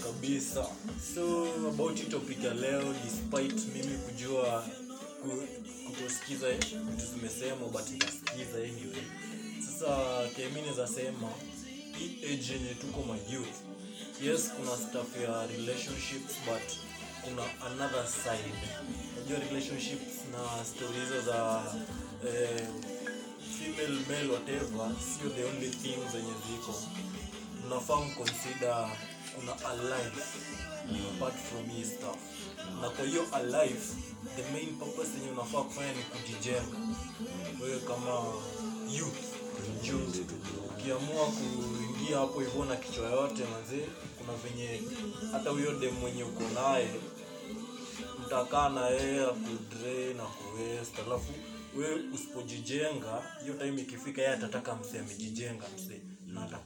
kabisa. 0.05 0.67
So 1.15 1.47
about 1.69 1.97
hii 1.99 2.05
topic 2.11 2.45
ya 2.45 2.55
leo 2.55 2.95
despite 3.05 3.55
mimi 3.75 3.99
kujua 3.99 4.65
kutosikiza 5.87 6.49
vitu 6.53 7.07
zimesema 7.15 7.67
but 7.73 7.91
nitasikiza 7.91 8.57
anyway. 8.59 9.03
Sasa 9.67 9.97
kemi 10.37 10.63
sema 10.87 11.29
hii 11.99 12.19
age 12.25 12.53
yenye 12.53 12.75
tuko 12.75 13.03
mayouth, 13.03 13.57
yes 14.25 14.51
kuna 14.57 14.77
stuff 14.77 15.23
ya 15.23 15.47
relationships 15.47 16.35
but 16.47 16.67
kuna 17.25 17.43
another 17.67 18.07
side. 18.09 18.55
Unajua 19.17 19.39
relationships 19.49 20.13
na 20.33 20.65
story 20.65 21.01
hizo 21.01 21.21
za 21.21 21.63
eh, 22.29 22.67
female 23.59 24.01
male 24.09 24.29
whatever 24.33 24.91
sio 25.01 25.31
the 25.31 25.45
only 25.45 25.71
thing 25.71 25.97
zenye 26.13 26.33
ziko. 26.51 26.75
Unafaa 27.67 27.97
mconsider 28.01 28.91
kuna 29.35 29.53
a 29.53 29.75
mm. 30.91 31.07
apart 31.17 31.35
from 31.37 31.67
hii 31.71 31.85
stuff 31.85 32.17
na 32.81 32.91
kwa 32.91 33.05
hiyo 33.05 33.27
alive 33.33 33.81
the 34.37 34.53
main 34.53 34.77
purpose 34.79 35.11
yenye 35.19 35.31
unafaa 35.31 35.63
kufanya 35.63 35.93
ni 35.93 36.03
kujijenga 36.03 36.77
wewe 37.63 37.81
kama 37.81 38.13
youth 38.99 39.33
ukiamua 40.69 41.27
kuingia 41.27 42.19
hapo 42.19 42.41
hivyo 42.41 42.65
na 42.65 42.77
kichwa 42.77 43.11
yote 43.11 43.43
mazee 43.45 43.87
kuna 44.19 44.33
venye 44.33 44.83
hata 45.33 45.51
huyo 45.51 45.79
dem 45.79 45.95
mwenye 45.95 46.25
uko 46.25 46.43
naye 46.55 46.89
mtakaa 48.27 48.69
na 48.69 48.87
yeye 48.89 49.25
akudre 49.27 50.15
na 50.15 50.23
kuwest 50.25 50.99
alafu 51.07 51.33
we 51.77 51.95
usipojijenga 52.15 53.23
hiyo 53.43 53.55
time 53.55 53.83
ikifika 53.83 54.23
yeye 54.23 54.35
atataka 54.35 54.75
msee 54.77 54.99
amejijenga 54.99 55.65
mse 55.77 56.01
na 56.27 56.41
na 56.49 56.59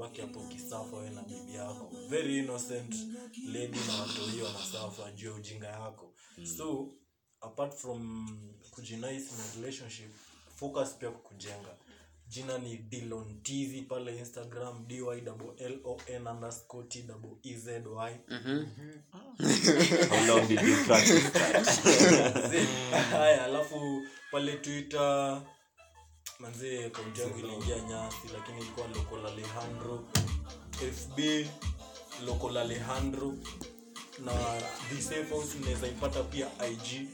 utabaki 0.00 0.20
hapo 0.20 0.40
ukisafa 0.40 0.96
wewe 0.96 1.10
na 1.10 1.22
bibi 1.22 1.54
yako. 1.54 1.92
Very 2.08 2.38
innocent 2.38 2.94
lady 3.52 3.78
na 3.88 3.94
watu 4.00 4.20
hiyo 4.32 4.44
wanasafa 4.44 5.12
juu 5.12 5.26
ya 5.30 5.34
ujinga 5.34 5.66
yako. 5.66 6.12
So 6.56 6.88
apart 7.40 7.74
from 7.74 8.28
kujinaisi 8.70 9.30
na 9.38 9.60
relationship 9.60 10.10
focus 10.56 10.94
pia 10.94 11.10
kujenga 11.10 11.76
jina 12.28 12.58
ni 12.58 12.76
dilon 12.76 13.42
tv 13.42 13.82
pale 13.82 14.18
instagram 14.18 14.86
dylon 14.86 15.40
underscore 16.30 16.86
twy 16.88 18.14
how 20.08 20.26
long 20.26 20.48
did 20.48 20.60
you 20.62 20.76
practice 20.86 21.30
that? 21.30 21.66
Haya 23.10 23.44
alafu 23.44 24.02
pale 24.30 24.56
twitter 24.56 25.42
manzee 26.40 26.84
akaunti 26.86 27.20
yangu 27.20 27.38
iliingia 27.38 27.76
nyasi 27.80 28.16
lakini 28.34 28.58
ilikuwa 28.60 28.86
local 28.88 29.26
alejandro. 29.26 30.04
Fb 30.72 31.46
local 32.26 32.56
alejandro. 32.56 33.34
Na 34.24 34.32
the 34.90 35.02
safe 35.02 35.28
house 35.30 35.56
unaweza 35.60 35.86
ipata 35.86 36.22
pia 36.22 36.46
ig 36.72 37.08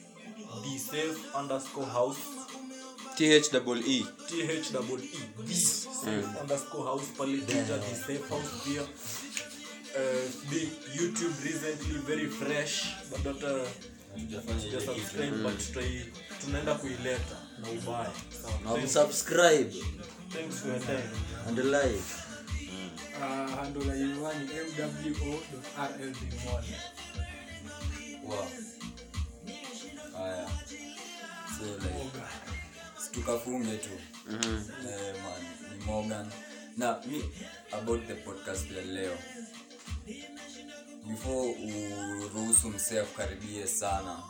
the 0.62 0.78
safe 0.78 1.38
underscore 1.40 1.86
house. 1.86 2.20
THEE. 3.16 3.40
THEE 3.40 4.60
the 5.46 5.54
safe 5.54 6.40
underscore 6.40 6.84
house 6.84 7.04
pale 7.18 7.38
twitter 7.38 7.80
the 7.80 7.94
safe 7.94 8.28
house 8.28 8.48
pia. 8.64 8.82
Uh, 8.82 8.88
the 10.50 10.68
youtube 11.02 11.34
recently 11.44 11.98
very 12.06 12.28
fresh. 12.28 12.86
But 13.10 13.24
hata 13.24 13.64
sija 14.60 14.80
subscribe 14.80 15.36
but 15.42 15.72
try 15.72 16.04
tunaenda 16.44 16.74
kuileta 16.74 17.45
na 17.58 17.70
ubaya. 17.70 18.12
Na 18.64 18.70
Thanks- 18.74 18.92
subscribe. 18.92 19.70
Thanks 20.32 20.56
for 20.60 20.68
your 20.68 20.80
time. 20.80 21.10
And 21.48 21.58
like. 21.58 22.02
Uh, 23.16 23.48
handle 23.56 23.86
ya 23.88 23.94
Iluwani 23.96 24.48
mwo.rldmol 25.20 26.64
Wow. 28.24 28.46
Haya. 30.16 30.48
so 31.58 31.64
like 31.64 32.10
tukafunge 33.12 33.76
tu. 33.78 33.90
Eh, 34.30 35.14
man, 35.22 35.42
ni 35.78 35.84
morgan. 35.84 36.30
Na 36.76 37.00
mi 37.06 37.22
about 37.72 38.06
the 38.06 38.14
podcast 38.14 38.70
ya 38.70 38.82
leo. 38.82 39.18
Before 41.06 41.54
uruhusu 42.24 42.68
msee 42.70 43.00
akukaribie 43.00 43.66
sana 43.66 44.22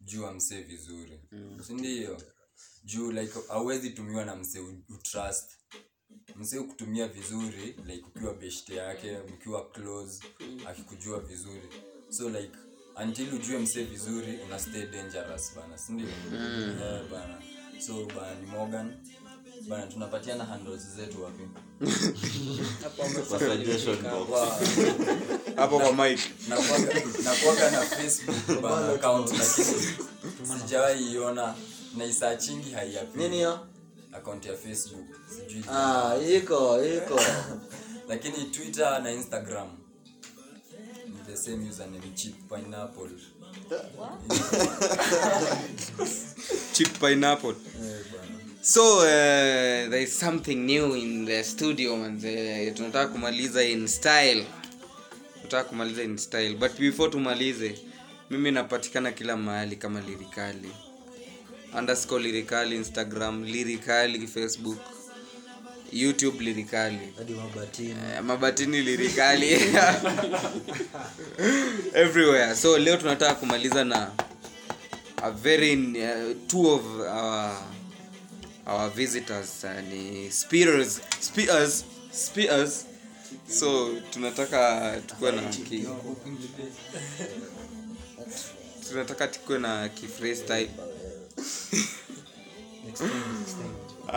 jua 0.00 0.32
msee 0.32 0.62
vizuri 0.62 1.20
sindio 1.64 2.16
juu 2.84 3.12
like 3.12 3.32
hauwezi 3.48 3.90
tumiwa 3.90 4.24
na 4.24 4.36
mse 4.36 4.60
utrust 4.88 5.50
mse 6.36 6.60
kutumia 6.60 7.08
vizuri 7.08 7.76
like 7.86 8.04
ukiwa 8.14 8.34
best 8.34 8.68
yake 8.68 9.18
mkiwa 9.18 9.70
close 9.70 10.24
akikujua 10.68 11.20
vizuri. 11.20 11.68
So 12.10 12.28
like 12.30 12.52
until 13.04 13.34
ujue 13.34 13.58
mse 13.58 13.84
vizuri 13.84 14.38
una 14.46 14.58
stay 14.58 14.86
dangerous 14.86 15.52
bana. 15.56 15.78
Sindio 15.78 16.08
yeah, 16.32 17.10
bana. 17.10 17.42
So 17.86 18.06
bana 18.06 18.34
ni 18.40 18.46
morgan 18.46 18.94
bana 19.68 19.86
tunapatiana 19.86 20.44
handles 20.44 20.82
zetu 20.96 21.22
wapi? 21.22 21.42
Hapo 25.56 25.78
kwa 25.80 25.92
mic. 25.92 26.20
Nakuwaga- 26.48 27.22
nakuwaga 27.24 27.70
na 27.70 27.80
facebook 27.82 28.60
bana 28.62 28.92
account 28.92 29.30
lakini 29.38 30.58
sijawahi 30.62 31.12
iona. 31.12 31.54
Na 31.96 32.04
isachingi 32.04 32.70
haiapi 32.70 33.18
nini 33.18 33.36
hiyo? 33.36 33.66
Account 34.12 34.46
ya 34.46 34.56
facebook 34.56 35.06
sijui. 35.36 35.64
Ah, 35.70 36.16
iko 36.36 36.84
iko. 36.84 37.20
Lakini 38.08 38.44
twitter 38.44 39.02
na 39.02 39.10
instagram. 39.12 39.68
Ni 41.06 41.14
the 41.26 41.36
same 41.36 41.68
username 41.70 42.10
chip 42.14 42.34
pineapple. 42.48 43.10
Chip 46.72 46.98
pineapple 46.98 47.54
so 48.66 48.98
uh, 48.98 49.88
there 49.90 50.02
is 50.02 50.12
something 50.18 50.66
new 50.66 50.94
in 50.94 51.24
the 51.24 51.42
studio 51.44 51.96
manze. 51.96 52.70
Tunataka 52.74 53.08
kumaliza 53.12 53.64
in 53.64 53.88
style. 53.88 54.44
Tunataka 55.42 55.64
kumaliza 55.68 56.02
in 56.02 56.18
style. 56.18 56.54
But 56.54 56.78
before 56.78 57.10
tumalize 57.10 57.74
mimi 58.30 58.50
napatikana 58.50 59.12
kila 59.12 59.36
mahali 59.36 59.76
kama 59.76 60.00
lirikali. 60.00 60.70
Underscore 61.78 62.22
lirikali 62.22 62.76
instagram 62.76 63.44
lirikali 63.44 64.26
facebook 64.26 64.78
youtube 65.92 66.44
lirikali. 66.44 66.98
Hadi 67.18 67.32
mabatini. 67.34 67.94
Uh, 68.18 68.24
mabatini 68.24 68.82
lirikali. 68.82 69.52
Everywhere. 71.94 72.54
So 72.54 72.78
leo 72.78 72.96
tunataka 72.96 73.34
kumaliza 73.34 73.84
na 73.84 74.10
a 75.22 75.30
very 75.30 75.74
uh, 75.76 76.36
two 76.48 76.70
of 76.70 76.82
our, 77.00 77.56
our 78.66 78.90
visitors 78.90 79.64
uh, 79.64 79.80
ni 79.88 80.30
spears 80.30 81.00
spears 81.20 81.84
spears. 82.12 82.84
So 83.48 83.94
tunataka 84.10 85.00
tukuwe 85.06 85.32
na 85.32 85.42
ki, 85.42 85.88
tunataka 88.88 89.28
tukuwe 89.28 89.58
na 89.58 89.88
ki 89.88 90.06
type 90.46 90.70
Uh, 94.08 94.12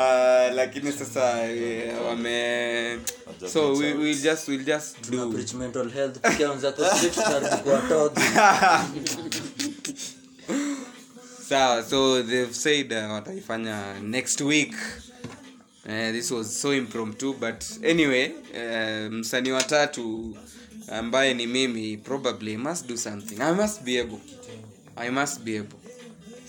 lakini 0.56 0.92
sasa 0.92 1.44
yeah, 1.50 1.98
wame 2.06 3.00
so 3.48 3.74
we, 3.74 3.94
we'll 3.94 4.14
just 4.22 4.48
we'll 4.48 4.64
just 4.64 5.10
do. 5.10 5.34
mental 5.58 5.90
health 5.90 6.22
tukianza 6.22 6.72
kwa 6.72 7.58
kwa 7.64 7.82
togi 7.82 8.22
sawa 11.50 11.84
so 11.84 12.22
they've 12.24 12.54
said 12.54 12.92
uh, 12.94 13.12
wataifanya 13.12 14.00
next 14.02 14.42
week. 14.42 14.74
Uh, 15.86 16.12
this 16.12 16.32
was 16.32 16.62
so 16.62 16.74
impromptu 16.74 17.34
but 17.34 17.64
anyway 17.84 18.32
uh, 18.54 19.14
msanii 19.14 19.52
wa 19.52 19.64
tatu 19.64 20.38
ambaye 20.92 21.34
ni 21.34 21.48
mimi 21.48 21.98
probably 21.98 22.58
must 22.58 22.88
do 22.88 22.98
something. 22.98 23.42
I 23.42 23.52
must 23.54 23.84
be 23.84 24.00
able. 24.00 24.20
I 24.96 25.10
must 25.10 25.42
be 25.42 25.56
able. 25.58 25.80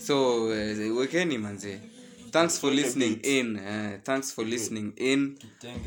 So 0.07 0.43
uh, 0.45 0.97
wekeni 0.97 1.37
manze 1.37 1.79
thanks 2.31 2.59
for 2.59 2.71
listening 2.71 3.19
in 3.23 3.55
uh, 3.57 3.99
thanks 4.03 4.31
for 4.33 4.45
listening 4.45 4.93
in. 4.97 5.37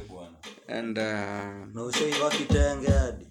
Bwana. 0.08 0.36
And 0.68 0.98
uh, 0.98 1.04
na 1.74 1.82
ushaiva 1.84 2.30
kitenge 2.30 2.88
hadi. 2.90 3.26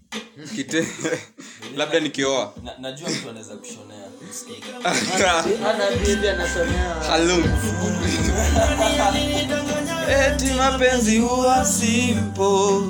kite 0.55 0.87
labda 1.77 1.99
nikioa. 1.99 2.53
Najua 2.79 3.09
mtu 3.09 3.29
anaweza 3.29 3.55
kushonea 3.57 4.07
usikie. 4.31 4.55
ana 5.69 5.91
bibi 6.05 6.27
anasomea 6.27 6.95
Hello. 7.11 7.37
eti 10.27 10.53
mapenzi 10.53 11.19
huwa 11.19 11.65
simpo. 11.65 12.83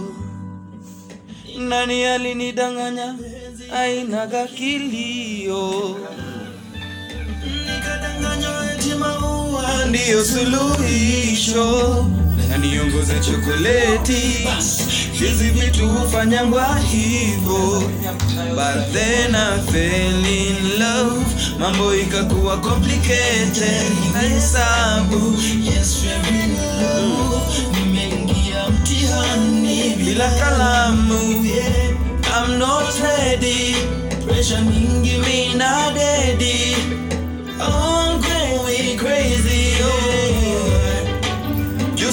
Nani 1.57 2.05
alinidanganya? 2.05 3.15
Ainaga 3.74 4.47
kilio 4.47 5.95
maua 9.84 9.90
ndiyo 9.90 10.26
suluhisho. 10.26 12.06
Na 12.50 12.58
niongoze 12.58 13.20
chokoleti. 13.20 14.48
Hizi 15.12 15.50
vitu 15.50 15.90
hufanyangwa 15.90 16.78
hivyo. 16.80 17.84
but 18.56 18.94
then 18.94 19.36
I 19.36 19.60
fell 19.72 20.26
in 20.26 20.80
love. 20.80 21.26
Mambo 21.60 21.96
ikakuwa 21.96 22.58
complicated. 22.58 23.92
Hesabu 24.22 25.38
nimeingia 27.74 28.70
mtihani. 28.70 29.96
Bila 29.98 30.30
kalamu. 30.30 31.20
I'm 32.36 32.58
not 32.58 32.94
ready. 33.04 33.76
Pressure 34.28 34.62
mingi 34.62 35.18
mina 35.18 35.92
dedi 35.92 36.76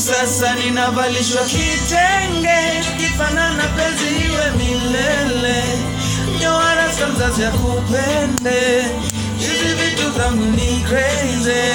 sasa 0.01 0.55
ninavalishwa 0.55 1.43
kitenge 1.45 2.59
kifanana 2.99 3.65
penzi 3.77 4.05
iwe 4.27 4.51
milele. 4.57 5.63
Nyoarasa 6.41 7.07
mzazi 7.09 7.43
ya 7.43 7.51
kupende 7.51 8.83
hizi 9.39 9.75
vitu 9.75 10.19
zangu 10.19 10.45
ni 10.45 10.81
crazy 10.89 11.71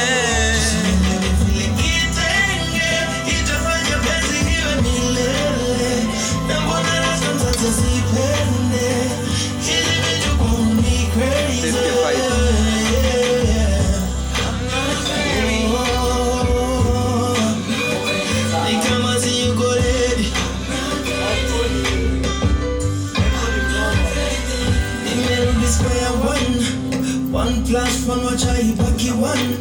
one. 29.32 29.57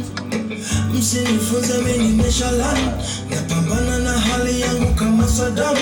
Msinifunze 0.93 1.73
mimi 1.77 2.07
nimeshalan. 2.07 2.77
Napambana 3.29 3.99
na 3.99 4.11
hali 4.19 4.61
yangu 4.61 4.93
kama 4.95 5.27
Saddam. 5.27 5.77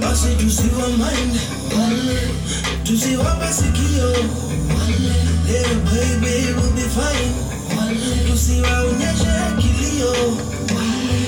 Basi 0.00 0.28
tusiwa 0.38 0.88
mind. 0.88 1.40
tusiwa 2.84 3.36
basikio. 3.40 4.10
Leo 5.46 5.74
baby 5.84 6.54
will 6.54 6.72
be 6.74 6.82
fine. 6.82 7.34
Tusiwaonyeshe 8.30 9.34
kilio. 9.58 10.14